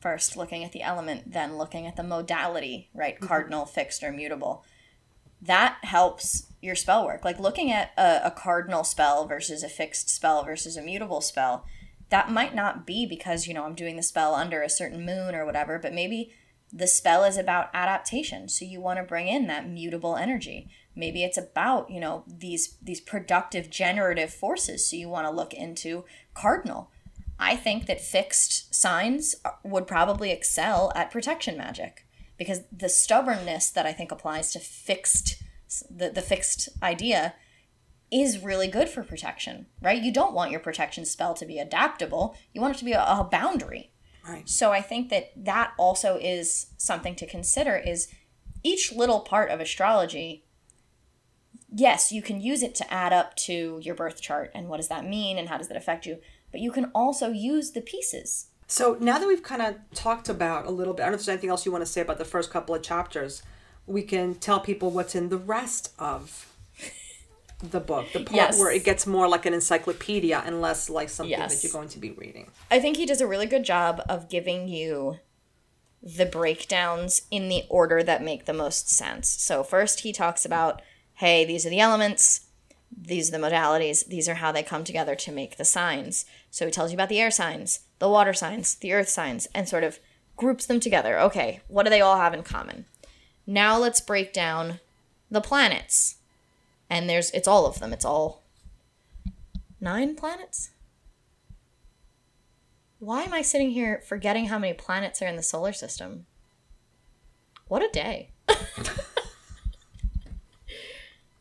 first 0.00 0.36
looking 0.36 0.64
at 0.64 0.72
the 0.72 0.82
element 0.82 1.32
then 1.32 1.56
looking 1.56 1.86
at 1.86 1.96
the 1.96 2.02
modality 2.02 2.88
right? 2.94 3.16
Mm-hmm. 3.16 3.26
cardinal 3.26 3.66
fixed 3.66 4.02
or 4.02 4.12
mutable. 4.12 4.64
That 5.42 5.78
helps 5.82 6.52
your 6.60 6.74
spell 6.74 7.06
work. 7.06 7.24
Like 7.24 7.38
looking 7.38 7.72
at 7.72 7.92
a, 7.96 8.26
a 8.26 8.30
cardinal 8.30 8.84
spell 8.84 9.26
versus 9.26 9.62
a 9.62 9.68
fixed 9.68 10.10
spell 10.10 10.44
versus 10.44 10.76
a 10.76 10.82
mutable 10.82 11.20
spell 11.20 11.64
that 12.10 12.30
might 12.30 12.54
not 12.54 12.84
be 12.84 13.06
because 13.06 13.46
you 13.46 13.54
know 13.54 13.62
i'm 13.62 13.74
doing 13.76 13.94
the 13.94 14.02
spell 14.02 14.34
under 14.34 14.62
a 14.62 14.68
certain 14.68 15.06
moon 15.06 15.32
or 15.32 15.46
whatever 15.46 15.78
but 15.78 15.92
maybe 15.92 16.32
the 16.72 16.86
spell 16.86 17.24
is 17.24 17.36
about 17.36 17.70
adaptation. 17.74 18.48
So 18.48 18.64
you 18.64 18.80
want 18.80 18.98
to 18.98 19.04
bring 19.04 19.28
in 19.28 19.46
that 19.46 19.68
mutable 19.68 20.16
energy. 20.16 20.68
Maybe 20.94 21.24
it's 21.24 21.38
about 21.38 21.90
you 21.90 22.00
know 22.00 22.24
these 22.26 22.76
these 22.82 23.00
productive 23.00 23.70
generative 23.70 24.32
forces. 24.32 24.88
So 24.88 24.96
you 24.96 25.08
want 25.08 25.26
to 25.26 25.32
look 25.32 25.52
into 25.52 26.04
cardinal 26.34 26.90
i 27.40 27.56
think 27.56 27.86
that 27.86 28.00
fixed 28.00 28.72
signs 28.74 29.34
uh, 29.44 29.50
would 29.64 29.86
probably 29.86 30.30
excel 30.30 30.92
at 30.94 31.10
protection 31.10 31.56
magic 31.56 32.06
because 32.36 32.60
the 32.70 32.88
stubbornness 32.88 33.70
that 33.70 33.86
i 33.86 33.92
think 33.92 34.12
applies 34.12 34.52
to 34.52 34.58
fixed 34.58 35.42
the, 35.90 36.10
the 36.10 36.22
fixed 36.22 36.68
idea 36.82 37.34
is 38.12 38.42
really 38.42 38.66
good 38.66 38.88
for 38.88 39.02
protection 39.02 39.66
right? 39.80 40.02
You 40.02 40.12
don't 40.12 40.34
want 40.34 40.50
your 40.50 40.60
protection 40.60 41.04
spell 41.04 41.32
to 41.34 41.46
be 41.46 41.58
adaptable. 41.58 42.36
You 42.52 42.60
want 42.60 42.74
it 42.74 42.78
to 42.78 42.84
be 42.84 42.92
a, 42.92 43.02
a 43.02 43.28
boundary. 43.30 43.92
Right. 44.28 44.48
so 44.48 44.70
I 44.70 44.82
think 44.82 45.08
that 45.08 45.30
that 45.44 45.72
also 45.78 46.18
is 46.20 46.66
something 46.76 47.14
to 47.16 47.26
consider 47.26 47.76
is 47.76 48.08
each 48.62 48.92
little 48.92 49.20
part 49.20 49.50
of 49.50 49.60
astrology 49.60 50.44
yes, 51.72 52.10
you 52.10 52.22
can 52.22 52.40
use 52.40 52.62
it 52.62 52.74
to 52.76 52.92
add 52.92 53.12
up 53.12 53.36
to 53.36 53.78
your 53.82 53.94
birth 53.94 54.20
chart 54.20 54.50
and 54.54 54.68
what 54.68 54.78
does 54.78 54.88
that 54.88 55.06
mean 55.06 55.38
and 55.38 55.48
how 55.48 55.56
does 55.56 55.68
that 55.68 55.76
affect 55.76 56.06
you, 56.06 56.18
but 56.52 56.60
you 56.60 56.70
can 56.72 56.86
also 56.94 57.30
use 57.30 57.70
the 57.72 57.80
pieces. 57.80 58.46
So 58.66 58.96
now 59.00 59.18
that 59.18 59.26
we've 59.26 59.42
kind 59.42 59.62
of 59.62 59.76
talked 59.94 60.28
about 60.28 60.66
a 60.66 60.70
little 60.70 60.94
bit, 60.94 61.02
I 61.02 61.06
don't 61.06 61.12
know 61.12 61.14
if 61.16 61.20
there's 61.20 61.28
anything 61.28 61.50
else 61.50 61.66
you 61.66 61.72
want 61.72 61.82
to 61.82 61.90
say 61.90 62.00
about 62.00 62.18
the 62.18 62.24
first 62.24 62.50
couple 62.50 62.74
of 62.74 62.82
chapters. 62.82 63.42
We 63.86 64.02
can 64.02 64.34
tell 64.36 64.60
people 64.60 64.90
what's 64.90 65.14
in 65.14 65.28
the 65.28 65.38
rest 65.38 65.92
of 65.98 66.46
the 67.62 67.80
book, 67.80 68.12
the 68.12 68.20
part 68.20 68.36
Yes. 68.36 68.58
where 68.58 68.70
it 68.70 68.84
gets 68.84 69.06
more 69.06 69.28
like 69.28 69.44
an 69.44 69.52
encyclopedia 69.54 70.42
and 70.46 70.60
less 70.62 70.88
like 70.88 71.08
something 71.10 71.30
Yes. 71.30 71.54
that 71.56 71.64
you're 71.64 71.72
going 71.72 71.88
to 71.88 71.98
be 71.98 72.12
reading. 72.12 72.50
I 72.70 72.78
think 72.80 72.96
he 72.96 73.06
does 73.06 73.20
a 73.20 73.26
really 73.26 73.46
good 73.46 73.64
job 73.64 74.02
of 74.08 74.28
giving 74.28 74.68
you 74.68 75.18
the 76.02 76.24
breakdowns 76.24 77.22
in 77.30 77.48
the 77.48 77.64
order 77.68 78.02
that 78.02 78.22
make 78.22 78.46
the 78.46 78.54
most 78.54 78.88
sense. 78.88 79.28
So, 79.28 79.62
first, 79.62 80.00
he 80.00 80.12
talks 80.12 80.44
about 80.44 80.80
hey, 81.14 81.44
these 81.44 81.66
are 81.66 81.70
the 81.70 81.80
elements, 81.80 82.46
these 82.96 83.28
are 83.28 83.38
the 83.38 83.46
modalities, 83.46 84.06
these 84.06 84.28
are 84.28 84.34
how 84.34 84.52
they 84.52 84.62
come 84.62 84.84
together 84.84 85.14
to 85.14 85.32
make 85.32 85.56
the 85.56 85.64
signs. 85.64 86.24
So, 86.50 86.66
he 86.66 86.72
tells 86.72 86.90
you 86.90 86.96
about 86.96 87.08
the 87.08 87.20
air 87.20 87.30
signs, 87.30 87.80
the 87.98 88.08
water 88.08 88.32
signs, 88.32 88.74
the 88.74 88.92
earth 88.92 89.08
signs, 89.08 89.46
and 89.54 89.68
sort 89.68 89.84
of 89.84 89.98
groups 90.36 90.66
them 90.66 90.80
together. 90.80 91.18
Okay, 91.20 91.60
what 91.68 91.84
do 91.84 91.90
they 91.90 92.00
all 92.00 92.16
have 92.16 92.34
in 92.34 92.42
common? 92.42 92.86
Now, 93.46 93.78
let's 93.78 94.00
break 94.00 94.32
down 94.32 94.80
the 95.30 95.40
planets. 95.40 96.16
And 96.88 97.08
there's, 97.08 97.30
it's 97.30 97.48
all 97.48 97.66
of 97.66 97.78
them. 97.78 97.92
It's 97.92 98.04
all 98.04 98.42
nine 99.80 100.14
planets? 100.14 100.70
Why 102.98 103.22
am 103.22 103.32
I 103.32 103.42
sitting 103.42 103.70
here 103.70 104.02
forgetting 104.06 104.46
how 104.46 104.58
many 104.58 104.74
planets 104.74 105.22
are 105.22 105.26
in 105.26 105.36
the 105.36 105.42
solar 105.42 105.72
system? 105.72 106.26
What 107.66 107.82
a 107.82 107.88
day. 107.88 108.30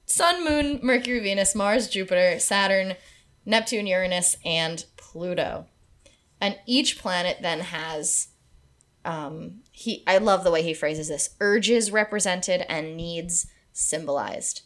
Sun, 0.10 0.44
Moon, 0.44 0.80
Mercury, 0.82 1.20
Venus, 1.20 1.54
Mars, 1.54 1.88
Jupiter, 1.88 2.40
Saturn, 2.40 2.96
Neptune, 3.46 3.86
Uranus, 3.86 4.38
and 4.44 4.84
Pluto. 4.98 5.68
And 6.42 6.58
each 6.66 6.98
planet 6.98 7.38
then 7.42 7.60
has 7.60 8.30
um 9.06 9.62
he 9.72 10.04
I 10.08 10.18
love 10.18 10.44
the 10.44 10.52
way 10.52 10.62
he 10.62 10.74
phrases 10.74 11.08
this 11.08 11.30
urges 11.40 11.92
represented 11.92 12.66
and 12.68 12.98
needs 12.98 13.46
symbolized. 13.72 14.64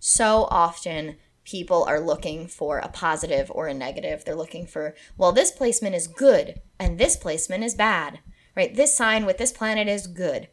So 0.00 0.48
often 0.50 1.16
people 1.44 1.84
are 1.84 2.00
looking 2.00 2.48
for 2.48 2.78
a 2.78 2.88
positive 2.88 3.50
or 3.54 3.68
a 3.68 3.74
negative. 3.74 4.24
They're 4.24 4.34
looking 4.34 4.66
for, 4.66 4.94
well, 5.16 5.30
this 5.30 5.50
placement 5.52 5.94
is 5.94 6.08
good 6.08 6.60
and 6.80 6.98
this 6.98 7.16
placement 7.16 7.64
is 7.64 7.74
bad, 7.74 8.20
right? 8.56 8.74
This 8.74 8.96
sign 8.96 9.26
with 9.26 9.38
this 9.38 9.52
planet 9.52 9.88
is 9.88 10.06
good. 10.06 10.48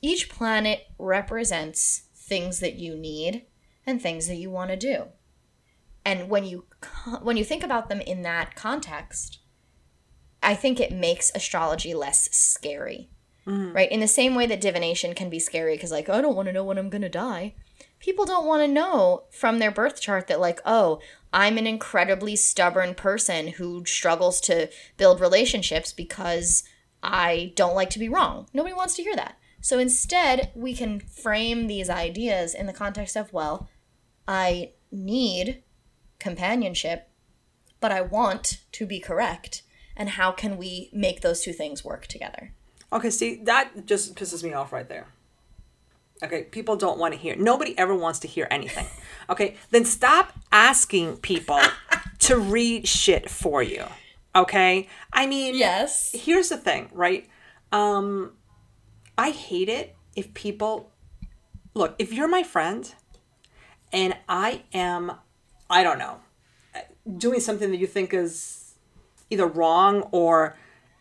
Each 0.00 0.28
planet 0.28 0.86
represents 0.98 2.04
things 2.16 2.60
that 2.60 2.76
you 2.76 2.96
need 2.96 3.44
and 3.90 4.00
things 4.00 4.26
that 4.28 4.36
you 4.36 4.50
want 4.50 4.70
to 4.70 4.76
do. 4.76 5.06
And 6.04 6.28
when 6.30 6.44
you 6.44 6.64
when 7.22 7.36
you 7.36 7.44
think 7.44 7.62
about 7.62 7.88
them 7.88 8.00
in 8.00 8.22
that 8.22 8.54
context, 8.54 9.38
I 10.42 10.54
think 10.54 10.80
it 10.80 10.92
makes 10.92 11.32
astrology 11.34 11.92
less 11.94 12.34
scary. 12.34 13.10
Mm. 13.46 13.74
Right? 13.74 13.90
In 13.90 14.00
the 14.00 14.08
same 14.08 14.34
way 14.34 14.46
that 14.46 14.60
divination 14.60 15.14
can 15.14 15.30
be 15.30 15.38
scary 15.38 15.74
because 15.74 15.90
like, 15.90 16.08
I 16.08 16.20
don't 16.20 16.36
want 16.36 16.46
to 16.46 16.52
know 16.52 16.64
when 16.64 16.78
I'm 16.78 16.90
going 16.90 17.02
to 17.02 17.08
die 17.08 17.54
people 18.00 18.24
don't 18.24 18.46
want 18.46 18.62
to 18.62 18.68
know 18.68 19.24
from 19.30 19.58
their 19.58 19.70
birth 19.70 20.00
chart 20.00 20.26
that 20.26 20.40
like 20.40 20.60
oh 20.64 20.98
i'm 21.32 21.56
an 21.58 21.66
incredibly 21.66 22.34
stubborn 22.34 22.94
person 22.94 23.48
who 23.48 23.84
struggles 23.86 24.40
to 24.40 24.68
build 24.96 25.20
relationships 25.20 25.92
because 25.92 26.64
i 27.02 27.52
don't 27.54 27.76
like 27.76 27.90
to 27.90 27.98
be 27.98 28.08
wrong 28.08 28.46
nobody 28.52 28.74
wants 28.74 28.96
to 28.96 29.02
hear 29.02 29.14
that 29.14 29.36
so 29.60 29.78
instead 29.78 30.50
we 30.54 30.74
can 30.74 30.98
frame 30.98 31.66
these 31.66 31.90
ideas 31.90 32.54
in 32.54 32.66
the 32.66 32.72
context 32.72 33.16
of 33.16 33.32
well 33.32 33.68
i 34.30 34.70
need 34.90 35.62
companionship 36.18 37.08
but 37.80 37.90
i 37.92 38.00
want 38.00 38.58
to 38.72 38.86
be 38.86 38.98
correct 39.00 39.62
and 39.96 40.10
how 40.10 40.30
can 40.30 40.56
we 40.56 40.88
make 40.92 41.20
those 41.20 41.42
two 41.42 41.52
things 41.52 41.84
work 41.84 42.06
together 42.06 42.52
Okay, 42.92 43.10
see, 43.10 43.36
that 43.44 43.86
just 43.86 44.16
pisses 44.16 44.42
me 44.42 44.52
off 44.52 44.72
right 44.72 44.88
there. 44.88 45.06
Okay, 46.22 46.42
people 46.44 46.76
don't 46.76 46.98
want 46.98 47.14
to 47.14 47.20
hear. 47.20 47.36
Nobody 47.36 47.78
ever 47.78 47.94
wants 47.94 48.18
to 48.20 48.28
hear 48.28 48.46
anything. 48.50 48.86
Okay, 49.28 49.54
then 49.70 49.84
stop 49.84 50.32
asking 50.50 51.18
people 51.18 51.60
to 52.18 52.36
read 52.36 52.88
shit 52.88 53.30
for 53.30 53.62
you. 53.62 53.84
Okay? 54.34 54.88
I 55.12 55.28
mean, 55.28 55.54
yes 55.54 56.10
here's 56.12 56.48
the 56.48 56.56
thing, 56.56 56.88
right? 56.92 57.28
Um 57.70 58.32
I 59.16 59.30
hate 59.30 59.68
it 59.68 59.94
if 60.16 60.34
people 60.34 60.90
look, 61.74 61.94
if 62.00 62.12
you're 62.12 62.26
my 62.26 62.42
friend 62.42 62.92
and 63.92 64.16
I 64.28 64.62
am 64.72 65.12
I 65.70 65.84
don't 65.84 65.98
know, 65.98 66.16
doing 67.16 67.40
something 67.40 67.70
that 67.70 67.76
you 67.76 67.86
think 67.86 68.12
is 68.12 68.74
either 69.30 69.46
wrong 69.46 70.02
or 70.10 70.56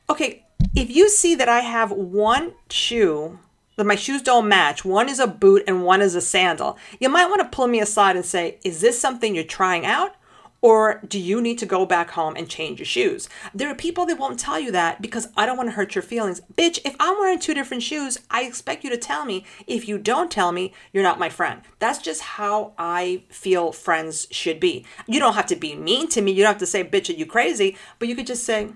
okay, 0.09 0.45
if 0.75 0.95
you 0.95 1.09
see 1.09 1.35
that 1.35 1.49
I 1.49 1.61
have 1.61 1.91
one 1.91 2.53
shoe 2.69 3.39
that 3.75 3.85
my 3.85 3.95
shoes 3.95 4.21
don't 4.21 4.47
match, 4.47 4.83
one 4.85 5.09
is 5.09 5.19
a 5.19 5.27
boot 5.27 5.63
and 5.65 5.83
one 5.83 6.01
is 6.01 6.13
a 6.13 6.21
sandal, 6.21 6.77
you 6.99 7.09
might 7.09 7.27
want 7.29 7.41
to 7.41 7.55
pull 7.55 7.67
me 7.67 7.79
aside 7.79 8.15
and 8.15 8.25
say, 8.25 8.59
is 8.63 8.81
this 8.81 8.99
something 8.99 9.33
you're 9.33 9.43
trying 9.43 9.85
out? 9.85 10.15
Or 10.61 11.01
do 11.07 11.19
you 11.19 11.41
need 11.41 11.57
to 11.59 11.65
go 11.65 11.85
back 11.85 12.11
home 12.11 12.35
and 12.35 12.49
change 12.49 12.79
your 12.79 12.85
shoes? 12.85 13.29
There 13.53 13.69
are 13.69 13.75
people 13.75 14.05
that 14.05 14.19
won't 14.19 14.39
tell 14.39 14.59
you 14.59 14.71
that 14.71 15.01
because 15.01 15.27
I 15.37 15.45
don't 15.45 15.57
want 15.57 15.69
to 15.69 15.75
hurt 15.75 15.95
your 15.95 16.01
feelings. 16.01 16.41
Bitch, 16.57 16.79
if 16.83 16.95
I'm 16.99 17.17
wearing 17.17 17.39
two 17.39 17.53
different 17.53 17.83
shoes, 17.83 18.17
I 18.29 18.43
expect 18.43 18.83
you 18.83 18.89
to 18.89 18.97
tell 18.97 19.25
me. 19.25 19.45
If 19.67 19.87
you 19.87 19.97
don't 19.97 20.29
tell 20.29 20.51
me, 20.51 20.73
you're 20.91 21.03
not 21.03 21.19
my 21.19 21.29
friend. 21.29 21.61
That's 21.79 21.99
just 21.99 22.21
how 22.21 22.73
I 22.77 23.23
feel 23.29 23.71
friends 23.71 24.27
should 24.31 24.59
be. 24.59 24.85
You 25.07 25.19
don't 25.19 25.35
have 25.35 25.47
to 25.47 25.55
be 25.55 25.75
mean 25.75 26.09
to 26.09 26.21
me. 26.21 26.31
You 26.31 26.43
don't 26.43 26.53
have 26.53 26.57
to 26.59 26.65
say, 26.65 26.83
bitch, 26.83 27.09
are 27.09 27.17
you 27.17 27.25
crazy? 27.25 27.77
But 27.97 28.07
you 28.07 28.15
could 28.15 28.27
just 28.27 28.43
say, 28.43 28.69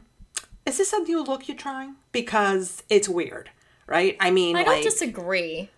is 0.66 0.78
this 0.78 0.94
a 0.94 1.00
new 1.00 1.24
look 1.24 1.48
you're 1.48 1.58
trying? 1.58 1.96
Because 2.12 2.84
it's 2.90 3.10
weird, 3.10 3.50
right? 3.88 4.16
I 4.20 4.32
mean, 4.32 4.56
i 4.56 4.64
don't 4.64 4.76
like, 4.76 4.84
disagree 4.84 5.70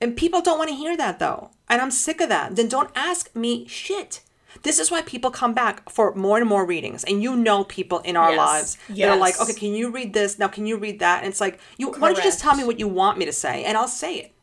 and 0.00 0.16
people 0.16 0.40
don't 0.40 0.58
want 0.58 0.70
to 0.70 0.76
hear 0.76 0.96
that 0.96 1.18
though. 1.18 1.50
And 1.68 1.82
I'm 1.82 1.90
sick 1.90 2.20
of 2.20 2.28
that. 2.28 2.56
Then 2.56 2.68
don't 2.68 2.90
ask 2.94 3.34
me 3.34 3.66
shit. 3.66 4.20
This 4.62 4.78
is 4.78 4.90
why 4.90 5.02
people 5.02 5.30
come 5.30 5.52
back 5.54 5.88
for 5.90 6.14
more 6.14 6.38
and 6.38 6.48
more 6.48 6.64
readings. 6.64 7.04
And 7.04 7.22
you 7.22 7.36
know 7.36 7.64
people 7.64 7.98
in 8.00 8.16
our 8.16 8.30
Yes. 8.30 8.38
lives 8.38 8.78
that 8.88 9.08
are 9.10 9.16
like, 9.16 9.40
okay, 9.40 9.52
can 9.52 9.74
you 9.74 9.90
read 9.90 10.14
this? 10.14 10.38
Now 10.38 10.48
can 10.48 10.66
you 10.66 10.76
read 10.78 10.98
that? 11.00 11.22
And 11.22 11.30
it's 11.30 11.40
like, 11.40 11.60
you 11.76 11.90
why 11.92 12.08
don't 12.08 12.16
you 12.16 12.22
just 12.22 12.40
tell 12.40 12.54
me 12.56 12.64
what 12.64 12.78
you 12.78 12.88
want 12.88 13.18
me 13.18 13.24
to 13.26 13.32
say 13.32 13.64
and 13.64 13.76
I'll 13.76 13.88
say 13.88 14.16
it. 14.16 14.34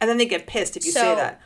And 0.00 0.08
then 0.10 0.18
they 0.18 0.26
get 0.26 0.46
pissed 0.46 0.76
if 0.76 0.84
you 0.84 0.90
say 0.92 1.14
that. 1.14 1.40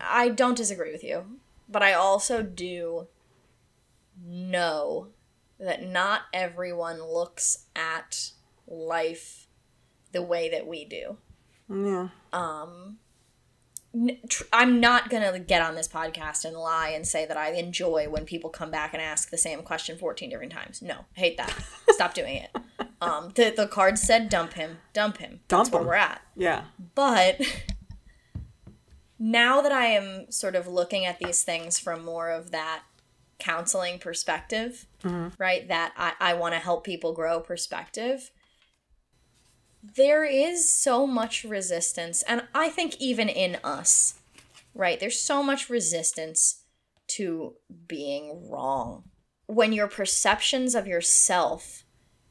I 0.00 0.28
don't 0.28 0.56
disagree 0.56 0.92
with 0.92 1.02
you, 1.04 1.24
but 1.68 1.82
I 1.82 1.92
also 1.92 2.42
do 2.42 3.08
know 4.24 5.08
that 5.58 5.82
not 5.86 6.22
everyone 6.32 7.02
looks 7.02 7.66
at 7.76 8.30
life 8.66 9.46
the 10.12 10.22
way 10.22 10.48
that 10.50 10.66
we 10.66 10.84
do. 10.84 11.16
Yeah. 11.68 12.08
Tr- 12.32 12.94
I'm 14.52 14.80
not 14.80 15.08
going 15.08 15.32
to 15.32 15.38
get 15.38 15.62
on 15.62 15.74
this 15.76 15.86
podcast 15.86 16.44
and 16.44 16.56
lie 16.56 16.88
and 16.88 17.06
say 17.06 17.26
that 17.26 17.36
I 17.36 17.52
enjoy 17.52 18.08
when 18.08 18.24
people 18.24 18.50
come 18.50 18.70
back 18.70 18.92
and 18.92 19.00
ask 19.00 19.30
the 19.30 19.38
same 19.38 19.62
question 19.62 19.96
14 19.96 20.28
different 20.30 20.52
times. 20.52 20.82
No, 20.82 20.94
I 21.16 21.20
hate 21.20 21.36
that. 21.36 21.54
Stop 21.90 22.14
doing 22.14 22.36
it. 22.36 22.50
Um, 23.00 23.30
the, 23.34 23.52
the 23.56 23.68
card 23.68 23.98
said 23.98 24.28
dump 24.28 24.54
him, 24.54 24.78
dump 24.92 25.18
him. 25.18 25.40
That's 25.48 25.68
Dump 25.68 25.74
where 25.74 25.88
we're 25.88 25.94
at. 25.94 26.22
Yeah. 26.34 26.64
But 26.94 27.40
now 29.18 29.60
that 29.60 29.72
I 29.72 29.86
am 29.86 30.30
sort 30.30 30.56
of 30.56 30.66
looking 30.66 31.04
at 31.04 31.18
these 31.18 31.44
things 31.44 31.78
from 31.78 32.04
more 32.04 32.30
of 32.30 32.50
that 32.50 32.82
counseling 33.38 33.98
perspective, 33.98 34.86
right? 35.38 35.68
That 35.68 35.92
I, 35.96 36.12
I 36.20 36.34
want 36.34 36.54
to 36.54 36.60
help 36.60 36.84
people 36.84 37.12
grow 37.12 37.40
perspective. 37.40 38.30
There 39.92 40.24
is 40.24 40.72
so 40.72 41.06
much 41.06 41.44
resistance, 41.44 42.22
and 42.22 42.44
I 42.54 42.70
think 42.70 42.96
even 42.98 43.28
in 43.28 43.58
us, 43.62 44.14
right? 44.74 44.98
There's 44.98 45.20
so 45.20 45.42
much 45.42 45.68
resistance 45.68 46.62
to 47.08 47.56
being 47.86 48.48
wrong. 48.48 49.04
When 49.46 49.74
your 49.74 49.88
perceptions 49.88 50.74
of 50.74 50.86
yourself, 50.86 51.84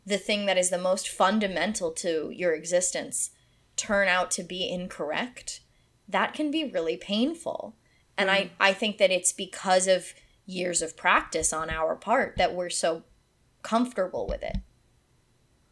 the 0.03 0.17
thing 0.17 0.47
that 0.47 0.57
is 0.57 0.71
the 0.71 0.79
most 0.79 1.07
fundamental 1.07 1.91
to 1.91 2.31
your 2.31 2.55
existence, 2.55 3.29
turn 3.75 4.07
out 4.07 4.31
to 4.31 4.43
be 4.43 4.67
incorrect, 4.67 5.61
that 6.07 6.33
can 6.33 6.49
be 6.49 6.63
really 6.63 6.97
painful. 6.97 7.75
And 8.17 8.31
I, 8.31 8.49
I 8.59 8.73
think 8.73 8.97
that 8.97 9.11
it's 9.11 9.31
because 9.31 9.87
of 9.87 10.15
years 10.47 10.81
of 10.81 10.97
practice 10.97 11.53
on 11.53 11.69
our 11.69 11.95
part 11.95 12.35
that 12.37 12.55
we're 12.55 12.71
so 12.71 13.03
comfortable 13.61 14.25
with 14.27 14.41
it. 14.41 14.57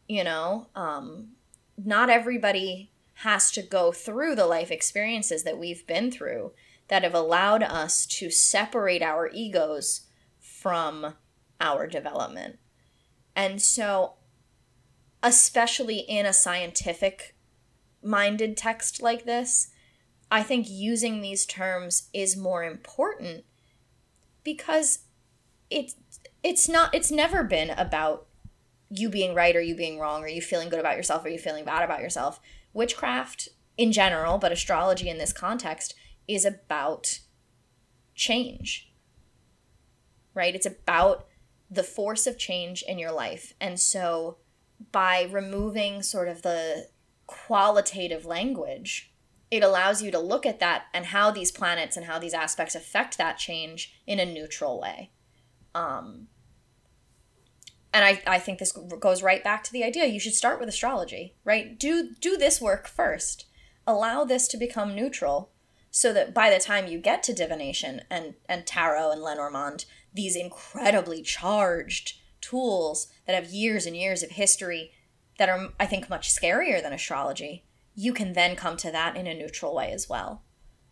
You 0.07 0.23
know, 0.23 0.67
um, 0.75 1.29
not 1.78 2.09
everybody 2.09 2.91
has 3.15 3.51
to 3.51 3.61
go 3.61 3.91
through 3.91 4.36
the 4.36 4.45
life 4.45 4.72
experiences 4.72 5.43
that 5.43 5.57
we've 5.57 5.86
been 5.86 6.11
through 6.11 6.51
that 6.88 7.03
have 7.03 7.13
allowed 7.13 7.63
us 7.63 8.05
to 8.05 8.30
separate 8.30 9.01
our 9.01 9.30
egos 9.34 10.07
from 10.39 11.13
our 11.59 11.88
development. 11.88 12.59
And 13.36 13.61
so, 13.61 14.15
especially 15.24 15.99
in 15.99 16.26
a 16.26 16.34
scientific 16.34 17.36
minded 18.03 18.57
text 18.57 19.01
like 19.01 19.26
this, 19.26 19.69
I 20.32 20.43
think 20.43 20.67
using 20.69 21.22
these 21.22 21.45
terms 21.45 22.09
is 22.13 22.36
more 22.36 22.63
important 22.63 23.45
because 24.43 24.99
it's 25.69 25.95
it's 26.43 26.67
not 26.67 26.93
it's 26.93 27.11
never 27.11 27.43
been 27.43 27.69
about 27.72 28.28
you 28.91 29.09
being 29.09 29.33
right 29.33 29.55
or 29.55 29.61
you 29.61 29.75
being 29.75 29.97
wrong 29.97 30.21
or 30.23 30.27
you 30.27 30.41
feeling 30.41 30.69
good 30.69 30.79
about 30.79 30.97
yourself 30.97 31.23
or 31.25 31.29
you 31.29 31.39
feeling 31.39 31.65
bad 31.65 31.83
about 31.83 32.01
yourself. 32.01 32.39
Witchcraft 32.73 33.49
in 33.77 33.91
general, 33.91 34.37
but 34.37 34.51
astrology 34.51 35.09
in 35.09 35.17
this 35.17 35.33
context 35.33 35.95
is 36.27 36.45
about 36.45 37.19
change. 38.13 38.91
Right? 40.33 40.53
It's 40.53 40.65
about 40.65 41.27
the 41.69 41.83
force 41.83 42.27
of 42.27 42.37
change 42.37 42.83
in 42.85 42.99
your 42.99 43.13
life. 43.13 43.53
And 43.61 43.79
so 43.79 44.37
by 44.91 45.27
removing 45.31 46.03
sort 46.03 46.27
of 46.27 46.41
the 46.41 46.89
qualitative 47.27 48.25
language, 48.25 49.13
it 49.49 49.63
allows 49.63 50.01
you 50.01 50.11
to 50.11 50.19
look 50.19 50.45
at 50.45 50.59
that 50.59 50.85
and 50.93 51.07
how 51.07 51.31
these 51.31 51.51
planets 51.51 51.95
and 51.95 52.05
how 52.05 52.19
these 52.19 52.33
aspects 52.33 52.75
affect 52.75 53.17
that 53.17 53.37
change 53.37 53.93
in 54.05 54.19
a 54.19 54.25
neutral 54.25 54.79
way. 54.81 55.11
Um, 55.73 56.27
and 57.93 58.05
I, 58.05 58.21
I 58.25 58.39
think 58.39 58.59
this 58.59 58.71
goes 58.71 59.21
right 59.21 59.43
back 59.43 59.63
to 59.65 59.71
the 59.71 59.83
idea 59.83 60.05
you 60.05 60.19
should 60.19 60.33
start 60.33 60.59
with 60.59 60.69
astrology, 60.69 61.35
right? 61.43 61.77
Do 61.77 62.11
do 62.19 62.37
this 62.37 62.61
work 62.61 62.87
first. 62.87 63.45
Allow 63.85 64.23
this 64.23 64.47
to 64.49 64.57
become 64.57 64.95
neutral 64.95 65.51
so 65.89 66.13
that 66.13 66.33
by 66.33 66.49
the 66.49 66.59
time 66.59 66.87
you 66.87 66.97
get 66.99 67.21
to 67.23 67.33
divination 67.33 68.01
and, 68.09 68.35
and 68.47 68.65
tarot 68.65 69.11
and 69.11 69.21
Lenormand, 69.21 69.85
these 70.13 70.37
incredibly 70.37 71.21
charged 71.21 72.19
tools 72.39 73.07
that 73.27 73.35
have 73.35 73.51
years 73.51 73.85
and 73.85 73.95
years 73.95 74.23
of 74.23 74.31
history 74.31 74.91
that 75.37 75.49
are, 75.49 75.69
I 75.79 75.85
think, 75.85 76.09
much 76.09 76.33
scarier 76.33 76.81
than 76.81 76.93
astrology, 76.93 77.65
you 77.93 78.13
can 78.13 78.33
then 78.33 78.55
come 78.55 78.77
to 78.77 78.91
that 78.91 79.17
in 79.17 79.27
a 79.27 79.33
neutral 79.33 79.75
way 79.75 79.91
as 79.91 80.07
well. 80.07 80.43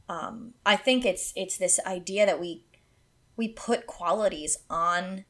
Um, 0.10 0.56
I 0.66 0.76
think 0.76 1.06
it's 1.06 1.32
it's 1.36 1.58
this 1.58 1.80
idea 1.86 2.26
that 2.26 2.40
we 2.40 2.66
we 3.38 3.48
put 3.48 3.88
qualities 3.88 4.58
on 4.70 5.24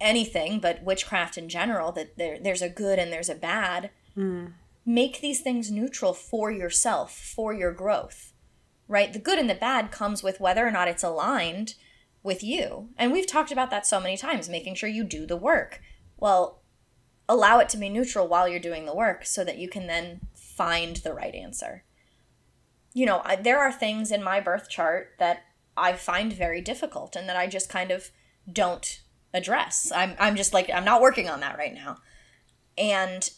anything, 0.00 0.60
but 0.60 0.82
witchcraft 0.82 1.36
in 1.36 1.48
general, 1.48 1.92
that 1.92 2.16
there 2.16 2.38
there's 2.38 2.62
a 2.62 2.68
good 2.68 2.98
and 2.98 3.12
there's 3.12 3.28
a 3.28 3.34
bad. 3.34 3.90
Mm. 4.16 4.54
Make 4.86 5.20
these 5.20 5.40
things 5.40 5.70
neutral 5.70 6.14
for 6.14 6.50
yourself, 6.50 7.16
for 7.16 7.52
your 7.52 7.72
growth. 7.72 8.32
Right? 8.88 9.12
The 9.12 9.18
good 9.18 9.38
and 9.38 9.48
the 9.48 9.54
bad 9.54 9.92
comes 9.92 10.22
with 10.22 10.40
whether 10.40 10.66
or 10.66 10.70
not 10.70 10.88
it's 10.88 11.04
aligned 11.04 11.74
with 12.22 12.42
you. 12.42 12.88
And 12.98 13.12
we've 13.12 13.26
talked 13.26 13.52
about 13.52 13.70
that 13.70 13.86
so 13.86 14.00
many 14.00 14.16
times, 14.16 14.48
making 14.48 14.74
sure 14.74 14.88
you 14.88 15.04
do 15.04 15.26
the 15.26 15.36
work. 15.36 15.80
Well, 16.16 16.60
allow 17.28 17.60
it 17.60 17.68
to 17.70 17.76
be 17.76 17.88
neutral 17.88 18.26
while 18.26 18.48
you're 18.48 18.58
doing 18.58 18.86
the 18.86 18.94
work 18.94 19.24
so 19.24 19.44
that 19.44 19.58
you 19.58 19.68
can 19.68 19.86
then 19.86 20.20
find 20.34 20.96
the 20.96 21.14
right 21.14 21.34
answer. 21.34 21.84
You 22.92 23.06
know, 23.06 23.22
I, 23.24 23.36
there 23.36 23.60
are 23.60 23.72
things 23.72 24.10
in 24.10 24.22
my 24.22 24.40
birth 24.40 24.68
chart 24.68 25.14
that 25.18 25.44
I 25.76 25.92
find 25.92 26.32
very 26.32 26.60
difficult 26.60 27.14
and 27.14 27.28
that 27.28 27.36
I 27.36 27.46
just 27.46 27.68
kind 27.68 27.92
of 27.92 28.10
don't 28.50 29.00
address. 29.32 29.92
I'm 29.94 30.14
I'm 30.18 30.36
just 30.36 30.52
like 30.52 30.70
I'm 30.72 30.84
not 30.84 31.00
working 31.00 31.28
on 31.28 31.40
that 31.40 31.58
right 31.58 31.74
now. 31.74 31.98
And 32.76 33.28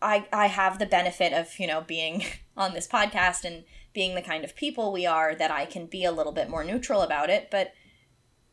I 0.00 0.26
I 0.32 0.46
have 0.46 0.78
the 0.78 0.86
benefit 0.86 1.32
of, 1.32 1.58
you 1.58 1.66
know, 1.66 1.80
being 1.80 2.24
on 2.56 2.74
this 2.74 2.86
podcast 2.86 3.44
and 3.44 3.64
being 3.92 4.14
the 4.14 4.22
kind 4.22 4.44
of 4.44 4.56
people 4.56 4.92
we 4.92 5.06
are 5.06 5.34
that 5.34 5.50
I 5.50 5.64
can 5.64 5.86
be 5.86 6.04
a 6.04 6.12
little 6.12 6.32
bit 6.32 6.50
more 6.50 6.64
neutral 6.64 7.02
about 7.02 7.30
it, 7.30 7.48
but 7.50 7.72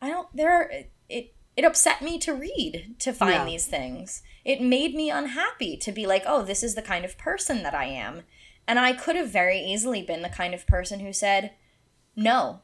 I 0.01 0.09
don't 0.09 0.27
there 0.35 0.51
are, 0.51 0.71
it 1.09 1.33
it 1.55 1.65
upset 1.65 2.01
me 2.01 2.17
to 2.19 2.33
read 2.33 2.95
to 2.99 3.13
find 3.13 3.33
yeah. 3.33 3.45
these 3.45 3.67
things. 3.67 4.23
It 4.43 4.61
made 4.61 4.95
me 4.95 5.09
unhappy 5.09 5.77
to 5.77 5.91
be 5.91 6.05
like, 6.05 6.23
"Oh, 6.25 6.43
this 6.43 6.63
is 6.63 6.75
the 6.75 6.81
kind 6.81 7.05
of 7.05 7.17
person 7.17 7.63
that 7.63 7.75
I 7.75 7.85
am." 7.85 8.23
And 8.67 8.79
I 8.79 8.93
could 8.93 9.15
have 9.15 9.29
very 9.29 9.59
easily 9.59 10.01
been 10.01 10.21
the 10.21 10.29
kind 10.29 10.53
of 10.53 10.67
person 10.67 10.99
who 10.99 11.13
said, 11.13 11.51
"No. 12.15 12.61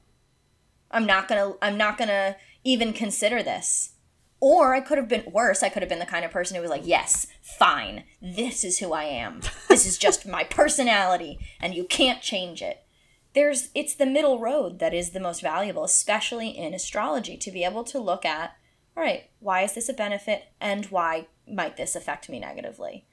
I'm 0.91 1.05
not 1.05 1.27
going 1.27 1.53
to 1.53 1.57
I'm 1.61 1.77
not 1.77 1.97
going 1.97 2.09
to 2.09 2.35
even 2.63 2.93
consider 2.93 3.43
this." 3.43 3.93
Or 4.41 4.73
I 4.73 4.79
could 4.79 4.97
have 4.97 5.09
been 5.09 5.31
worse. 5.31 5.63
I 5.63 5.69
could 5.69 5.81
have 5.81 5.89
been 5.89 5.99
the 5.99 6.05
kind 6.05 6.23
of 6.23 6.31
person 6.31 6.55
who 6.55 6.61
was 6.61 6.71
like, 6.71 6.87
yes, 6.87 7.27
fine, 7.41 8.05
this 8.21 8.63
is 8.63 8.79
who 8.79 8.93
I 8.93 9.03
am. 9.03 9.41
This 9.67 9.85
is 9.85 9.97
just 9.97 10.25
my 10.25 10.45
personality, 10.45 11.39
and 11.59 11.75
you 11.75 11.83
can't 11.83 12.21
change 12.21 12.61
it. 12.61 12.85
There's 13.33 13.69
it's 13.75 13.93
the 13.93 14.05
middle 14.05 14.39
road 14.39 14.79
that 14.79 14.93
is 14.93 15.09
the 15.09 15.19
most 15.19 15.41
valuable, 15.41 15.83
especially 15.83 16.49
in 16.49 16.73
astrology, 16.73 17.35
to 17.37 17.51
be 17.51 17.65
able 17.65 17.83
to 17.85 17.99
look 17.99 18.25
at, 18.25 18.55
all 18.95 19.03
right, 19.03 19.29
why 19.39 19.61
is 19.61 19.73
this 19.73 19.89
a 19.89 19.93
benefit 19.93 20.45
and 20.61 20.85
why 20.85 21.27
might 21.45 21.75
this 21.75 21.95
affect 21.95 22.29
me 22.29 22.39
negatively? 22.39 23.05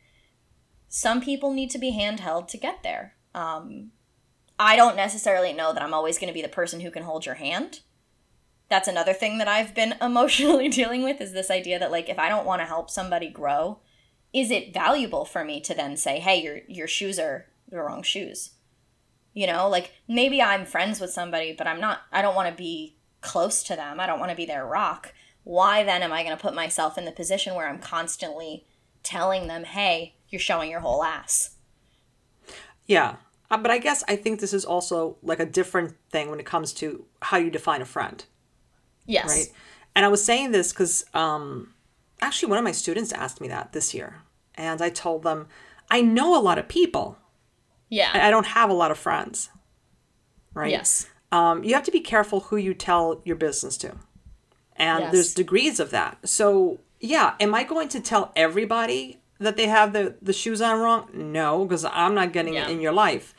Some 0.88 1.20
people 1.20 1.52
need 1.52 1.70
to 1.70 1.78
be 1.78 1.92
handheld 1.92 2.46
to 2.48 2.56
get 2.56 2.82
there. 2.82 3.14
Um, 3.34 3.90
I 4.58 4.76
don't 4.76 4.96
necessarily 4.96 5.52
know 5.52 5.72
that 5.72 5.82
I'm 5.82 5.94
always 5.94 6.18
going 6.18 6.28
to 6.28 6.34
be 6.34 6.42
the 6.42 6.48
person 6.48 6.80
who 6.80 6.90
can 6.90 7.02
hold 7.02 7.26
your 7.26 7.36
hand 7.36 7.80
that's 8.68 8.88
another 8.88 9.12
thing 9.12 9.38
that 9.38 9.48
I've 9.48 9.74
been 9.74 9.94
emotionally 10.00 10.68
dealing 10.68 11.02
with 11.02 11.20
is 11.20 11.32
this 11.32 11.50
idea 11.50 11.78
that 11.78 11.90
like 11.90 12.08
if 12.08 12.18
I 12.18 12.28
don't 12.28 12.46
want 12.46 12.60
to 12.60 12.66
help 12.66 12.90
somebody 12.90 13.28
grow, 13.28 13.80
is 14.32 14.50
it 14.50 14.74
valuable 14.74 15.24
for 15.24 15.44
me 15.44 15.60
to 15.60 15.74
then 15.74 15.96
say, 15.96 16.18
"Hey, 16.18 16.42
your 16.42 16.60
your 16.68 16.88
shoes 16.88 17.18
are 17.18 17.46
the 17.68 17.78
wrong 17.78 18.02
shoes." 18.02 18.50
You 19.32 19.46
know, 19.46 19.68
like 19.68 19.92
maybe 20.08 20.40
I'm 20.42 20.64
friends 20.64 21.00
with 21.00 21.10
somebody, 21.10 21.54
but 21.56 21.66
I'm 21.66 21.80
not 21.80 22.02
I 22.12 22.22
don't 22.22 22.34
want 22.34 22.48
to 22.48 22.54
be 22.54 22.96
close 23.20 23.62
to 23.64 23.76
them. 23.76 24.00
I 24.00 24.06
don't 24.06 24.20
want 24.20 24.30
to 24.30 24.36
be 24.36 24.46
their 24.46 24.66
rock. 24.66 25.12
Why 25.44 25.84
then 25.84 26.02
am 26.02 26.12
I 26.12 26.24
going 26.24 26.36
to 26.36 26.42
put 26.42 26.54
myself 26.54 26.98
in 26.98 27.04
the 27.04 27.12
position 27.12 27.54
where 27.54 27.68
I'm 27.68 27.78
constantly 27.78 28.66
telling 29.02 29.46
them, 29.46 29.64
"Hey, 29.64 30.16
you're 30.28 30.40
showing 30.40 30.70
your 30.70 30.80
whole 30.80 31.04
ass." 31.04 31.56
Yeah. 32.86 33.16
Uh, 33.50 33.56
but 33.56 33.70
I 33.70 33.78
guess 33.78 34.02
I 34.08 34.16
think 34.16 34.40
this 34.40 34.52
is 34.52 34.64
also 34.64 35.16
like 35.22 35.40
a 35.40 35.46
different 35.46 35.94
thing 36.10 36.30
when 36.30 36.40
it 36.40 36.46
comes 36.46 36.72
to 36.74 37.04
how 37.22 37.36
you 37.36 37.50
define 37.50 37.80
a 37.80 37.84
friend 37.84 38.24
Yes. 39.06 39.28
Right. 39.28 39.52
And 39.94 40.04
I 40.04 40.08
was 40.08 40.22
saying 40.22 40.52
this 40.52 40.72
because 40.72 41.04
um, 41.14 41.72
actually 42.20 42.50
one 42.50 42.58
of 42.58 42.64
my 42.64 42.72
students 42.72 43.12
asked 43.12 43.40
me 43.40 43.48
that 43.48 43.72
this 43.72 43.94
year. 43.94 44.22
And 44.54 44.82
I 44.82 44.90
told 44.90 45.22
them, 45.22 45.48
I 45.90 46.02
know 46.02 46.38
a 46.38 46.42
lot 46.42 46.58
of 46.58 46.68
people. 46.68 47.18
Yeah. 47.88 48.10
I 48.14 48.30
don't 48.30 48.46
have 48.46 48.68
a 48.68 48.74
lot 48.74 48.90
of 48.90 48.98
friends. 48.98 49.50
Right? 50.54 50.70
Yes. 50.70 51.08
Um, 51.32 51.64
you 51.64 51.74
have 51.74 51.84
to 51.84 51.90
be 51.90 52.00
careful 52.00 52.40
who 52.40 52.56
you 52.56 52.74
tell 52.74 53.20
your 53.24 53.36
business 53.36 53.76
to. 53.78 53.94
And 54.76 55.04
yes. 55.04 55.12
there's 55.12 55.34
degrees 55.34 55.80
of 55.80 55.90
that. 55.90 56.28
So, 56.28 56.80
yeah, 57.00 57.34
am 57.40 57.54
I 57.54 57.64
going 57.64 57.88
to 57.90 58.00
tell 58.00 58.32
everybody 58.36 59.20
that 59.38 59.56
they 59.56 59.66
have 59.66 59.92
the, 59.92 60.16
the 60.20 60.32
shoes 60.32 60.60
on 60.60 60.80
wrong? 60.80 61.08
No, 61.12 61.64
because 61.64 61.84
I'm 61.84 62.14
not 62.14 62.32
getting 62.32 62.54
yeah. 62.54 62.66
it 62.66 62.70
in 62.70 62.80
your 62.80 62.92
life. 62.92 63.34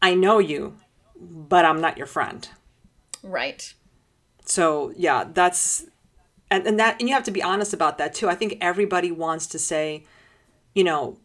I 0.00 0.14
know 0.14 0.38
you, 0.38 0.76
but 1.18 1.64
I'm 1.64 1.80
not 1.80 1.96
your 1.96 2.06
friend. 2.06 2.48
Right. 3.22 3.74
So 4.44 4.92
yeah 4.96 5.24
that's 5.32 5.86
and, 6.50 6.66
and 6.66 6.78
that 6.78 7.00
and 7.00 7.08
you 7.08 7.14
have 7.14 7.24
to 7.24 7.30
be 7.30 7.42
honest 7.42 7.72
about 7.72 7.98
that 7.98 8.14
too. 8.14 8.28
I 8.28 8.34
think 8.34 8.56
everybody 8.60 9.10
wants 9.10 9.46
to 9.48 9.58
say 9.58 10.04
you 10.74 10.84
know 10.84 11.18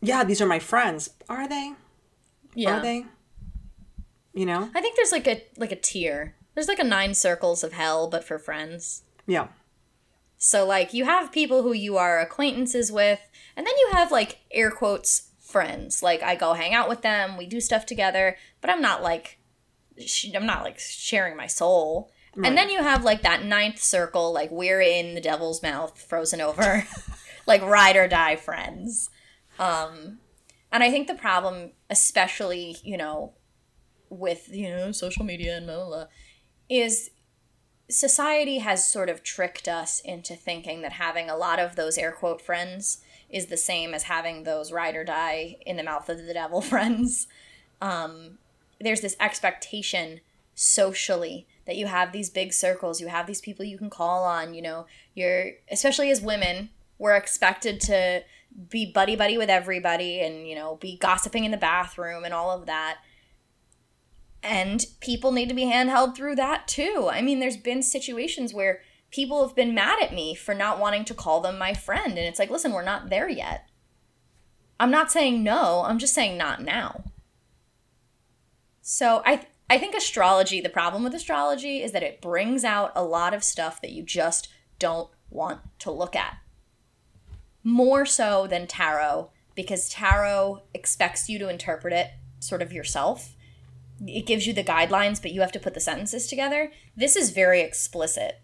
yeah 0.00 0.24
these 0.24 0.40
are 0.40 0.46
my 0.46 0.58
friends. 0.58 1.10
Are 1.28 1.48
they? 1.48 1.74
Yeah. 2.54 2.78
are 2.78 2.82
they? 2.82 3.06
You 4.34 4.46
know? 4.46 4.70
I 4.74 4.80
think 4.80 4.96
there's 4.96 5.12
like 5.12 5.28
a 5.28 5.44
like 5.56 5.72
a 5.72 5.76
tier. 5.76 6.34
There's 6.54 6.68
like 6.68 6.80
a 6.80 6.84
nine 6.84 7.14
circles 7.14 7.62
of 7.62 7.72
hell 7.72 8.08
but 8.08 8.24
for 8.24 8.38
friends. 8.38 9.04
Yeah. 9.26 9.48
So 10.36 10.66
like 10.66 10.92
you 10.92 11.04
have 11.04 11.30
people 11.30 11.62
who 11.62 11.72
you 11.72 11.96
are 11.96 12.18
acquaintances 12.18 12.90
with 12.90 13.20
and 13.56 13.66
then 13.66 13.74
you 13.78 13.90
have 13.92 14.10
like 14.10 14.40
air 14.50 14.70
quotes 14.70 15.31
friends 15.52 16.02
like 16.02 16.22
i 16.22 16.34
go 16.34 16.54
hang 16.54 16.74
out 16.74 16.88
with 16.88 17.02
them 17.02 17.36
we 17.36 17.46
do 17.46 17.60
stuff 17.60 17.86
together 17.86 18.36
but 18.60 18.70
i'm 18.70 18.82
not 18.82 19.02
like 19.02 19.38
i'm 20.34 20.46
not 20.46 20.64
like 20.64 20.78
sharing 20.78 21.36
my 21.36 21.46
soul 21.46 22.10
Right. 22.34 22.48
And 22.48 22.56
then 22.56 22.70
you 22.70 22.82
have 22.82 23.04
like 23.04 23.22
that 23.22 23.44
ninth 23.44 23.78
circle, 23.78 24.32
like 24.32 24.50
we're 24.50 24.80
in 24.80 25.14
the 25.14 25.20
devil's 25.20 25.62
mouth, 25.62 26.00
frozen 26.00 26.40
over, 26.40 26.86
like 27.46 27.60
ride 27.62 27.96
or 27.96 28.08
die 28.08 28.36
friends. 28.36 29.10
Um, 29.58 30.18
and 30.70 30.82
I 30.82 30.90
think 30.90 31.08
the 31.08 31.14
problem, 31.14 31.72
especially, 31.90 32.78
you 32.82 32.96
know, 32.96 33.34
with, 34.08 34.48
you 34.50 34.70
know, 34.70 34.92
social 34.92 35.26
media 35.26 35.58
and 35.58 35.66
blah, 35.66 35.76
blah, 35.76 35.86
blah, 35.88 36.04
is 36.70 37.10
society 37.90 38.58
has 38.58 38.90
sort 38.90 39.10
of 39.10 39.22
tricked 39.22 39.68
us 39.68 40.00
into 40.00 40.34
thinking 40.34 40.80
that 40.80 40.92
having 40.92 41.28
a 41.28 41.36
lot 41.36 41.58
of 41.58 41.76
those 41.76 41.98
air 41.98 42.12
quote 42.12 42.40
friends 42.40 43.02
is 43.32 43.46
the 43.46 43.56
same 43.56 43.94
as 43.94 44.04
having 44.04 44.44
those 44.44 44.70
ride 44.70 44.94
or 44.94 45.04
die 45.04 45.56
in 45.66 45.76
the 45.76 45.82
mouth 45.82 46.08
of 46.08 46.24
the 46.24 46.34
devil 46.34 46.60
friends. 46.60 47.26
Um, 47.80 48.38
there's 48.80 49.00
this 49.00 49.16
expectation 49.18 50.20
socially 50.54 51.46
that 51.66 51.76
you 51.76 51.86
have 51.86 52.12
these 52.12 52.28
big 52.28 52.52
circles, 52.52 53.00
you 53.00 53.06
have 53.06 53.26
these 53.26 53.40
people 53.40 53.64
you 53.64 53.78
can 53.78 53.90
call 53.90 54.24
on, 54.24 54.54
you 54.54 54.62
know, 54.62 54.86
you're 55.14 55.52
especially 55.70 56.10
as 56.10 56.20
women, 56.20 56.70
we're 56.98 57.16
expected 57.16 57.80
to 57.80 58.22
be 58.68 58.84
buddy 58.84 59.16
buddy 59.16 59.38
with 59.38 59.48
everybody 59.48 60.20
and, 60.20 60.46
you 60.46 60.54
know, 60.54 60.76
be 60.76 60.98
gossiping 60.98 61.44
in 61.44 61.50
the 61.50 61.56
bathroom 61.56 62.24
and 62.24 62.34
all 62.34 62.50
of 62.50 62.66
that. 62.66 62.98
And 64.42 64.84
people 65.00 65.32
need 65.32 65.48
to 65.48 65.54
be 65.54 65.64
handheld 65.64 66.16
through 66.16 66.34
that 66.36 66.66
too. 66.66 67.08
I 67.10 67.22
mean, 67.22 67.38
there's 67.38 67.56
been 67.56 67.82
situations 67.82 68.52
where 68.52 68.82
people 69.12 69.46
have 69.46 69.54
been 69.54 69.74
mad 69.74 70.02
at 70.02 70.12
me 70.12 70.34
for 70.34 70.54
not 70.54 70.80
wanting 70.80 71.04
to 71.04 71.14
call 71.14 71.40
them 71.40 71.58
my 71.58 71.74
friend. 71.74 72.18
And 72.18 72.26
it's 72.26 72.38
like, 72.38 72.50
listen, 72.50 72.72
we're 72.72 72.82
not 72.82 73.10
there 73.10 73.28
yet. 73.28 73.68
I'm 74.80 74.90
not 74.90 75.12
saying 75.12 75.44
no, 75.44 75.84
I'm 75.86 75.98
just 75.98 76.14
saying 76.14 76.36
not 76.36 76.62
now. 76.62 77.04
So 78.80 79.22
I 79.24 79.46
I 79.70 79.78
think 79.78 79.94
astrology, 79.94 80.60
the 80.60 80.68
problem 80.68 81.04
with 81.04 81.14
astrology 81.14 81.82
is 81.82 81.92
that 81.92 82.02
it 82.02 82.20
brings 82.20 82.64
out 82.64 82.92
a 82.94 83.04
lot 83.04 83.32
of 83.32 83.44
stuff 83.44 83.80
that 83.80 83.92
you 83.92 84.02
just 84.02 84.48
don't 84.78 85.08
want 85.30 85.60
to 85.78 85.90
look 85.90 86.16
at. 86.16 86.38
More 87.62 88.04
so 88.04 88.46
than 88.46 88.66
tarot, 88.66 89.30
because 89.54 89.88
tarot 89.88 90.62
expects 90.74 91.28
you 91.28 91.38
to 91.38 91.48
interpret 91.48 91.94
it 91.94 92.10
sort 92.40 92.60
of 92.60 92.72
yourself. 92.72 93.36
it 94.06 94.26
gives 94.26 94.46
you 94.46 94.52
the 94.52 94.64
guidelines, 94.64 95.22
but 95.22 95.32
you 95.32 95.40
have 95.40 95.52
to 95.52 95.60
put 95.60 95.74
the 95.74 95.80
sentences 95.80 96.26
together. 96.26 96.72
This 96.96 97.16
is 97.16 97.30
very 97.30 97.60
explicit. 97.60 98.40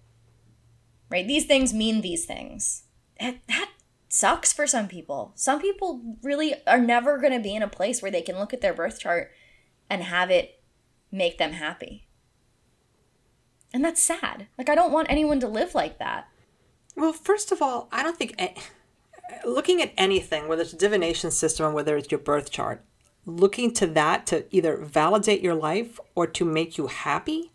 Right? 1.11 1.27
These 1.27 1.47
things 1.47 1.73
mean 1.73 2.01
these 2.01 2.25
things. 2.25 2.83
That, 3.21 3.39
that 3.49 3.71
sucks 4.09 4.53
for 4.53 4.67
some 4.67 4.89
people. 4.89 5.33
Some 5.35 5.61
people 5.61 6.17
really 6.23 6.55
are 6.67 6.81
never 6.81 7.19
going 7.19 7.33
to 7.33 7.41
be 7.41 7.55
in 7.55 7.63
a 7.63 7.69
place 7.69 8.03
where 8.03 8.11
they 8.11 8.23
can 8.23 8.39
look 8.39 8.53
at 8.53 8.61
their 8.61 8.75
birth 8.75 9.01
chart 9.01 9.31
and 9.89 10.03
have 10.03 10.31
it 10.31 10.61
make 11.11 11.39
them 11.39 11.53
happy. 11.53 12.07
And 13.73 13.85
that's 13.85 14.03
sad. 14.03 14.47
Like, 14.57 14.69
I 14.69 14.75
don't 14.75 14.93
want 14.93 15.11
anyone 15.11 15.41
to 15.41 15.49
live 15.49 15.75
like 15.75 15.99
that. 15.99 16.29
Well, 16.97 17.13
first 17.13 17.53
of 17.53 17.61
all, 17.63 17.89
I 17.93 18.03
don't 18.03 18.17
think 18.17 18.41
looking 19.45 19.83
at 19.83 19.93
anything, 19.97 20.49
whether 20.49 20.63
it's 20.63 20.73
a 20.73 20.77
divination 20.77 21.31
system 21.31 21.67
or 21.67 21.71
whether 21.73 21.97
it's 21.97 22.11
your 22.11 22.21
birth 22.21 22.51
chart, 22.51 22.85
looking 23.27 23.73
to 23.75 23.87
that 23.87 24.27
to 24.27 24.45
either 24.55 24.79
validate 24.79 25.43
your 25.43 25.55
life 25.55 26.01
or 26.15 26.27
to 26.27 26.45
make 26.45 26.79
you 26.79 26.87
happy, 26.87 27.53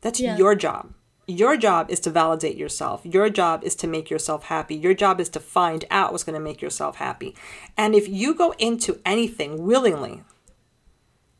that's 0.00 0.20
yeah. 0.20 0.36
your 0.36 0.54
job. 0.54 0.94
Your 1.26 1.56
job 1.56 1.90
is 1.90 2.00
to 2.00 2.10
validate 2.10 2.56
yourself. 2.56 3.00
Your 3.04 3.30
job 3.30 3.64
is 3.64 3.74
to 3.76 3.86
make 3.86 4.10
yourself 4.10 4.44
happy. 4.44 4.74
Your 4.74 4.94
job 4.94 5.20
is 5.20 5.28
to 5.30 5.40
find 5.40 5.84
out 5.90 6.12
what's 6.12 6.24
going 6.24 6.38
to 6.38 6.44
make 6.44 6.60
yourself 6.60 6.96
happy. 6.96 7.34
And 7.76 7.94
if 7.94 8.08
you 8.08 8.34
go 8.34 8.52
into 8.58 9.00
anything 9.06 9.64
willingly, 9.64 10.22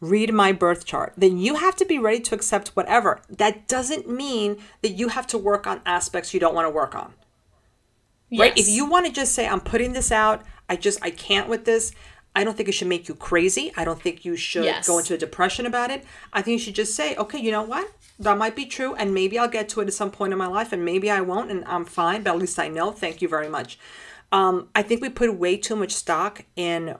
read 0.00 0.32
my 0.32 0.52
birth 0.52 0.84
chart, 0.84 1.12
then 1.16 1.38
you 1.38 1.56
have 1.56 1.76
to 1.76 1.84
be 1.84 1.98
ready 1.98 2.20
to 2.20 2.34
accept 2.34 2.68
whatever. 2.68 3.20
That 3.28 3.68
doesn't 3.68 4.08
mean 4.08 4.58
that 4.82 4.92
you 4.92 5.08
have 5.08 5.26
to 5.28 5.38
work 5.38 5.66
on 5.66 5.80
aspects 5.84 6.32
you 6.32 6.40
don't 6.40 6.54
want 6.54 6.66
to 6.66 6.70
work 6.70 6.94
on. 6.94 7.14
Yes. 8.30 8.40
Right? 8.40 8.58
If 8.58 8.68
you 8.68 8.86
want 8.86 9.06
to 9.06 9.12
just 9.12 9.34
say, 9.34 9.46
I'm 9.46 9.60
putting 9.60 9.92
this 9.92 10.10
out, 10.10 10.44
I 10.68 10.76
just, 10.76 11.02
I 11.02 11.10
can't 11.10 11.48
with 11.48 11.64
this, 11.66 11.92
I 12.34 12.42
don't 12.42 12.56
think 12.56 12.68
it 12.68 12.72
should 12.72 12.88
make 12.88 13.06
you 13.06 13.14
crazy. 13.14 13.72
I 13.76 13.84
don't 13.84 14.00
think 14.00 14.24
you 14.24 14.34
should 14.36 14.64
yes. 14.64 14.86
go 14.86 14.98
into 14.98 15.14
a 15.14 15.18
depression 15.18 15.66
about 15.66 15.90
it. 15.90 16.04
I 16.32 16.42
think 16.42 16.58
you 16.58 16.64
should 16.64 16.74
just 16.74 16.94
say, 16.94 17.14
okay, 17.16 17.38
you 17.38 17.52
know 17.52 17.62
what? 17.62 17.90
That 18.18 18.38
might 18.38 18.54
be 18.54 18.66
true, 18.66 18.94
and 18.94 19.12
maybe 19.12 19.38
I'll 19.38 19.48
get 19.48 19.68
to 19.70 19.80
it 19.80 19.88
at 19.88 19.94
some 19.94 20.10
point 20.10 20.32
in 20.32 20.38
my 20.38 20.46
life, 20.46 20.72
and 20.72 20.84
maybe 20.84 21.10
I 21.10 21.20
won't, 21.20 21.50
and 21.50 21.64
I'm 21.66 21.84
fine, 21.84 22.22
but 22.22 22.34
at 22.34 22.38
least 22.38 22.58
I 22.58 22.68
know. 22.68 22.92
Thank 22.92 23.20
you 23.20 23.28
very 23.28 23.48
much. 23.48 23.78
Um, 24.30 24.68
I 24.74 24.82
think 24.82 25.02
we 25.02 25.08
put 25.08 25.36
way 25.36 25.56
too 25.56 25.76
much 25.76 25.92
stock 25.92 26.44
in 26.54 26.96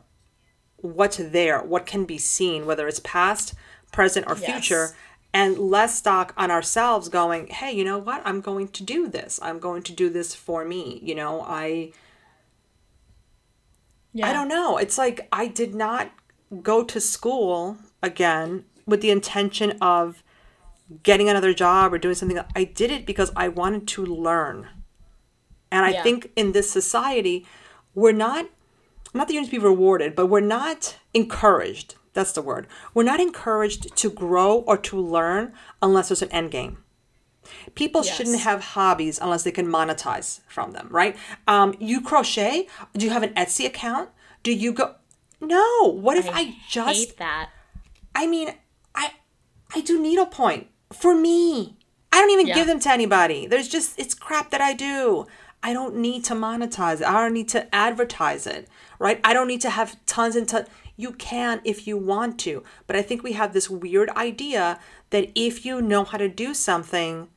what's 0.76 1.16
there, 1.16 1.62
what 1.62 1.86
can 1.86 2.04
be 2.04 2.18
seen, 2.18 2.66
whether 2.66 2.88
it's 2.88 3.00
past, 3.00 3.54
present, 3.92 4.26
or 4.28 4.36
yes. 4.36 4.44
future, 4.44 4.96
and 5.32 5.56
less 5.56 5.96
stock 5.96 6.34
on 6.36 6.50
ourselves 6.50 7.08
going, 7.08 7.46
hey, 7.46 7.72
you 7.72 7.84
know 7.84 7.98
what? 7.98 8.22
I'm 8.24 8.40
going 8.40 8.68
to 8.68 8.82
do 8.82 9.08
this. 9.08 9.38
I'm 9.42 9.58
going 9.60 9.82
to 9.84 9.92
do 9.92 10.10
this 10.10 10.34
for 10.34 10.64
me. 10.64 11.00
You 11.02 11.14
know, 11.14 11.42
I 11.42 11.92
yeah. 14.12 14.28
I 14.28 14.32
don't 14.32 14.48
know. 14.48 14.78
It's 14.78 14.98
like 14.98 15.28
I 15.32 15.46
did 15.46 15.74
not 15.74 16.10
go 16.62 16.82
to 16.84 17.00
school 17.00 17.78
again 18.02 18.64
with 18.86 19.00
the 19.00 19.10
intention 19.10 19.76
of 19.80 20.22
getting 21.02 21.28
another 21.28 21.52
job 21.54 21.92
or 21.92 21.98
doing 21.98 22.14
something. 22.14 22.38
I 22.54 22.64
did 22.64 22.90
it 22.90 23.06
because 23.06 23.32
I 23.36 23.48
wanted 23.48 23.88
to 23.88 24.04
learn. 24.04 24.68
And 25.70 25.84
I 25.84 25.90
yeah. 25.90 26.02
think 26.02 26.30
in 26.36 26.52
this 26.52 26.70
society, 26.70 27.46
we're 27.94 28.12
not, 28.12 28.46
not 29.12 29.26
that 29.26 29.34
you 29.34 29.40
need 29.40 29.46
to 29.46 29.50
be 29.50 29.58
rewarded, 29.58 30.14
but 30.14 30.26
we're 30.26 30.40
not 30.40 30.96
encouraged. 31.12 31.96
That's 32.12 32.32
the 32.32 32.42
word. 32.42 32.66
We're 32.92 33.02
not 33.02 33.20
encouraged 33.20 33.96
to 33.96 34.10
grow 34.10 34.58
or 34.58 34.76
to 34.78 35.00
learn 35.00 35.52
unless 35.82 36.08
there's 36.08 36.22
an 36.22 36.30
end 36.30 36.52
game. 36.52 36.78
People 37.74 38.04
yes. 38.04 38.16
shouldn't 38.16 38.40
have 38.40 38.62
hobbies 38.62 39.18
unless 39.20 39.42
they 39.42 39.50
can 39.50 39.66
monetize 39.66 40.40
from 40.46 40.70
them, 40.70 40.88
right? 40.90 41.16
Um, 41.46 41.74
you 41.78 42.00
crochet? 42.00 42.68
Do 42.94 43.04
you 43.04 43.12
have 43.12 43.22
an 43.22 43.34
Etsy 43.34 43.66
account? 43.66 44.10
Do 44.42 44.52
you 44.52 44.72
go? 44.72 44.94
No. 45.40 45.92
What 45.92 46.16
if 46.16 46.28
I, 46.28 46.40
I 46.40 46.56
just 46.68 47.08
hate 47.08 47.16
that? 47.18 47.50
I 48.14 48.26
mean, 48.26 48.54
I 48.94 49.12
I 49.74 49.80
do 49.80 50.00
needlepoint 50.00 50.68
for 50.94 51.14
me. 51.14 51.76
I 52.12 52.20
don't 52.20 52.30
even 52.30 52.46
yeah. 52.46 52.54
give 52.54 52.66
them 52.66 52.78
to 52.80 52.90
anybody. 52.90 53.46
There's 53.46 53.68
just 53.68 53.98
it's 53.98 54.14
crap 54.14 54.50
that 54.50 54.60
I 54.60 54.72
do. 54.72 55.26
I 55.62 55.72
don't 55.72 55.96
need 55.96 56.24
to 56.26 56.34
monetize 56.34 57.00
it. 57.00 57.06
I 57.06 57.22
don't 57.22 57.32
need 57.32 57.48
to 57.50 57.74
advertise 57.74 58.46
it, 58.46 58.68
right? 58.98 59.18
I 59.24 59.32
don't 59.32 59.48
need 59.48 59.62
to 59.62 59.70
have 59.70 59.96
tons 60.06 60.36
and 60.36 60.48
tons. 60.48 60.68
You 60.96 61.12
can 61.12 61.60
if 61.64 61.86
you 61.86 61.96
want 61.96 62.38
to, 62.40 62.62
but 62.86 62.94
I 62.94 63.02
think 63.02 63.22
we 63.22 63.32
have 63.32 63.52
this 63.52 63.68
weird 63.68 64.10
idea 64.10 64.78
that 65.10 65.30
if 65.34 65.64
you 65.64 65.82
know 65.82 66.04
how 66.04 66.18
to 66.18 66.28
do 66.28 66.54
something, 66.54 67.28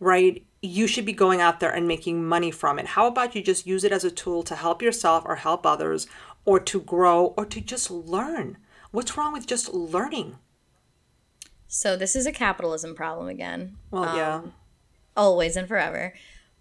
right, 0.00 0.46
you 0.62 0.86
should 0.86 1.04
be 1.04 1.12
going 1.12 1.40
out 1.40 1.60
there 1.60 1.72
and 1.72 1.88
making 1.88 2.24
money 2.24 2.50
from 2.50 2.78
it. 2.78 2.86
How 2.86 3.06
about 3.08 3.34
you 3.34 3.42
just 3.42 3.66
use 3.66 3.84
it 3.84 3.92
as 3.92 4.04
a 4.04 4.10
tool 4.10 4.42
to 4.44 4.54
help 4.54 4.80
yourself 4.80 5.24
or 5.26 5.36
help 5.36 5.66
others 5.66 6.06
or 6.44 6.60
to 6.60 6.80
grow 6.80 7.34
or 7.36 7.44
to 7.46 7.60
just 7.60 7.90
learn? 7.90 8.58
What's 8.92 9.16
wrong 9.16 9.32
with 9.32 9.46
just 9.46 9.74
learning? 9.74 10.38
So, 11.74 11.96
this 11.96 12.14
is 12.14 12.26
a 12.26 12.32
capitalism 12.32 12.94
problem 12.94 13.28
again. 13.28 13.78
Well, 13.90 14.04
um, 14.04 14.16
yeah. 14.16 14.40
Always 15.16 15.56
and 15.56 15.66
forever. 15.66 16.12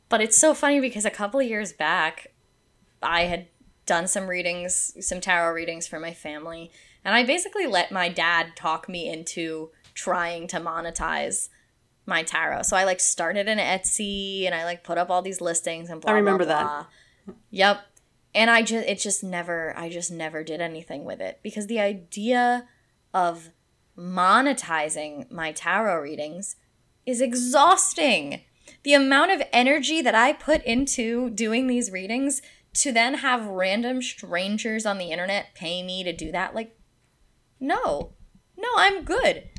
But 0.08 0.22
it's 0.22 0.38
so 0.38 0.54
funny 0.54 0.80
because 0.80 1.04
a 1.04 1.10
couple 1.10 1.42
years 1.42 1.74
back, 1.74 2.28
I 3.04 3.24
had 3.24 3.48
done 3.86 4.08
some 4.08 4.28
readings, 4.28 4.96
some 5.06 5.20
tarot 5.20 5.52
readings 5.52 5.86
for 5.86 6.00
my 6.00 6.14
family, 6.14 6.72
and 7.04 7.14
I 7.14 7.26
basically 7.26 7.68
let 7.68 7.92
my 7.92 8.08
dad 8.08 8.56
talk 8.56 8.88
me 8.88 9.10
into 9.10 9.72
trying 9.94 10.48
to 10.48 10.62
monetize 10.62 11.50
my 12.06 12.24
tarot. 12.24 12.62
So 12.62 12.78
I 12.78 12.86
like 12.86 13.02
started 13.02 13.50
an 13.50 13.58
Etsy 13.58 14.46
and 14.46 14.56
I 14.56 14.64
like 14.64 14.82
put 14.82 14.98
up 14.98 15.10
all 15.10 15.22
these 15.22 15.42
listings 15.42 15.90
and 15.90 16.00
blah. 16.00 16.12
I 16.12 16.16
remember 16.16 16.46
blah, 16.46 16.62
blah. 16.64 16.86
that. 17.28 17.36
Yep. 17.50 17.82
And 18.34 18.50
I 18.50 18.62
just 18.62 18.88
it 18.88 19.00
just 19.00 19.26
never 19.26 19.78
I 19.78 19.90
just 19.90 20.10
never 20.10 20.42
did 20.42 20.62
anything 20.62 21.04
with 21.04 21.20
it 21.20 21.42
because 21.44 21.68
the 21.68 21.82
idea 21.82 22.70
of 23.14 23.50
monetizing 23.98 25.30
my 25.32 25.52
tarot 25.52 26.02
readings 26.02 26.56
is 27.06 27.22
exhausting. 27.22 28.42
The 28.84 28.94
amount 28.94 29.32
of 29.32 29.42
energy 29.52 30.02
that 30.02 30.16
I 30.16 30.34
put 30.34 30.64
into 30.64 31.30
doing 31.30 31.68
these 31.68 31.92
readings 31.92 32.42
to 32.74 32.92
then 32.92 33.16
have 33.16 33.46
random 33.48 34.02
strangers 34.02 34.86
on 34.86 34.98
the 34.98 35.12
internet 35.12 35.54
pay 35.54 35.84
me 35.84 36.04
to 36.04 36.14
do 36.14 36.32
that 36.32 36.56
like 36.56 36.78
no. 37.60 38.14
No, 38.58 38.68
I'm 38.76 39.04
good. 39.04 39.50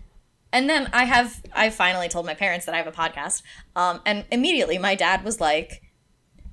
And 0.52 0.68
then 0.68 0.90
I 0.92 1.04
have 1.04 1.42
I 1.52 1.70
finally 1.70 2.08
told 2.08 2.26
my 2.26 2.34
parents 2.34 2.66
that 2.66 2.74
I 2.74 2.78
have 2.78 2.86
a 2.86 2.92
podcast. 2.92 3.42
Um, 3.74 4.00
and 4.04 4.26
immediately 4.30 4.76
my 4.76 4.94
dad 4.94 5.24
was 5.24 5.40
like, 5.40 5.82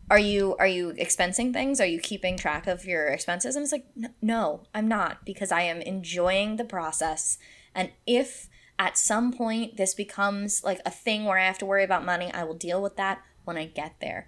"Are 0.09 0.19
you 0.19 0.55
are 0.57 0.67
you 0.67 0.93
expensing 0.93 1.51
things? 1.51 1.81
Are 1.81 1.85
you 1.85 1.99
keeping 1.99 2.37
track 2.37 2.65
of 2.67 2.85
your 2.85 3.07
expenses?" 3.07 3.55
And 3.55 3.63
it's 3.63 3.71
like, 3.73 3.85
"No, 4.21 4.63
I'm 4.73 4.87
not 4.87 5.25
because 5.25 5.51
I 5.51 5.61
am 5.61 5.81
enjoying 5.81 6.55
the 6.55 6.63
process. 6.63 7.37
And 7.79 7.91
if 8.05 8.49
at 8.77 8.97
some 8.97 9.31
point 9.31 9.77
this 9.77 9.93
becomes 9.93 10.65
like 10.65 10.81
a 10.85 10.91
thing 10.91 11.23
where 11.23 11.37
I 11.37 11.45
have 11.45 11.57
to 11.59 11.65
worry 11.65 11.85
about 11.85 12.05
money, 12.05 12.29
I 12.33 12.43
will 12.43 12.55
deal 12.55 12.81
with 12.81 12.97
that 12.97 13.21
when 13.45 13.57
I 13.57 13.65
get 13.67 13.95
there." 14.01 14.27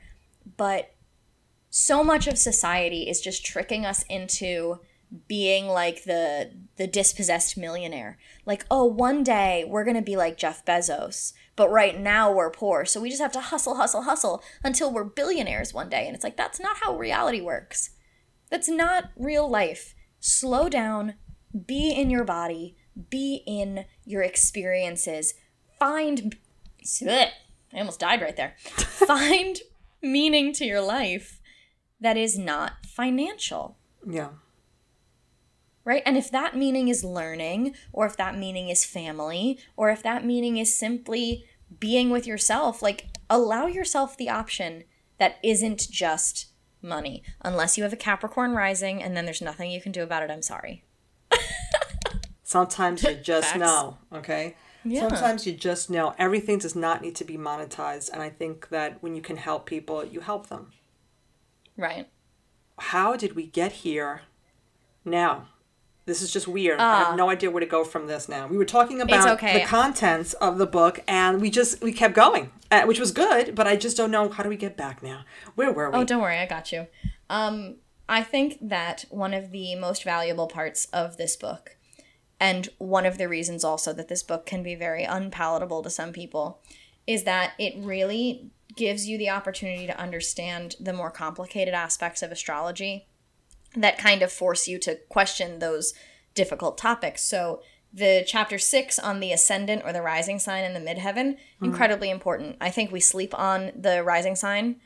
But 0.55 0.95
so 1.69 2.01
much 2.01 2.27
of 2.27 2.37
society 2.37 3.09
is 3.09 3.19
just 3.19 3.45
tricking 3.45 3.85
us 3.85 4.03
into 4.03 4.79
being 5.27 5.67
like 5.67 6.05
the 6.05 6.51
the 6.77 6.87
dispossessed 6.87 7.57
millionaire. 7.57 8.17
Like, 8.45 8.65
oh, 8.71 8.85
one 8.85 9.21
day 9.21 9.65
we're 9.67 9.83
going 9.83 9.97
to 9.97 10.01
be 10.01 10.15
like 10.15 10.37
Jeff 10.37 10.63
Bezos, 10.65 11.33
but 11.57 11.69
right 11.69 11.99
now 11.99 12.31
we're 12.31 12.51
poor. 12.51 12.85
So 12.85 13.01
we 13.01 13.09
just 13.09 13.21
have 13.21 13.33
to 13.33 13.41
hustle, 13.41 13.75
hustle, 13.75 14.03
hustle 14.03 14.41
until 14.63 14.93
we're 14.93 15.03
billionaires 15.03 15.73
one 15.73 15.89
day. 15.89 16.05
And 16.05 16.15
it's 16.15 16.23
like 16.23 16.37
that's 16.37 16.59
not 16.59 16.77
how 16.77 16.97
reality 16.97 17.41
works. 17.41 17.89
That's 18.49 18.69
not 18.69 19.11
real 19.17 19.49
life. 19.49 19.93
Slow 20.21 20.69
down, 20.69 21.15
be 21.65 21.91
in 21.91 22.09
your 22.09 22.23
body, 22.23 22.77
be 23.09 23.43
in 23.45 23.85
your 24.05 24.21
experiences. 24.21 25.33
Find 25.79 26.35
I 26.99 27.31
almost 27.79 27.99
died 27.99 28.21
right 28.21 28.35
there. 28.35 28.55
Find 28.59 29.59
meaning 30.01 30.51
to 30.53 30.65
your 30.65 30.81
life 30.81 31.39
that 31.99 32.17
is 32.17 32.37
not 32.37 32.85
financial. 32.85 33.77
Yeah 34.07 34.29
right? 35.83 36.03
And 36.05 36.17
if 36.17 36.31
that 36.31 36.55
meaning 36.55 36.87
is 36.87 37.03
learning, 37.03 37.75
or 37.91 38.05
if 38.05 38.17
that 38.17 38.37
meaning 38.37 38.69
is 38.69 38.85
family, 38.85 39.59
or 39.75 39.89
if 39.89 40.03
that 40.03 40.25
meaning 40.25 40.57
is 40.57 40.77
simply 40.77 41.45
being 41.79 42.09
with 42.09 42.27
yourself, 42.27 42.81
like 42.81 43.07
allow 43.29 43.65
yourself 43.67 44.17
the 44.17 44.29
option 44.29 44.83
that 45.17 45.37
isn't 45.43 45.89
just 45.89 46.47
money, 46.81 47.23
unless 47.41 47.77
you 47.77 47.83
have 47.83 47.93
a 47.93 47.97
Capricorn 47.97 48.51
rising 48.53 49.01
and 49.01 49.15
then 49.15 49.25
there's 49.25 49.41
nothing 49.41 49.71
you 49.71 49.81
can 49.81 49.91
do 49.91 50.03
about 50.03 50.23
it. 50.23 50.31
I'm 50.31 50.41
sorry. 50.41 50.83
Sometimes 52.51 53.01
you 53.03 53.15
just 53.23 53.55
know, 53.55 53.97
okay? 54.11 54.57
Yeah. 54.83 55.07
Sometimes 55.07 55.47
you 55.47 55.53
just 55.53 55.89
know 55.89 56.13
everything 56.17 56.57
does 56.57 56.75
not 56.75 57.01
need 57.01 57.15
to 57.15 57.23
be 57.23 57.37
monetized. 57.37 58.09
And 58.11 58.21
I 58.21 58.29
think 58.29 58.67
that 58.69 59.01
when 59.01 59.15
you 59.15 59.21
can 59.21 59.37
help 59.37 59.65
people, 59.65 60.03
you 60.03 60.19
help 60.19 60.49
them. 60.49 60.73
Right. 61.77 62.09
How 62.77 63.15
did 63.15 63.37
we 63.37 63.45
get 63.45 63.71
here 63.71 64.23
now? 65.05 65.47
This 66.05 66.21
is 66.21 66.33
just 66.33 66.45
weird. 66.45 66.81
Uh, 66.81 66.83
I 66.83 66.97
have 66.97 67.07
ah. 67.13 67.15
no 67.15 67.29
idea 67.29 67.49
where 67.49 67.61
to 67.61 67.65
go 67.65 67.85
from 67.85 68.07
this 68.07 68.27
now. 68.27 68.47
We 68.47 68.57
were 68.57 68.65
talking 68.65 68.99
about 68.99 69.29
okay. 69.37 69.59
the 69.59 69.65
contents 69.65 70.33
of 70.33 70.57
the 70.57 70.65
book, 70.65 70.99
and 71.07 71.39
we 71.39 71.49
just 71.49 71.81
we 71.81 71.93
kept 71.93 72.15
going, 72.15 72.51
uh, 72.69 72.81
which 72.81 72.99
was 72.99 73.11
good. 73.11 73.55
But 73.55 73.65
I 73.65 73.77
just 73.77 73.95
don't 73.95 74.11
know 74.11 74.27
how 74.27 74.43
do 74.43 74.49
we 74.49 74.57
get 74.57 74.75
back 74.75 75.01
now. 75.01 75.23
Where 75.55 75.71
were 75.71 75.89
we? 75.89 75.99
Oh, 75.99 76.03
don't 76.03 76.21
worry, 76.21 76.39
I 76.39 76.47
got 76.47 76.73
you. 76.73 76.87
Um, 77.29 77.75
I 78.09 78.23
think 78.23 78.57
that 78.61 79.05
one 79.09 79.33
of 79.33 79.51
the 79.51 79.75
most 79.75 80.03
valuable 80.03 80.47
parts 80.47 80.85
of 80.91 81.15
this 81.15 81.37
book, 81.37 81.77
And 82.41 82.69
one 82.79 83.05
of 83.05 83.19
the 83.19 83.29
reasons 83.29 83.63
also 83.63 83.93
that 83.93 84.07
this 84.07 84.23
book 84.23 84.47
can 84.47 84.63
be 84.63 84.73
very 84.73 85.03
unpalatable 85.03 85.83
to 85.83 85.91
some 85.91 86.11
people 86.11 86.59
is 87.05 87.23
that 87.23 87.53
it 87.59 87.75
really 87.77 88.49
gives 88.75 89.07
you 89.07 89.19
the 89.19 89.29
opportunity 89.29 89.85
to 89.85 89.99
understand 89.99 90.75
the 90.79 90.91
more 90.91 91.11
complicated 91.11 91.75
aspects 91.75 92.23
of 92.23 92.31
astrology 92.31 93.05
that 93.75 93.99
kind 93.99 94.23
of 94.23 94.31
force 94.31 94.67
you 94.67 94.79
to 94.79 94.95
question 95.07 95.59
those 95.59 95.93
difficult 96.33 96.79
topics. 96.79 97.21
So, 97.23 97.61
the 97.93 98.23
chapter 98.25 98.57
six 98.57 98.97
on 98.97 99.19
the 99.19 99.33
ascendant 99.33 99.83
or 99.85 99.93
the 99.93 100.01
rising 100.01 100.39
sign 100.39 100.63
in 100.63 100.73
the 100.73 100.79
midheaven, 100.79 101.33
mm-hmm. 101.33 101.65
incredibly 101.65 102.09
important. 102.09 102.55
I 102.59 102.71
think 102.71 102.89
we 102.89 103.01
sleep 103.01 103.37
on 103.37 103.71
the 103.75 104.01
rising 104.01 104.35
sign. 104.35 104.77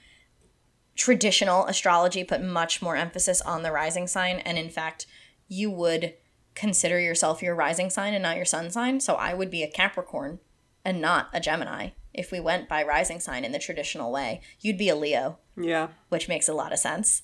Traditional 0.95 1.67
astrology 1.67 2.23
put 2.23 2.41
much 2.41 2.81
more 2.81 2.95
emphasis 2.95 3.41
on 3.41 3.61
the 3.61 3.71
rising 3.71 4.07
sign, 4.07 4.39
and 4.39 4.57
in 4.57 4.69
fact, 4.69 5.05
you 5.47 5.69
would 5.69 6.15
consider 6.55 6.99
yourself 6.99 7.41
your 7.41 7.53
rising 7.53 7.89
sign 7.89 8.13
and 8.13 8.23
not 8.23 8.37
your 8.37 8.45
sun 8.45 8.71
sign. 8.71 8.99
So 8.99 9.15
I 9.15 9.33
would 9.33 9.51
be 9.51 9.63
a 9.63 9.69
Capricorn 9.69 10.39
and 10.83 11.01
not 11.01 11.29
a 11.33 11.39
Gemini 11.39 11.89
if 12.13 12.31
we 12.31 12.39
went 12.39 12.69
by 12.69 12.81
rising 12.83 13.19
sign 13.19 13.43
in 13.43 13.51
the 13.51 13.59
traditional 13.59 14.11
way. 14.11 14.41
You'd 14.61 14.77
be 14.77 14.89
a 14.89 14.95
Leo. 14.95 15.37
Yeah. 15.57 15.89
Which 16.09 16.27
makes 16.27 16.47
a 16.47 16.53
lot 16.53 16.71
of 16.71 16.79
sense. 16.79 17.23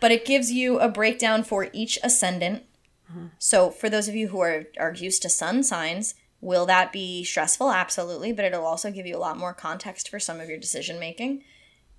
but 0.00 0.12
it 0.12 0.24
gives 0.24 0.52
you 0.52 0.78
a 0.78 0.88
breakdown 0.88 1.42
for 1.42 1.68
each 1.72 1.98
ascendant. 2.02 2.64
Mm-hmm. 3.10 3.26
So 3.38 3.70
for 3.70 3.90
those 3.90 4.08
of 4.08 4.14
you 4.14 4.28
who 4.28 4.40
are, 4.40 4.64
are 4.78 4.94
used 4.94 5.22
to 5.22 5.28
sun 5.28 5.62
signs, 5.62 6.14
will 6.40 6.66
that 6.66 6.92
be 6.92 7.24
stressful? 7.24 7.70
Absolutely. 7.70 8.32
But 8.32 8.44
it'll 8.44 8.66
also 8.66 8.92
give 8.92 9.06
you 9.06 9.16
a 9.16 9.18
lot 9.18 9.38
more 9.38 9.54
context 9.54 10.08
for 10.08 10.20
some 10.20 10.38
of 10.40 10.48
your 10.48 10.58
decision 10.58 11.00
making. 11.00 11.42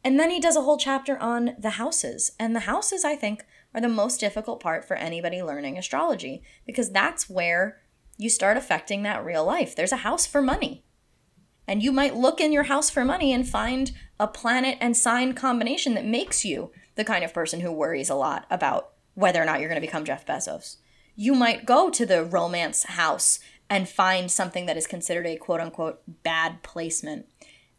And 0.04 0.18
then 0.18 0.30
he 0.30 0.40
does 0.40 0.56
a 0.56 0.62
whole 0.62 0.78
chapter 0.78 1.18
on 1.18 1.56
the 1.60 1.72
houses. 1.72 2.32
And 2.40 2.56
the 2.56 2.62
houses, 2.62 3.04
I 3.04 3.16
think, 3.16 3.44
are 3.74 3.82
the 3.82 3.90
most 3.90 4.20
difficult 4.20 4.60
part 4.60 4.84
for 4.86 4.96
anybody 4.96 5.42
learning 5.44 5.78
astrology 5.78 6.42
because 6.66 6.92
that's 6.92 7.30
where 7.30 7.82
you 8.18 8.30
start 8.30 8.58
affecting 8.58 9.04
that 9.04 9.24
real 9.24 9.46
life. 9.46 9.76
There's 9.76 9.92
a 9.92 9.98
house 9.98 10.26
for 10.26 10.42
money. 10.42 10.84
And 11.68 11.84
you 11.84 11.92
might 11.92 12.16
look 12.16 12.42
in 12.42 12.52
your 12.52 12.64
house 12.64 12.90
for 12.90 13.06
money 13.06 13.32
and 13.32 13.48
find 13.48 13.92
a 14.20 14.28
planet 14.28 14.78
and 14.82 14.98
sign 14.98 15.34
combination 15.34 15.94
that 15.94 16.06
makes 16.06 16.44
you 16.44 16.72
the 16.96 17.06
kind 17.06 17.24
of 17.24 17.34
person 17.34 17.62
who 17.62 17.72
worries 17.72 18.10
a 18.10 18.16
lot 18.16 18.46
about 18.50 18.90
whether 19.14 19.42
or 19.42 19.46
not 19.46 19.60
you're 19.60 19.70
going 19.70 19.80
to 19.80 19.88
become 19.88 20.04
Jeff 20.04 20.26
Bezos. 20.26 20.78
You 21.16 21.36
might 21.36 21.66
go 21.66 21.90
to 21.90 22.06
the 22.06 22.24
romance 22.24 22.84
house 22.84 23.40
and 23.70 23.88
find 23.88 24.32
something 24.32 24.66
that 24.66 24.78
is 24.78 24.88
considered 24.88 25.28
a 25.28 25.38
quote 25.38 25.60
unquote 25.60 26.02
bad 26.24 26.64
placement. 26.64 27.28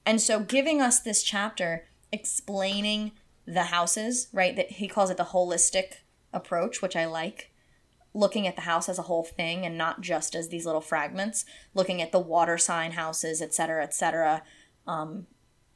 And 0.07 0.21
so, 0.21 0.41
giving 0.41 0.81
us 0.81 1.01
this 1.01 1.23
chapter 1.23 1.85
explaining 2.13 3.13
the 3.47 3.65
houses, 3.65 4.29
right? 4.33 4.55
That 4.57 4.73
he 4.73 4.89
calls 4.89 5.11
it 5.11 5.17
the 5.17 5.25
holistic 5.25 5.95
approach, 6.33 6.83
which 6.83 6.97
I 6.97 7.07
like. 7.07 7.51
Looking 8.13 8.47
at 8.47 8.57
the 8.57 8.63
house 8.63 8.89
as 8.89 8.99
a 8.99 9.03
whole 9.03 9.25
thing 9.25 9.65
and 9.65 9.79
not 9.79 10.01
just 10.01 10.35
as 10.35 10.49
these 10.49 10.67
little 10.67 10.81
fragments. 10.81 11.45
Looking 11.75 12.03
at 12.03 12.13
the 12.13 12.19
water 12.19 12.59
sign 12.59 12.93
houses, 12.93 13.41
et 13.41 13.47
etc., 13.47 13.85
etc. 13.85 14.43
Um, 14.87 15.27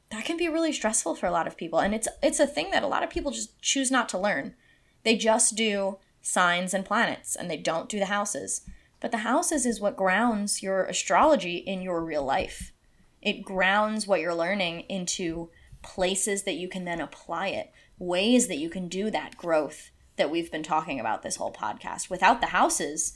that 0.09 0.25
can 0.25 0.37
be 0.37 0.49
really 0.49 0.71
stressful 0.71 1.15
for 1.15 1.25
a 1.27 1.31
lot 1.31 1.47
of 1.47 1.57
people, 1.57 1.79
and 1.79 1.93
it's 1.93 2.07
it's 2.21 2.39
a 2.39 2.47
thing 2.47 2.71
that 2.71 2.83
a 2.83 2.87
lot 2.87 3.03
of 3.03 3.09
people 3.09 3.31
just 3.31 3.59
choose 3.61 3.91
not 3.91 4.07
to 4.09 4.17
learn. 4.17 4.55
They 5.03 5.15
just 5.15 5.55
do 5.55 5.97
signs 6.21 6.73
and 6.73 6.85
planets, 6.85 7.35
and 7.35 7.49
they 7.49 7.57
don't 7.57 7.89
do 7.89 7.99
the 7.99 8.05
houses. 8.05 8.61
But 8.99 9.11
the 9.11 9.19
houses 9.19 9.65
is 9.65 9.79
what 9.79 9.97
grounds 9.97 10.63
your 10.63 10.85
astrology 10.85 11.57
in 11.57 11.81
your 11.81 12.03
real 12.03 12.23
life. 12.23 12.71
It 13.21 13.43
grounds 13.43 14.07
what 14.07 14.19
you're 14.19 14.35
learning 14.35 14.81
into 14.81 15.49
places 15.85 16.43
that 16.43 16.55
you 16.55 16.67
can 16.67 16.83
then 16.83 16.99
apply 16.99 17.47
it, 17.49 17.71
ways 17.99 18.47
that 18.47 18.57
you 18.57 18.69
can 18.69 18.87
do 18.87 19.11
that 19.11 19.37
growth 19.37 19.91
that 20.17 20.31
we've 20.31 20.51
been 20.51 20.63
talking 20.63 20.99
about 20.99 21.21
this 21.21 21.35
whole 21.35 21.53
podcast. 21.53 22.09
Without 22.09 22.41
the 22.41 22.47
houses, 22.47 23.13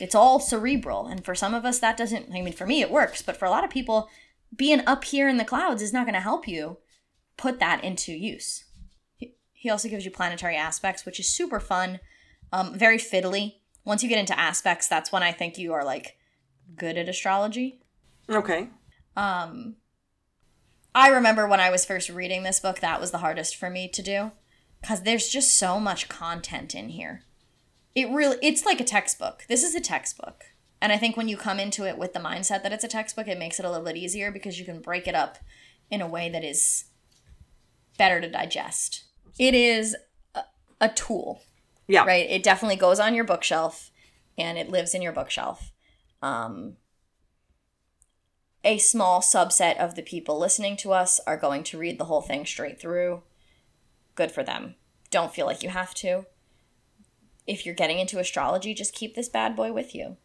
it's 0.00 0.14
all 0.14 0.40
cerebral. 0.40 1.06
And 1.06 1.24
for 1.24 1.34
some 1.34 1.54
of 1.54 1.64
us, 1.64 1.78
that 1.80 1.96
doesn't, 1.96 2.30
I 2.32 2.40
mean, 2.40 2.52
for 2.54 2.66
me, 2.66 2.80
it 2.80 2.90
works. 2.90 3.20
But 3.20 3.36
for 3.36 3.44
a 3.44 3.50
lot 3.50 3.64
of 3.64 3.70
people, 3.70 4.08
being 4.56 4.80
up 4.86 5.04
here 5.04 5.28
in 5.28 5.36
the 5.36 5.44
clouds 5.44 5.82
is 5.82 5.92
not 5.92 6.06
going 6.06 6.14
to 6.14 6.20
help 6.20 6.48
you 6.48 6.78
put 7.36 7.60
that 7.60 7.84
into 7.84 8.12
use. 8.12 8.64
He 9.52 9.68
also 9.68 9.88
gives 9.88 10.04
you 10.04 10.10
planetary 10.10 10.56
aspects, 10.56 11.04
which 11.04 11.20
is 11.20 11.28
super 11.28 11.60
fun, 11.60 12.00
um, 12.52 12.78
very 12.78 12.98
fiddly. 12.98 13.56
Once 13.84 14.02
you 14.02 14.08
get 14.08 14.18
into 14.18 14.38
aspects, 14.38 14.88
that's 14.88 15.12
when 15.12 15.22
I 15.22 15.32
think 15.32 15.58
you 15.58 15.72
are 15.72 15.84
like 15.84 16.16
good 16.76 16.96
at 16.96 17.08
astrology. 17.08 17.80
Okay. 18.30 18.68
Um, 19.16 19.76
I 20.98 21.10
remember 21.10 21.46
when 21.46 21.60
I 21.60 21.70
was 21.70 21.84
first 21.84 22.08
reading 22.08 22.42
this 22.42 22.58
book, 22.58 22.80
that 22.80 23.00
was 23.00 23.12
the 23.12 23.18
hardest 23.18 23.54
for 23.54 23.70
me 23.70 23.86
to 23.86 24.02
do 24.02 24.32
because 24.80 25.02
there's 25.02 25.28
just 25.28 25.56
so 25.56 25.78
much 25.78 26.08
content 26.08 26.74
in 26.74 26.88
here. 26.88 27.22
It 27.94 28.10
really, 28.10 28.36
it's 28.42 28.66
like 28.66 28.80
a 28.80 28.84
textbook. 28.84 29.44
This 29.48 29.62
is 29.62 29.76
a 29.76 29.80
textbook. 29.80 30.46
And 30.82 30.90
I 30.90 30.98
think 30.98 31.16
when 31.16 31.28
you 31.28 31.36
come 31.36 31.60
into 31.60 31.86
it 31.86 31.98
with 31.98 32.14
the 32.14 32.18
mindset 32.18 32.64
that 32.64 32.72
it's 32.72 32.82
a 32.82 32.88
textbook, 32.88 33.28
it 33.28 33.38
makes 33.38 33.60
it 33.60 33.64
a 33.64 33.70
little 33.70 33.84
bit 33.84 33.96
easier 33.96 34.32
because 34.32 34.58
you 34.58 34.64
can 34.64 34.80
break 34.80 35.06
it 35.06 35.14
up 35.14 35.38
in 35.88 36.00
a 36.00 36.08
way 36.08 36.28
that 36.30 36.42
is 36.42 36.86
better 37.96 38.20
to 38.20 38.28
digest. 38.28 39.04
It 39.38 39.54
is 39.54 39.94
a, 40.34 40.42
a 40.80 40.88
tool. 40.88 41.42
Yeah. 41.86 42.06
Right? 42.06 42.28
It 42.28 42.42
definitely 42.42 42.74
goes 42.74 42.98
on 42.98 43.14
your 43.14 43.24
bookshelf 43.24 43.92
and 44.36 44.58
it 44.58 44.68
lives 44.68 44.96
in 44.96 45.02
your 45.02 45.12
bookshelf. 45.12 45.70
Um, 46.22 46.76
a 48.64 48.78
small 48.78 49.20
subset 49.20 49.76
of 49.76 49.94
the 49.94 50.02
people 50.02 50.38
listening 50.38 50.76
to 50.78 50.92
us 50.92 51.20
are 51.26 51.36
going 51.36 51.62
to 51.64 51.78
read 51.78 51.98
the 51.98 52.06
whole 52.06 52.20
thing 52.20 52.44
straight 52.44 52.80
through. 52.80 53.22
Good 54.14 54.32
for 54.32 54.42
them. 54.42 54.74
Don't 55.10 55.32
feel 55.32 55.46
like 55.46 55.62
you 55.62 55.68
have 55.68 55.94
to. 55.94 56.26
If 57.46 57.64
you're 57.64 57.74
getting 57.74 57.98
into 57.98 58.18
astrology, 58.18 58.74
just 58.74 58.94
keep 58.94 59.14
this 59.14 59.28
bad 59.28 59.56
boy 59.56 59.72
with 59.72 59.94
you. 59.94 60.16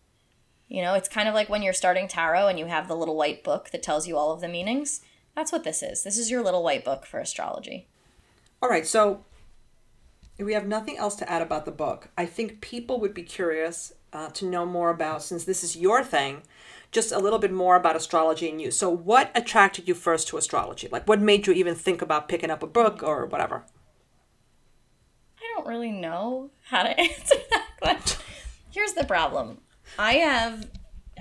You 0.67 0.81
know, 0.81 0.95
it's 0.95 1.07
kind 1.07 1.29
of 1.29 1.35
like 1.35 1.49
when 1.49 1.61
you're 1.61 1.73
starting 1.73 2.07
tarot 2.07 2.47
and 2.47 2.57
you 2.57 2.65
have 2.65 2.87
the 2.87 2.95
little 2.95 3.15
white 3.15 3.43
book 3.43 3.69
that 3.69 3.83
tells 3.83 4.07
you 4.07 4.17
all 4.17 4.31
of 4.31 4.41
the 4.41 4.47
meanings. 4.47 5.01
That's 5.35 5.51
what 5.51 5.63
this 5.63 5.83
is. 5.83 6.03
This 6.03 6.17
is 6.17 6.31
your 6.31 6.43
little 6.43 6.63
white 6.63 6.83
book 6.83 7.05
for 7.05 7.19
astrology. 7.19 7.87
All 8.61 8.69
right, 8.69 8.85
so 8.85 9.23
we 10.39 10.53
have 10.53 10.65
nothing 10.65 10.97
else 10.97 11.15
to 11.17 11.29
add 11.29 11.41
about 11.41 11.65
the 11.65 11.71
book. 11.71 12.09
I 12.17 12.25
think 12.25 12.61
people 12.61 12.99
would 12.99 13.13
be 13.13 13.23
curious 13.23 13.93
uh, 14.13 14.29
to 14.29 14.45
know 14.45 14.65
more 14.65 14.89
about, 14.89 15.23
since 15.23 15.43
this 15.43 15.63
is 15.63 15.75
your 15.75 16.03
thing, 16.03 16.43
just 16.91 17.11
a 17.11 17.19
little 17.19 17.39
bit 17.39 17.51
more 17.51 17.75
about 17.75 17.95
astrology 17.95 18.49
and 18.49 18.61
you. 18.61 18.71
So, 18.71 18.89
what 18.89 19.31
attracted 19.35 19.87
you 19.87 19.95
first 19.95 20.27
to 20.29 20.37
astrology? 20.37 20.87
Like, 20.91 21.07
what 21.07 21.19
made 21.19 21.47
you 21.47 21.53
even 21.53 21.75
think 21.75 22.01
about 22.01 22.29
picking 22.29 22.51
up 22.51 22.63
a 22.63 22.67
book 22.67 23.01
or 23.03 23.25
whatever? 23.25 23.63
I 25.37 25.55
don't 25.55 25.67
really 25.67 25.91
know 25.91 26.51
how 26.69 26.83
to 26.83 26.99
answer 26.99 27.35
that 27.49 27.67
question. 27.81 28.21
Here's 28.69 28.93
the 28.93 29.05
problem 29.05 29.59
I 29.97 30.13
have 30.15 30.69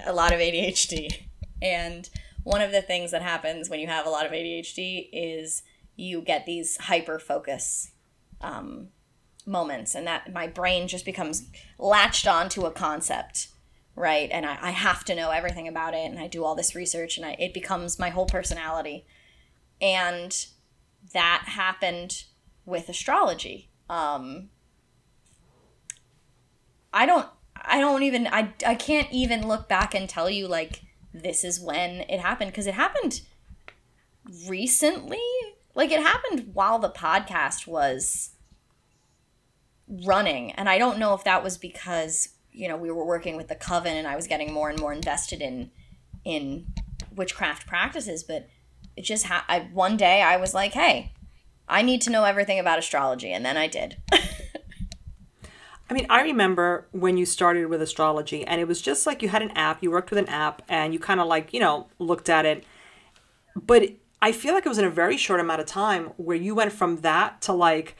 a 0.07 0.13
lot 0.13 0.33
of 0.33 0.41
ADHD, 0.41 1.23
and 1.61 2.09
one 2.45 2.61
of 2.61 2.73
the 2.73 2.83
things 2.83 3.11
that 3.13 3.23
happens 3.23 3.71
when 3.71 3.81
you 3.81 3.87
have 3.87 4.07
a 4.07 4.11
lot 4.11 4.27
of 4.27 4.33
ADHD 4.33 5.09
is 5.13 5.63
you 5.97 6.21
get 6.21 6.47
these 6.47 6.77
hyper 6.77 7.19
focus 7.19 7.93
um, 8.41 8.89
moments, 9.47 9.95
and 9.95 10.07
that 10.07 10.33
my 10.33 10.47
brain 10.47 10.89
just 10.89 11.05
becomes 11.05 11.49
latched 11.79 12.27
onto 12.27 12.65
a 12.65 12.71
concept 12.71 13.49
right? 13.95 14.31
And 14.33 14.47
I, 14.47 14.59
I 14.61 14.71
have 14.71 15.05
to 15.05 15.15
know 15.15 15.31
everything 15.31 15.69
about 15.69 15.95
it, 15.95 16.11
and 16.11 16.19
I 16.19 16.27
do 16.27 16.45
all 16.45 16.55
this 16.55 16.75
research, 16.75 17.17
and 17.17 17.27
I, 17.27 17.37
it 17.39 17.55
becomes 17.55 17.99
my 17.99 18.11
whole 18.11 18.27
personality. 18.27 19.05
And 19.81 20.47
that 21.13 21.45
happened 21.47 22.25
with 22.65 22.89
astrology. 22.89 23.69
Um, 23.91 24.51
I 26.93 27.07
don't, 27.07 27.29
I 27.57 27.81
don't 27.81 28.03
even, 28.03 28.27
I, 28.29 28.53
I 28.67 28.75
can't 28.75 29.09
even 29.11 29.47
look 29.47 29.69
back 29.69 29.95
and 29.95 30.09
tell 30.09 30.31
you 30.31 30.47
like 30.47 30.83
this 31.13 31.45
is 31.45 31.61
when 31.61 32.03
it 32.03 32.21
happened 32.21 32.53
because 32.53 32.67
it 32.67 32.75
happened 32.75 33.23
recently. 34.47 35.21
Like 35.75 35.91
it 35.91 36.01
happened 36.01 36.51
while 36.55 36.79
the 36.79 36.91
podcast 36.91 37.67
was 37.67 38.31
running, 40.05 40.53
and 40.53 40.69
I 40.69 40.79
don't 40.79 40.99
know 40.99 41.15
if 41.15 41.25
that 41.25 41.45
was 41.45 41.59
because 41.59 42.29
you 42.53 42.69
know 42.69 42.77
we 42.77 42.91
were 42.91 43.05
working 43.05 43.37
with 43.37 43.49
the 43.49 43.55
coven 43.55 43.97
and 43.97 44.07
i 44.07 44.15
was 44.15 44.27
getting 44.27 44.53
more 44.53 44.69
and 44.69 44.79
more 44.79 44.93
invested 44.93 45.41
in 45.41 45.71
in 46.25 46.67
witchcraft 47.15 47.67
practices 47.67 48.23
but 48.23 48.47
it 48.97 49.03
just 49.03 49.27
ha- 49.27 49.45
I, 49.49 49.61
one 49.73 49.97
day 49.97 50.23
i 50.23 50.37
was 50.37 50.55
like 50.55 50.73
hey 50.73 51.13
i 51.69 51.83
need 51.83 52.03
to 52.03 52.11
know 52.11 52.25
everything 52.25 52.59
about 52.59 52.79
astrology. 52.79 53.33
And 53.33 53.45
then 53.45 53.57
i 53.57 53.67
did. 53.67 53.97
I 55.91 55.95
mean, 55.95 56.07
I 56.09 56.23
remember 56.23 56.87
when 56.93 57.19
you 57.19 57.27
started 57.27 57.67
with 57.67 57.83
astrology, 57.83 58.47
and 58.47 58.63
it 58.63 58.67
was 58.67 58.81
just 58.81 59.07
like 59.07 59.21
you 59.21 59.29
had 59.29 59.43
an 59.43 59.51
app, 59.51 59.83
you 59.83 59.91
worked 59.91 60.09
with 60.09 60.19
an 60.19 60.29
app, 60.29 60.63
and 60.67 60.95
you 60.95 60.99
kind 60.99 61.21
of 61.21 61.27
like, 61.27 61.53
you 61.53 61.61
know, 61.61 61.87
looked 61.99 62.31
at 62.31 62.47
it. 62.47 62.65
But 63.55 63.91
I 64.23 64.33
feel 64.33 64.55
like 64.55 64.65
it 64.65 64.71
was 64.71 64.79
in 64.79 64.87
a 64.87 64.91
very 64.91 65.19
short 65.19 65.39
amount 65.39 65.61
of 65.61 65.67
time 65.67 66.07
where 66.17 66.37
you 66.37 66.55
went 66.55 66.73
from 66.73 67.03
that 67.03 67.43
to 67.43 67.53
like, 67.53 67.95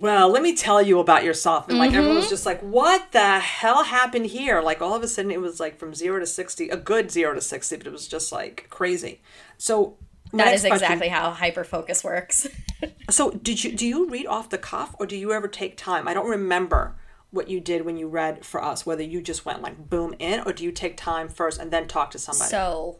well, 0.00 0.30
let 0.30 0.42
me 0.42 0.56
tell 0.56 0.80
you 0.80 0.98
about 0.98 1.24
yourself. 1.24 1.68
And 1.68 1.78
like 1.78 1.90
mm-hmm. 1.90 1.98
everyone 1.98 2.16
was 2.16 2.24
mm-hmm. 2.24 2.32
just 2.32 2.46
like, 2.46 2.60
what 2.62 3.12
the 3.12 3.38
hell 3.38 3.84
happened 3.84 4.26
here? 4.26 4.62
Like 4.62 4.80
all 4.80 4.94
of 4.94 5.02
a 5.02 5.08
sudden 5.08 5.30
it 5.30 5.40
was 5.40 5.60
like 5.60 5.78
from 5.78 5.94
zero 5.94 6.18
to 6.18 6.26
60, 6.26 6.70
a 6.70 6.76
good 6.76 7.10
zero 7.10 7.34
to 7.34 7.40
60, 7.40 7.76
but 7.76 7.86
it 7.86 7.92
was 7.92 8.08
just 8.08 8.32
like 8.32 8.66
crazy. 8.70 9.20
So 9.58 9.98
that 10.32 10.54
is 10.54 10.64
exactly 10.64 11.08
question, 11.08 11.12
how 11.12 11.30
hyper 11.32 11.64
focus 11.64 12.02
works. 12.02 12.48
so 13.10 13.30
did 13.30 13.62
you, 13.62 13.72
do 13.72 13.86
you 13.86 14.08
read 14.08 14.26
off 14.26 14.48
the 14.48 14.58
cuff 14.58 14.94
or 14.98 15.06
do 15.06 15.16
you 15.16 15.32
ever 15.32 15.48
take 15.48 15.76
time? 15.76 16.08
I 16.08 16.14
don't 16.14 16.28
remember 16.28 16.96
what 17.30 17.48
you 17.48 17.60
did 17.60 17.84
when 17.84 17.96
you 17.96 18.08
read 18.08 18.44
for 18.44 18.62
us? 18.62 18.84
Whether 18.84 19.02
you 19.02 19.22
just 19.22 19.44
went 19.44 19.62
like 19.62 19.88
boom 19.88 20.14
in, 20.18 20.40
or 20.46 20.52
do 20.52 20.64
you 20.64 20.72
take 20.72 20.96
time 20.96 21.28
first 21.28 21.60
and 21.60 21.70
then 21.70 21.86
talk 21.86 22.10
to 22.12 22.18
somebody? 22.18 22.50
So, 22.50 22.98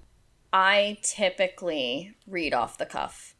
I 0.52 0.98
typically 1.02 2.14
read 2.26 2.54
off 2.54 2.78
the 2.78 2.86
cuff. 2.86 3.34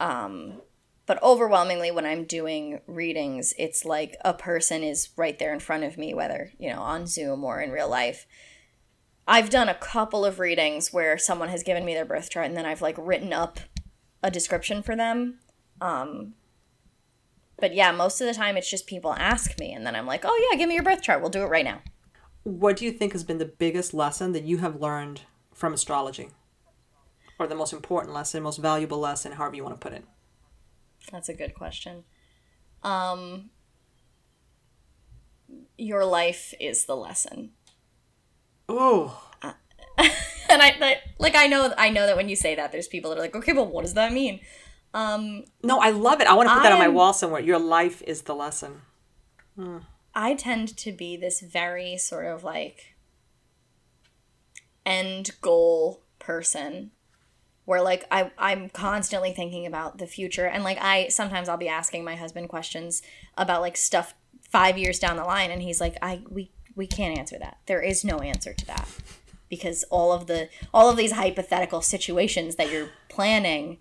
Um, 0.00 0.60
but 1.08 1.20
overwhelmingly, 1.22 1.90
when 1.90 2.04
I'm 2.04 2.24
doing 2.24 2.82
readings, 2.86 3.54
it's 3.58 3.86
like 3.86 4.14
a 4.26 4.34
person 4.34 4.82
is 4.82 5.08
right 5.16 5.38
there 5.38 5.54
in 5.54 5.58
front 5.58 5.84
of 5.84 5.96
me, 5.96 6.12
whether, 6.12 6.52
you 6.58 6.70
know, 6.70 6.82
on 6.82 7.06
Zoom 7.06 7.44
or 7.44 7.62
in 7.62 7.70
real 7.70 7.88
life. 7.88 8.26
I've 9.26 9.48
done 9.48 9.70
a 9.70 9.74
couple 9.74 10.26
of 10.26 10.38
readings 10.38 10.92
where 10.92 11.16
someone 11.16 11.48
has 11.48 11.62
given 11.62 11.86
me 11.86 11.94
their 11.94 12.04
birth 12.04 12.28
chart 12.28 12.44
and 12.44 12.56
then 12.56 12.66
I've 12.66 12.82
like 12.82 12.96
written 12.98 13.32
up 13.32 13.58
a 14.22 14.30
description 14.30 14.82
for 14.82 14.94
them. 14.94 15.38
Um, 15.80 16.34
but 17.58 17.74
yeah, 17.74 17.90
most 17.90 18.20
of 18.20 18.26
the 18.26 18.34
time 18.34 18.58
it's 18.58 18.70
just 18.70 18.86
people 18.86 19.14
ask 19.14 19.58
me 19.58 19.72
and 19.72 19.86
then 19.86 19.96
I'm 19.96 20.06
like, 20.06 20.26
oh 20.26 20.48
yeah, 20.50 20.58
give 20.58 20.68
me 20.68 20.74
your 20.74 20.84
birth 20.84 21.00
chart. 21.00 21.22
We'll 21.22 21.30
do 21.30 21.42
it 21.42 21.46
right 21.46 21.64
now. 21.64 21.80
What 22.42 22.76
do 22.76 22.84
you 22.84 22.92
think 22.92 23.12
has 23.14 23.24
been 23.24 23.38
the 23.38 23.46
biggest 23.46 23.94
lesson 23.94 24.32
that 24.32 24.44
you 24.44 24.58
have 24.58 24.82
learned 24.82 25.22
from 25.54 25.72
astrology? 25.72 26.28
Or 27.38 27.46
the 27.46 27.54
most 27.54 27.72
important 27.72 28.12
lesson, 28.12 28.42
most 28.42 28.58
valuable 28.58 28.98
lesson, 28.98 29.32
however 29.32 29.56
you 29.56 29.64
want 29.64 29.80
to 29.80 29.88
put 29.88 29.96
it? 29.96 30.04
That's 31.10 31.28
a 31.28 31.34
good 31.34 31.54
question. 31.54 32.04
Um, 32.82 33.50
your 35.76 36.04
life 36.04 36.54
is 36.60 36.84
the 36.84 36.96
lesson. 36.96 37.50
Oh. 38.68 39.24
and 39.98 40.62
I, 40.62 40.76
I 40.80 40.96
like 41.18 41.34
I 41.34 41.46
know 41.46 41.74
I 41.76 41.90
know 41.90 42.06
that 42.06 42.16
when 42.16 42.28
you 42.28 42.36
say 42.36 42.54
that 42.54 42.70
there's 42.70 42.86
people 42.86 43.10
that 43.10 43.18
are 43.18 43.22
like, 43.22 43.34
"Okay, 43.34 43.52
but 43.52 43.72
what 43.72 43.82
does 43.82 43.94
that 43.94 44.12
mean?" 44.12 44.40
Um 44.94 45.44
No, 45.62 45.80
I 45.80 45.90
love 45.90 46.20
it. 46.20 46.26
I 46.26 46.34
want 46.34 46.48
to 46.48 46.54
put 46.54 46.62
that 46.62 46.72
on 46.72 46.78
my 46.78 46.88
wall 46.88 47.12
somewhere. 47.12 47.40
Your 47.40 47.58
life 47.58 48.02
is 48.02 48.22
the 48.22 48.34
lesson. 48.34 48.82
I 50.14 50.34
tend 50.34 50.76
to 50.78 50.92
be 50.92 51.16
this 51.16 51.40
very 51.40 51.96
sort 51.96 52.26
of 52.26 52.44
like 52.44 52.96
end 54.86 55.30
goal 55.40 56.02
person 56.18 56.92
where 57.68 57.82
like 57.82 58.06
I 58.10 58.30
I'm 58.38 58.70
constantly 58.70 59.30
thinking 59.34 59.66
about 59.66 59.98
the 59.98 60.06
future 60.06 60.46
and 60.46 60.64
like 60.64 60.78
I 60.80 61.08
sometimes 61.08 61.50
I'll 61.50 61.58
be 61.58 61.68
asking 61.68 62.02
my 62.02 62.16
husband 62.16 62.48
questions 62.48 63.02
about 63.36 63.60
like 63.60 63.76
stuff 63.76 64.14
5 64.48 64.78
years 64.78 64.98
down 64.98 65.16
the 65.16 65.24
line 65.24 65.50
and 65.50 65.60
he's 65.60 65.78
like 65.78 65.98
I 66.00 66.22
we 66.30 66.50
we 66.76 66.86
can't 66.86 67.18
answer 67.18 67.38
that. 67.38 67.58
There 67.66 67.82
is 67.82 68.06
no 68.06 68.20
answer 68.20 68.54
to 68.54 68.66
that 68.68 68.88
because 69.50 69.84
all 69.90 70.12
of 70.12 70.28
the 70.28 70.48
all 70.72 70.88
of 70.88 70.96
these 70.96 71.12
hypothetical 71.12 71.82
situations 71.82 72.56
that 72.56 72.72
you're 72.72 72.88
planning 73.10 73.76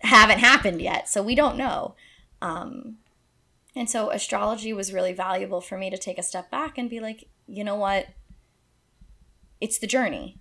haven't 0.00 0.40
happened 0.40 0.82
yet. 0.82 1.08
So 1.08 1.22
we 1.22 1.36
don't 1.36 1.56
know. 1.56 1.94
Um 2.42 2.96
and 3.76 3.88
so 3.88 4.10
astrology 4.10 4.72
was 4.72 4.92
really 4.92 5.12
valuable 5.12 5.60
for 5.60 5.78
me 5.78 5.90
to 5.90 5.96
take 5.96 6.18
a 6.18 6.24
step 6.24 6.50
back 6.50 6.76
and 6.76 6.90
be 6.90 6.98
like, 6.98 7.28
you 7.46 7.62
know 7.62 7.76
what? 7.76 8.08
It's 9.60 9.78
the 9.78 9.86
journey. 9.86 10.40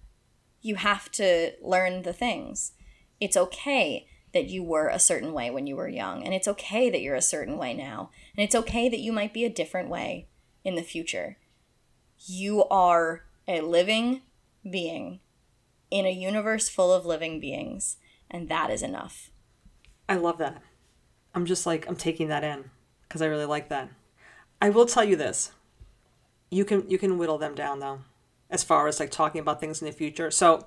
You 0.64 0.78
have 0.78 1.12
to 1.12 1.52
learn 1.62 2.02
the 2.02 2.14
things. 2.14 2.72
It's 3.20 3.38
okay 3.38 4.08
that 4.34 4.50
you 4.50 4.64
were 4.64 4.90
a 4.90 5.00
certain 5.00 5.34
way 5.34 5.50
when 5.50 5.68
you 5.68 5.76
were 5.76 5.88
young, 5.88 6.24
and 6.24 6.34
it's 6.34 6.48
okay 6.48 6.90
that 6.90 7.02
you're 7.02 7.16
a 7.16 7.22
certain 7.22 7.58
way 7.58 7.74
now, 7.74 8.12
and 8.36 8.44
it's 8.44 8.56
okay 8.56 8.90
that 8.90 9.00
you 9.00 9.12
might 9.12 9.34
be 9.34 9.46
a 9.46 9.50
different 9.50 9.90
way 9.90 10.28
in 10.64 10.76
the 10.76 10.84
future. 10.84 11.38
You 12.20 12.66
are 12.66 13.24
a 13.48 13.62
living 13.62 14.22
being 14.70 15.22
in 15.90 16.06
a 16.06 16.12
universe 16.12 16.70
full 16.70 16.94
of 16.94 17.06
living 17.06 17.40
beings, 17.40 17.98
and 18.30 18.50
that 18.50 18.70
is 18.70 18.82
enough. 18.82 19.32
I 20.10 20.16
love 20.16 20.38
that. 20.38 20.62
I'm 21.34 21.46
just 21.46 21.66
like 21.66 21.88
I'm 21.88 21.96
taking 21.96 22.28
that 22.28 22.44
in 22.44 22.72
because 23.08 23.22
I 23.22 23.28
really 23.28 23.46
like 23.46 23.70
that. 23.70 23.90
I 24.62 24.70
will 24.70 24.86
tell 24.86 25.04
you 25.04 25.16
this. 25.16 25.52
You 26.50 26.66
can 26.66 26.90
you 26.90 26.98
can 26.98 27.18
whittle 27.18 27.38
them 27.38 27.56
down 27.56 27.80
though, 27.80 28.02
as 28.50 28.64
far 28.64 28.88
as 28.88 29.00
like 29.00 29.12
talking 29.12 29.42
about 29.42 29.60
things 29.60 29.82
in 29.82 29.86
the 29.86 29.92
future. 29.92 30.32
So 30.32 30.66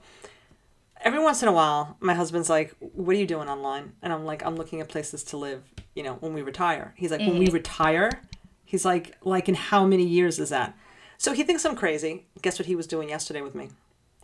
every 1.03 1.19
once 1.21 1.43
in 1.43 1.49
a 1.49 1.53
while, 1.53 1.97
my 2.01 2.15
husband's 2.15 2.49
like, 2.51 2.75
"What 2.81 3.15
are 3.17 3.19
you 3.19 3.27
doing 3.27 3.49
online?" 3.49 3.93
And 4.03 4.13
I'm 4.13 4.25
like, 4.25 4.45
"I'm 4.45 4.57
looking 4.57 4.81
at 4.81 4.89
places 4.89 5.23
to 5.25 5.37
live." 5.37 5.63
You 5.95 6.03
know, 6.03 6.15
when 6.15 6.33
we 6.35 6.43
retire. 6.43 6.95
He's 6.97 7.11
like, 7.11 7.21
"When 7.21 7.39
we 7.39 7.49
retire?" 7.51 8.23
He's 8.65 8.85
like, 8.85 9.17
"Like 9.23 9.49
in 9.49 9.55
how 9.55 9.85
many 9.85 10.05
years 10.05 10.39
is 10.39 10.51
that?" 10.51 10.77
So 11.19 11.33
he 11.33 11.43
thinks 11.43 11.65
I'm 11.65 11.77
crazy. 11.77 12.27
Guess 12.41 12.59
what 12.59 12.67
he 12.67 12.75
was 12.77 12.87
doing 12.87 13.09
yesterday 13.11 13.43
with 13.43 13.55
me? 13.55 13.69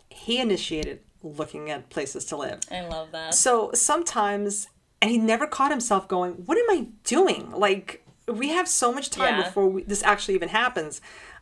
He 0.09 0.39
initiated 0.39 1.01
looking 1.21 1.69
at 1.69 1.89
places 1.89 2.25
to 2.25 2.37
live. 2.37 2.61
I 2.71 2.81
love 2.87 3.11
that. 3.11 3.35
So 3.35 3.71
sometimes, 3.73 4.67
and 5.01 5.11
he 5.11 5.17
never 5.17 5.45
caught 5.47 5.71
himself 5.71 6.07
going, 6.07 6.33
What 6.45 6.57
am 6.57 6.69
I 6.69 6.87
doing? 7.03 7.51
Like, 7.51 8.03
we 8.27 8.49
have 8.49 8.67
so 8.67 8.91
much 8.93 9.09
time 9.09 9.37
Yeah. 9.37 9.43
before 9.43 9.67
we, 9.67 9.83
this 9.83 10.03
actually 10.03 10.35
even 10.35 10.49
happens. 10.49 11.01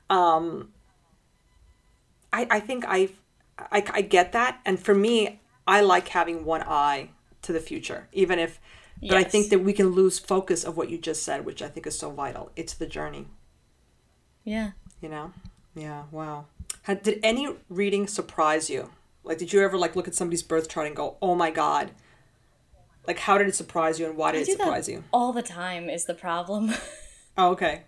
Um, 0.10 0.74
I, 2.34 2.48
I 2.50 2.60
think 2.60 2.84
I, 2.88 3.10
I, 3.58 3.84
I 3.94 4.02
get 4.02 4.32
that. 4.34 4.60
And 4.66 4.80
for 4.80 4.94
me, 4.96 5.42
I 5.68 5.82
like 5.82 6.10
having 6.10 6.46
one 6.46 6.62
eye 6.64 7.10
to 7.44 7.54
the 7.54 7.60
future, 7.60 8.08
even 8.12 8.40
if, 8.40 8.60
but 9.02 9.18
I 9.18 9.24
think 9.24 9.50
that 9.50 9.60
we 9.60 9.74
can 9.74 9.90
lose 9.90 10.20
focus 10.20 10.64
of 10.64 10.78
what 10.78 10.90
you 10.90 10.98
just 10.98 11.24
said, 11.24 11.46
which 11.46 11.62
I 11.62 11.68
think 11.68 11.86
is 11.88 11.98
so 11.98 12.10
vital. 12.12 12.52
It's 12.56 12.74
the 12.74 12.86
journey, 12.88 13.28
Yeah. 14.44 14.72
you 15.02 15.10
know? 15.10 15.32
Yeah, 15.76 16.04
wow. 16.12 16.46
Had, 16.84 17.04
did 17.04 17.20
any 17.24 17.50
reading 17.70 18.08
surprise 18.08 18.70
you? 18.70 18.92
Like, 19.24 19.38
did 19.38 19.52
you 19.52 19.62
ever 19.62 19.78
like 19.78 19.96
look 19.96 20.08
at 20.08 20.16
somebody's 20.16 20.44
birth 20.44 20.70
chart 20.70 20.86
and 20.88 20.96
go, 20.96 21.18
"Oh 21.22 21.34
my 21.36 21.50
god"? 21.52 21.92
Like, 23.08 23.20
how 23.20 23.38
did 23.38 23.48
it 23.48 23.56
surprise 23.56 24.00
you, 24.00 24.06
and 24.06 24.16
why 24.16 24.32
did 24.32 24.44
it 24.44 24.46
do 24.46 24.52
that 24.58 24.64
surprise 24.64 24.88
you? 24.90 25.04
all 25.12 25.34
the 25.34 25.42
time 25.42 25.90
is 25.90 26.06
the 26.06 26.14
problem. 26.14 26.74
Oh, 27.38 27.50
okay. 27.52 27.82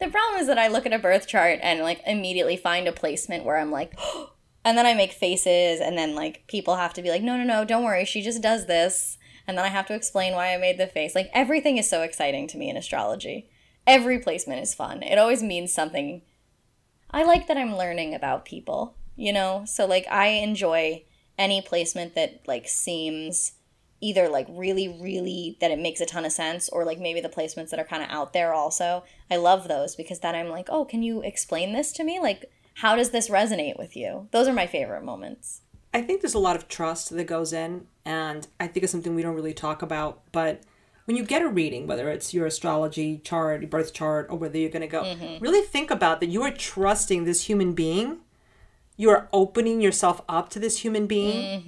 the 0.00 0.08
problem 0.08 0.40
is 0.40 0.46
that 0.46 0.56
I 0.56 0.68
look 0.68 0.86
at 0.86 0.92
a 0.94 0.98
birth 0.98 1.26
chart 1.28 1.58
and 1.62 1.80
like 1.80 2.00
immediately 2.06 2.56
find 2.56 2.88
a 2.88 2.92
placement 2.92 3.44
where 3.44 3.58
I'm 3.58 3.70
like, 3.70 3.92
oh, 3.98 4.30
and 4.66 4.76
then 4.76 4.84
I 4.84 4.94
make 4.94 5.12
faces, 5.12 5.80
and 5.80 5.96
then 5.96 6.16
like 6.16 6.42
people 6.48 6.74
have 6.74 6.92
to 6.94 7.02
be 7.02 7.08
like, 7.08 7.22
no, 7.22 7.36
no, 7.36 7.44
no, 7.44 7.64
don't 7.64 7.84
worry, 7.84 8.04
she 8.04 8.20
just 8.20 8.42
does 8.42 8.66
this, 8.66 9.16
and 9.46 9.56
then 9.56 9.64
I 9.64 9.68
have 9.68 9.86
to 9.86 9.94
explain 9.94 10.32
why 10.34 10.52
I 10.52 10.56
made 10.56 10.76
the 10.76 10.88
face. 10.88 11.14
Like 11.14 11.30
everything 11.32 11.78
is 11.78 11.88
so 11.88 12.02
exciting 12.02 12.48
to 12.48 12.58
me 12.58 12.68
in 12.68 12.76
astrology. 12.76 13.48
Every 13.86 14.18
placement 14.18 14.60
is 14.60 14.74
fun. 14.74 15.04
It 15.04 15.18
always 15.18 15.40
means 15.40 15.72
something. 15.72 16.22
I 17.12 17.22
like 17.22 17.46
that 17.46 17.56
I'm 17.56 17.76
learning 17.76 18.12
about 18.12 18.44
people, 18.44 18.96
you 19.14 19.32
know? 19.32 19.62
So 19.68 19.86
like 19.86 20.04
I 20.10 20.26
enjoy 20.30 21.04
any 21.38 21.62
placement 21.62 22.16
that 22.16 22.40
like 22.48 22.66
seems 22.66 23.52
either 24.00 24.28
like 24.28 24.48
really 24.50 24.88
really 25.00 25.56
that 25.60 25.70
it 25.70 25.78
makes 25.78 26.00
a 26.00 26.06
ton 26.06 26.24
of 26.24 26.32
sense 26.32 26.68
or 26.68 26.84
like 26.84 26.98
maybe 26.98 27.20
the 27.20 27.28
placements 27.28 27.70
that 27.70 27.78
are 27.78 27.84
kind 27.84 28.02
of 28.02 28.10
out 28.10 28.34
there 28.34 28.52
also 28.52 29.02
i 29.30 29.36
love 29.36 29.68
those 29.68 29.96
because 29.96 30.20
then 30.20 30.34
i'm 30.34 30.50
like 30.50 30.66
oh 30.68 30.84
can 30.84 31.02
you 31.02 31.22
explain 31.22 31.72
this 31.72 31.92
to 31.92 32.04
me 32.04 32.20
like 32.20 32.50
how 32.80 32.96
does 32.96 33.10
this 33.10 33.28
resonate 33.28 33.78
with 33.78 33.96
you 33.96 34.28
those 34.30 34.48
are 34.48 34.52
my 34.52 34.66
favorite 34.66 35.04
moments 35.04 35.62
I 35.94 36.02
think 36.02 36.20
there's 36.20 36.34
a 36.34 36.38
lot 36.38 36.56
of 36.56 36.68
trust 36.68 37.08
that 37.16 37.24
goes 37.24 37.54
in, 37.54 37.86
and 38.04 38.46
I 38.60 38.66
think 38.66 38.82
it's 38.82 38.92
something 38.92 39.14
we 39.14 39.22
don't 39.22 39.34
really 39.34 39.54
talk 39.54 39.80
about. 39.80 40.20
But 40.30 40.60
when 41.06 41.16
you 41.16 41.24
get 41.24 41.40
a 41.40 41.48
reading, 41.48 41.86
whether 41.86 42.10
it's 42.10 42.34
your 42.34 42.44
astrology 42.44 43.16
chart, 43.24 43.62
your 43.62 43.70
birth 43.70 43.94
chart, 43.94 44.26
or 44.28 44.36
whether 44.36 44.58
you're 44.58 44.68
going 44.68 44.82
to 44.82 44.88
go, 44.88 45.04
really 45.40 45.62
think 45.66 45.90
about 45.90 46.20
that 46.20 46.26
you 46.26 46.42
are 46.42 46.50
trusting 46.50 47.24
this 47.24 47.44
human 47.44 47.72
being. 47.72 48.18
You 48.98 49.08
are 49.08 49.26
opening 49.32 49.80
yourself 49.80 50.20
up 50.28 50.50
to 50.50 50.58
this 50.58 50.80
human 50.80 51.06
being. 51.06 51.62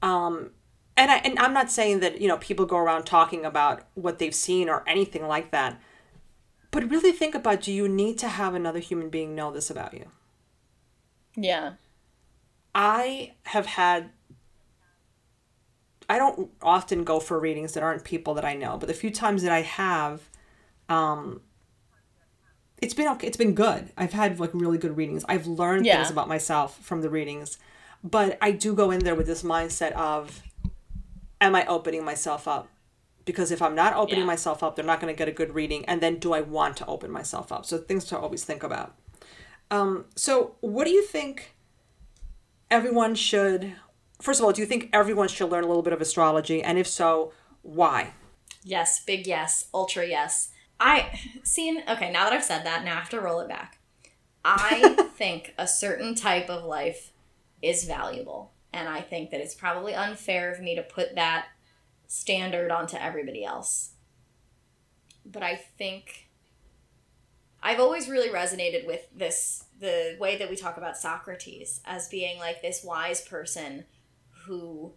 Um, 0.00 0.50
and 0.96 1.10
I 1.10 1.16
and 1.16 1.36
I'm 1.40 1.52
not 1.52 1.72
saying 1.72 2.00
that 2.00 2.20
you 2.20 2.28
know 2.28 2.36
people 2.36 2.66
go 2.66 2.76
around 2.76 3.04
talking 3.04 3.44
about 3.44 3.82
what 3.94 4.20
they've 4.20 4.34
seen 4.34 4.68
or 4.68 4.84
anything 4.86 5.26
like 5.26 5.50
that. 5.50 5.80
But 6.70 6.88
really 6.88 7.10
think 7.10 7.34
about: 7.34 7.62
Do 7.62 7.72
you 7.72 7.88
need 7.88 8.16
to 8.18 8.28
have 8.28 8.54
another 8.54 8.78
human 8.78 9.10
being 9.10 9.34
know 9.34 9.50
this 9.50 9.70
about 9.70 9.92
you? 9.92 10.06
Yeah 11.36 11.72
I 12.74 13.32
have 13.44 13.66
had. 13.66 14.10
I 16.08 16.18
don't 16.18 16.50
often 16.62 17.04
go 17.04 17.20
for 17.20 17.38
readings 17.38 17.72
that 17.72 17.82
aren't 17.82 18.04
people 18.04 18.34
that 18.34 18.44
I 18.44 18.54
know, 18.54 18.76
but 18.78 18.86
the 18.86 18.94
few 18.94 19.10
times 19.10 19.42
that 19.42 19.52
I 19.52 19.62
have, 19.62 20.28
um, 20.88 21.40
it's 22.80 22.94
been 22.94 23.08
okay. 23.08 23.26
It's 23.26 23.36
been 23.36 23.54
good. 23.54 23.90
I've 23.96 24.12
had 24.12 24.40
like 24.40 24.50
really 24.54 24.78
good 24.78 24.96
readings. 24.96 25.24
I've 25.28 25.46
learned 25.46 25.86
Yeah. 25.86 25.98
things 25.98 26.10
about 26.10 26.28
myself 26.28 26.78
from 26.80 27.00
the 27.00 27.10
readings, 27.10 27.58
but 28.02 28.38
I 28.40 28.52
do 28.52 28.74
go 28.74 28.90
in 28.90 29.00
there 29.00 29.14
with 29.14 29.26
this 29.26 29.42
mindset 29.42 29.92
of, 29.92 30.42
am 31.40 31.54
I 31.54 31.66
opening 31.66 32.04
myself 32.04 32.48
up? 32.48 32.68
Because 33.24 33.50
if 33.52 33.62
I'm 33.62 33.74
not 33.74 33.94
opening 33.94 34.20
Yeah. 34.20 34.26
myself 34.26 34.62
up, 34.62 34.74
they're 34.76 34.84
not 34.84 35.00
going 35.00 35.12
to 35.12 35.18
get 35.18 35.28
a 35.28 35.32
good 35.32 35.54
reading. 35.54 35.84
And 35.84 36.00
then, 36.00 36.18
do 36.18 36.32
I 36.32 36.40
want 36.40 36.76
to 36.78 36.86
open 36.86 37.10
myself 37.10 37.52
up? 37.52 37.66
So 37.66 37.78
things 37.78 38.04
to 38.06 38.18
always 38.18 38.44
think 38.44 38.62
about. 38.62 38.94
Um, 39.70 40.06
so, 40.16 40.56
what 40.60 40.84
do 40.84 40.90
you 40.90 41.04
think? 41.04 41.54
everyone 42.70 43.14
should 43.14 43.74
first 44.22 44.40
of 44.40 44.46
all 44.46 44.52
do 44.52 44.60
you 44.60 44.66
think 44.66 44.88
everyone 44.92 45.28
should 45.28 45.50
learn 45.50 45.64
a 45.64 45.66
little 45.66 45.82
bit 45.82 45.92
of 45.92 46.00
astrology? 46.00 46.62
And 46.62 46.78
if 46.78 46.86
so 46.86 47.32
why? 47.62 48.12
Yes 48.62 49.02
big 49.04 49.26
yes 49.26 49.66
ultra 49.74 50.06
yes. 50.06 50.50
I 50.78 51.20
seen 51.42 51.82
okay 51.88 52.10
now 52.10 52.24
that 52.24 52.32
i've 52.32 52.44
said 52.44 52.64
that 52.64 52.84
now 52.84 52.92
i 52.92 53.00
have 53.00 53.10
to 53.10 53.20
roll 53.20 53.40
it 53.40 53.48
back. 53.48 53.78
I 54.44 55.06
think 55.16 55.54
a 55.58 55.66
certain 55.66 56.14
type 56.14 56.48
of 56.48 56.64
life 56.64 57.12
is 57.60 57.84
valuable 57.84 58.52
and 58.72 58.88
i 58.88 59.00
think 59.00 59.30
that 59.30 59.40
it's 59.40 59.54
probably 59.54 59.94
unfair 59.94 60.50
of 60.52 60.60
me 60.60 60.74
to 60.76 60.82
put 60.82 61.14
that 61.16 61.46
standard 62.06 62.70
onto 62.70 62.96
everybody 62.96 63.44
else. 63.44 63.90
But 65.26 65.42
i 65.42 65.56
think 65.56 66.19
I've 67.62 67.80
always 67.80 68.08
really 68.08 68.30
resonated 68.30 68.86
with 68.86 69.06
this 69.14 69.64
the 69.78 70.16
way 70.20 70.36
that 70.38 70.50
we 70.50 70.56
talk 70.56 70.76
about 70.76 70.96
Socrates 70.96 71.80
as 71.84 72.08
being 72.08 72.38
like 72.38 72.62
this 72.62 72.84
wise 72.84 73.20
person 73.20 73.84
who 74.46 74.92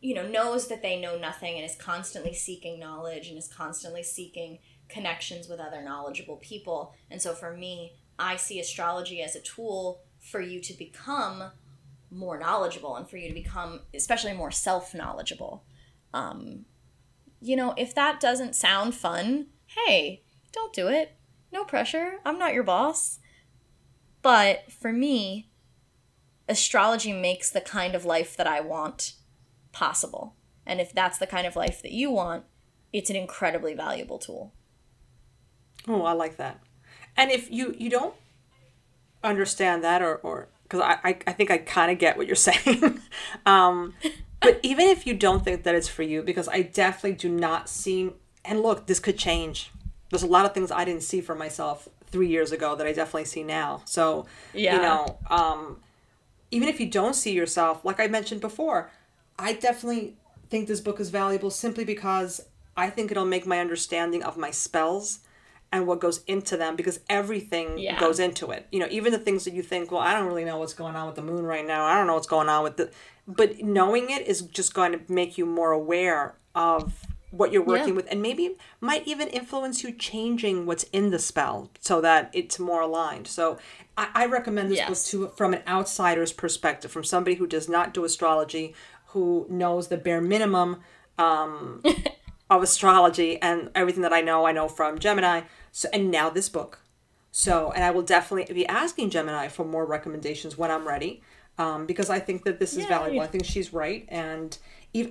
you 0.00 0.14
know 0.14 0.26
knows 0.26 0.68
that 0.68 0.82
they 0.82 1.00
know 1.00 1.18
nothing 1.18 1.56
and 1.56 1.64
is 1.64 1.76
constantly 1.76 2.34
seeking 2.34 2.78
knowledge 2.78 3.28
and 3.28 3.38
is 3.38 3.48
constantly 3.48 4.02
seeking 4.02 4.58
connections 4.88 5.48
with 5.48 5.60
other 5.60 5.82
knowledgeable 5.82 6.36
people. 6.36 6.94
And 7.10 7.20
so 7.20 7.34
for 7.34 7.56
me, 7.56 7.94
I 8.18 8.36
see 8.36 8.60
astrology 8.60 9.22
as 9.22 9.34
a 9.34 9.40
tool 9.40 10.00
for 10.18 10.40
you 10.40 10.60
to 10.60 10.72
become 10.74 11.50
more 12.10 12.38
knowledgeable 12.38 12.96
and 12.96 13.08
for 13.08 13.16
you 13.16 13.28
to 13.28 13.34
become 13.34 13.80
especially 13.94 14.32
more 14.32 14.50
self-knowledgeable. 14.50 15.64
Um, 16.14 16.64
you 17.40 17.56
know, 17.56 17.74
if 17.76 17.94
that 17.94 18.20
doesn't 18.20 18.54
sound 18.54 18.94
fun, 18.94 19.48
hey, 19.66 20.22
don't 20.52 20.72
do 20.72 20.88
it. 20.88 21.16
No 21.56 21.64
pressure. 21.64 22.18
I'm 22.22 22.38
not 22.38 22.52
your 22.52 22.64
boss. 22.64 23.18
But 24.20 24.70
for 24.70 24.92
me, 24.92 25.48
astrology 26.50 27.14
makes 27.14 27.48
the 27.48 27.62
kind 27.62 27.94
of 27.94 28.04
life 28.04 28.36
that 28.36 28.46
I 28.46 28.60
want 28.60 29.14
possible. 29.72 30.34
And 30.66 30.82
if 30.82 30.92
that's 30.92 31.16
the 31.16 31.26
kind 31.26 31.46
of 31.46 31.56
life 31.56 31.80
that 31.80 31.92
you 31.92 32.10
want, 32.10 32.44
it's 32.92 33.08
an 33.08 33.16
incredibly 33.16 33.72
valuable 33.72 34.18
tool. 34.18 34.52
Oh, 35.88 36.02
I 36.02 36.12
like 36.12 36.36
that. 36.36 36.60
And 37.16 37.30
if 37.30 37.50
you 37.50 37.74
you 37.78 37.88
don't 37.88 38.14
understand 39.24 39.82
that 39.82 40.02
or 40.02 40.16
or 40.16 40.48
because 40.64 40.82
I, 40.82 40.98
I, 41.02 41.18
I 41.26 41.32
think 41.32 41.50
I 41.50 41.56
kind 41.56 41.90
of 41.90 41.98
get 41.98 42.18
what 42.18 42.26
you're 42.26 42.36
saying. 42.50 43.00
um, 43.46 43.94
but 44.42 44.60
even 44.62 44.88
if 44.88 45.06
you 45.06 45.14
don't 45.14 45.42
think 45.42 45.62
that 45.62 45.74
it's 45.74 45.88
for 45.88 46.02
you, 46.02 46.22
because 46.22 46.48
I 46.48 46.60
definitely 46.60 47.14
do 47.14 47.30
not 47.30 47.70
see, 47.70 48.10
and 48.44 48.60
look, 48.60 48.86
this 48.86 49.00
could 49.00 49.16
change. 49.16 49.70
There's 50.10 50.22
a 50.22 50.28
lot 50.28 50.44
of 50.44 50.54
things 50.54 50.70
I 50.70 50.84
didn't 50.84 51.02
see 51.02 51.20
for 51.20 51.34
myself 51.34 51.88
three 52.06 52.28
years 52.28 52.52
ago 52.52 52.76
that 52.76 52.86
I 52.86 52.92
definitely 52.92 53.24
see 53.24 53.42
now. 53.42 53.82
So, 53.84 54.26
yeah. 54.54 54.76
you 54.76 54.82
know, 54.82 55.18
um, 55.28 55.78
even 56.50 56.68
if 56.68 56.78
you 56.80 56.88
don't 56.88 57.14
see 57.14 57.32
yourself, 57.32 57.84
like 57.84 57.98
I 57.98 58.06
mentioned 58.06 58.40
before, 58.40 58.90
I 59.38 59.52
definitely 59.52 60.14
think 60.48 60.68
this 60.68 60.80
book 60.80 61.00
is 61.00 61.10
valuable 61.10 61.50
simply 61.50 61.84
because 61.84 62.40
I 62.76 62.90
think 62.90 63.10
it'll 63.10 63.24
make 63.24 63.46
my 63.46 63.58
understanding 63.58 64.22
of 64.22 64.36
my 64.36 64.50
spells 64.50 65.20
and 65.72 65.86
what 65.86 66.00
goes 66.00 66.22
into 66.28 66.56
them 66.56 66.76
because 66.76 67.00
everything 67.08 67.78
yeah. 67.78 67.98
goes 67.98 68.20
into 68.20 68.50
it. 68.52 68.66
You 68.70 68.78
know, 68.78 68.86
even 68.90 69.12
the 69.12 69.18
things 69.18 69.44
that 69.44 69.54
you 69.54 69.62
think, 69.62 69.90
well, 69.90 70.00
I 70.00 70.12
don't 70.12 70.26
really 70.26 70.44
know 70.44 70.58
what's 70.58 70.74
going 70.74 70.94
on 70.94 71.06
with 71.06 71.16
the 71.16 71.22
moon 71.22 71.44
right 71.44 71.66
now. 71.66 71.84
I 71.84 71.96
don't 71.96 72.06
know 72.06 72.14
what's 72.14 72.28
going 72.28 72.48
on 72.48 72.62
with 72.62 72.76
the 72.76 72.90
but 73.26 73.60
knowing 73.62 74.10
it 74.10 74.26
is 74.26 74.42
just 74.42 74.72
going 74.72 74.92
to 74.92 75.00
make 75.12 75.36
you 75.36 75.46
more 75.46 75.72
aware 75.72 76.36
of 76.54 77.06
what 77.30 77.52
you're 77.52 77.62
working 77.62 77.88
yeah. 77.88 77.94
with 77.94 78.08
and 78.10 78.22
maybe 78.22 78.56
might 78.80 79.06
even 79.06 79.28
influence 79.28 79.82
you 79.82 79.92
changing 79.92 80.66
what's 80.66 80.84
in 80.84 81.10
the 81.10 81.18
spell 81.18 81.70
so 81.80 82.00
that 82.00 82.30
it's 82.32 82.58
more 82.58 82.80
aligned. 82.80 83.26
So 83.26 83.58
I, 83.96 84.08
I 84.14 84.26
recommend 84.26 84.70
this 84.70 84.78
yes. 84.78 84.88
book 84.88 85.30
to 85.30 85.36
from 85.36 85.54
an 85.54 85.62
outsider's 85.66 86.32
perspective, 86.32 86.90
from 86.90 87.04
somebody 87.04 87.36
who 87.36 87.46
does 87.46 87.68
not 87.68 87.92
do 87.92 88.04
astrology, 88.04 88.74
who 89.08 89.46
knows 89.48 89.88
the 89.88 89.96
bare 89.96 90.20
minimum 90.20 90.80
um, 91.18 91.82
of 92.50 92.62
astrology 92.62 93.40
and 93.40 93.70
everything 93.74 94.02
that 94.02 94.12
I 94.12 94.20
know, 94.20 94.46
I 94.46 94.52
know 94.52 94.68
from 94.68 94.98
Gemini. 94.98 95.42
So 95.72 95.88
and 95.92 96.10
now 96.10 96.30
this 96.30 96.48
book. 96.48 96.80
So 97.32 97.72
and 97.72 97.84
I 97.84 97.90
will 97.90 98.02
definitely 98.02 98.54
be 98.54 98.66
asking 98.66 99.10
Gemini 99.10 99.48
for 99.48 99.64
more 99.64 99.84
recommendations 99.84 100.56
when 100.56 100.70
I'm 100.70 100.86
ready, 100.88 101.22
um, 101.58 101.84
because 101.84 102.08
I 102.08 102.18
think 102.18 102.44
that 102.44 102.58
this 102.58 102.72
is 102.72 102.84
Yay. 102.84 102.88
valuable. 102.88 103.20
I 103.20 103.26
think 103.26 103.44
she's 103.44 103.72
right, 103.72 104.06
and 104.08 104.56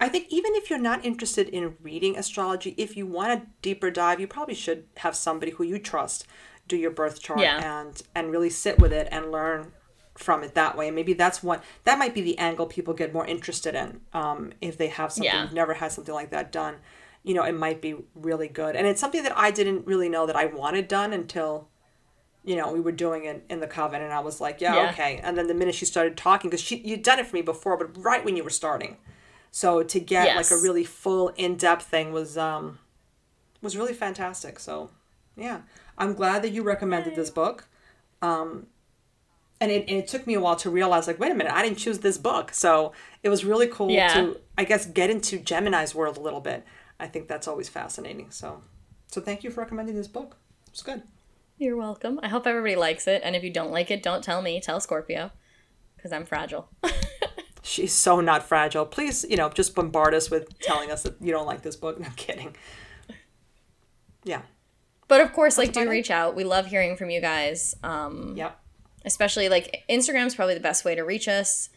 I 0.02 0.10
think 0.10 0.28
even 0.30 0.56
if 0.56 0.70
you're 0.70 0.80
not 0.80 1.06
interested 1.06 1.48
in 1.50 1.76
reading 1.82 2.18
astrology, 2.18 2.74
if 2.78 2.98
you 2.98 3.06
want 3.06 3.32
a 3.32 3.46
deeper 3.62 3.92
dive, 3.92 4.20
you 4.20 4.28
probably 4.28 4.56
should 4.56 4.86
have 4.98 5.16
somebody 5.16 5.52
who 5.52 5.64
you 5.64 5.80
trust 5.80 6.26
do 6.68 6.76
your 6.76 6.90
birth 6.90 7.22
chart 7.22 7.40
yeah. 7.40 7.80
and 7.80 8.02
and 8.16 8.32
really 8.32 8.50
sit 8.50 8.80
with 8.80 8.92
it 8.92 9.08
and 9.12 9.32
learn 9.32 9.72
from 10.16 10.44
it 10.44 10.56
that 10.56 10.76
way. 10.76 10.88
And 10.88 10.96
maybe 10.96 11.14
that's 11.14 11.44
what 11.44 11.64
that 11.84 12.00
might 12.00 12.16
be 12.16 12.22
the 12.22 12.38
angle 12.40 12.66
people 12.66 12.96
get 12.96 13.14
more 13.14 13.28
interested 13.28 13.76
in 13.76 14.02
um, 14.14 14.54
if 14.62 14.76
they 14.78 14.88
have 14.88 15.12
something 15.12 15.32
yeah. 15.32 15.50
never 15.52 15.76
had 15.76 15.92
something 15.92 16.16
like 16.16 16.32
that 16.32 16.52
done 16.52 16.78
you 17.26 17.34
know, 17.34 17.44
it 17.44 17.54
might 17.54 17.82
be 17.82 17.96
really 18.14 18.48
good. 18.48 18.76
And 18.76 18.86
it's 18.86 19.02
something 19.02 19.24
that 19.24 19.36
I 19.36 19.50
didn't 19.50 19.88
really 19.88 20.08
know 20.08 20.28
that 20.28 20.36
I 20.36 20.46
wanted 20.46 20.88
done 20.88 21.12
until, 21.12 21.68
you 22.44 22.56
know, 22.56 22.72
we 22.72 22.80
were 22.80 22.92
doing 22.92 23.26
it 23.26 23.44
in 23.50 23.60
the 23.60 23.68
coven, 23.68 24.02
and 24.04 24.14
I 24.14 24.20
was 24.20 24.40
like, 24.40 24.62
yeah, 24.62 24.76
yeah. 24.76 24.90
okay. 24.92 25.20
And 25.24 25.36
then 25.36 25.48
the 25.48 25.56
minute 25.56 25.74
she 25.74 25.86
started 25.86 26.16
talking, 26.16 26.52
because 26.52 26.62
she 26.64 26.78
you'd 26.78 27.02
done 27.02 27.18
it 27.18 27.26
for 27.26 27.36
me 27.36 27.42
before, 27.42 27.78
but 27.78 27.98
right 28.02 28.24
when 28.24 28.38
you 28.38 28.44
were 28.44 28.52
starting, 28.52 28.98
so 29.56 29.82
to 29.82 29.99
get 29.99 30.26
yes. 30.26 30.51
like 30.51 30.60
a 30.60 30.62
really 30.62 30.84
full 30.84 31.30
in 31.30 31.56
depth 31.56 31.86
thing 31.86 32.12
was 32.12 32.38
um 32.38 32.80
was 33.62 33.78
really 33.78 33.93
fantastic. 33.93 34.60
So 34.60 34.89
yeah, 35.36 35.62
I'm 35.97 36.14
glad 36.14 36.41
that 36.43 36.49
you 36.49 36.64
recommended 36.64 37.16
this 37.16 37.30
book. 37.30 37.68
Um, 38.22 38.68
and 39.62 39.72
it, 39.72 39.88
and 39.88 39.97
it 39.97 40.08
took 40.08 40.28
me 40.28 40.34
a 40.34 40.39
while 40.39 40.58
to 40.58 40.70
realize 40.70 41.08
like 41.08 41.18
wait 41.18 41.32
a 41.32 41.34
minute 41.34 41.53
i 41.53 41.64
didn't 41.64 41.78
choose 41.78 41.99
this 41.99 42.18
book 42.18 42.53
so 42.53 42.91
it 43.24 43.30
was 43.30 43.45
really 43.45 43.68
cool 43.68 43.89
yeah. 43.89 44.14
to 44.14 44.39
i 44.58 44.66
guess 44.66 44.86
get 44.86 45.10
into 45.10 45.39
gemini's 45.39 45.95
world 45.95 46.18
a 46.18 46.20
little 46.20 46.41
bit 46.41 46.66
I 46.99 47.08
think 47.08 47.28
that's 47.28 47.47
always 47.47 47.70
fascinating. 47.70 48.32
So, 48.32 48.62
so 49.08 49.22
thank 49.22 49.43
you 49.43 49.49
for 49.49 49.62
recommending 49.62 49.95
this 49.95 50.08
book. 50.08 50.38
It's 50.70 50.82
good. 50.82 51.03
You're 51.58 51.78
welcome. 51.78 52.20
I 52.22 52.28
hope 52.28 52.47
everybody 52.47 52.76
likes 52.76 53.08
it. 53.08 53.22
And 53.24 53.36
if 53.36 53.43
you 53.43 53.51
don't 53.51 53.72
like 53.72 53.91
it, 53.91 54.03
don't 54.03 54.24
tell 54.24 54.41
me. 54.41 54.60
Tell 54.60 54.80
Scorpio, 54.80 55.32
because 55.95 56.12
I'm 56.12 56.26
fragile. 56.26 56.70
She's 57.66 57.93
so 57.93 58.22
not 58.22 58.43
fragile. 58.43 58.86
Please, 58.86 59.26
you 59.28 59.38
know, 59.38 59.49
just 59.49 59.74
bombard 59.74 60.13
us 60.13 60.30
with 60.30 60.59
telling 60.59 60.91
us 60.91 61.01
that 61.01 61.20
you 61.20 61.32
don't 61.32 61.47
like 61.47 61.63
this 61.63 61.76
book. 61.76 61.99
No, 61.99 62.05
I'm 62.05 62.13
kidding. 62.13 62.55
Yeah. 64.24 64.43
But 65.07 65.22
of 65.22 65.34
course, 65.34 65.57
like, 65.57 65.74
do 65.74 65.89
reach 65.89 66.11
out. 66.11 66.36
We 66.36 66.43
love 66.43 66.68
hearing 66.68 66.95
from 66.95 67.09
you 67.09 67.22
guys. 67.22 67.74
Um, 67.84 68.36
yep. 68.38 68.59
Especially 69.03 69.49
like 69.49 69.84
Instagram's 69.89 70.36
probably 70.36 70.53
the 70.53 70.59
best 70.59 70.86
way 70.86 70.93
to 70.93 71.01
reach 71.01 71.28
us 71.28 71.70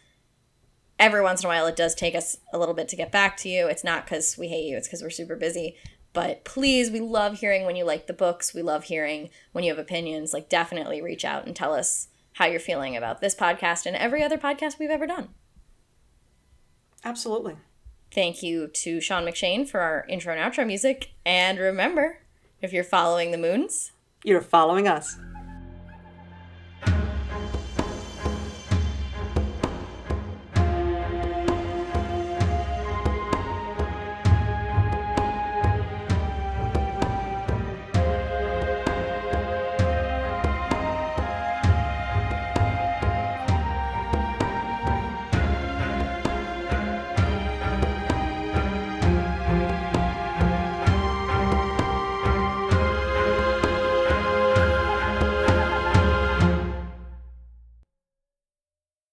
every 0.99 1.21
once 1.21 1.41
in 1.41 1.47
a 1.47 1.49
while 1.49 1.65
it 1.65 1.75
does 1.75 1.95
take 1.95 2.13
us 2.13 2.37
a 2.53 2.59
little 2.59 2.75
bit 2.75 2.87
to 2.89 2.95
get 2.95 3.11
back 3.11 3.37
to 3.37 3.49
you. 3.49 3.67
It's 3.67 3.83
not 3.83 4.05
because 4.05 4.37
we 4.37 4.47
hate 4.47 4.65
you, 4.65 4.77
it's 4.77 4.87
because 4.87 5.01
we're 5.01 5.09
super 5.09 5.35
busy. 5.35 5.75
But 6.13 6.45
please, 6.45 6.91
we 6.91 6.99
love 6.99 7.39
hearing 7.39 7.65
when 7.65 7.75
you 7.75 7.83
like 7.83 8.05
the 8.05 8.13
books. 8.13 8.53
We 8.53 8.61
love 8.61 8.83
hearing 8.83 9.29
when 9.53 9.63
you 9.63 9.71
have 9.71 9.79
opinions. 9.79 10.33
Like, 10.33 10.49
definitely 10.49 11.01
reach 11.01 11.25
out 11.25 11.47
and 11.47 11.55
tell 11.55 11.73
us 11.73 12.09
how 12.33 12.45
you're 12.45 12.59
feeling 12.59 12.95
about 12.95 13.21
this 13.21 13.35
podcast 13.35 13.85
and 13.85 13.95
every 13.95 14.21
other 14.21 14.37
podcast 14.37 14.77
we've 14.77 14.89
ever 14.89 15.07
done. 15.07 15.29
Absolutely. 17.03 17.55
Thank 18.11 18.41
you 18.41 18.67
to 18.67 18.99
Sean 18.99 19.23
McShane 19.23 19.67
for 19.67 19.79
our 19.81 20.05
intro 20.09 20.33
and 20.33 20.41
outro 20.41 20.65
music. 20.65 21.11
And 21.25 21.59
remember, 21.59 22.19
if 22.61 22.73
you're 22.73 22.83
following 22.83 23.31
the 23.31 23.37
moons, 23.37 23.91
you're 24.23 24.41
following 24.41 24.87
us. 24.87 25.17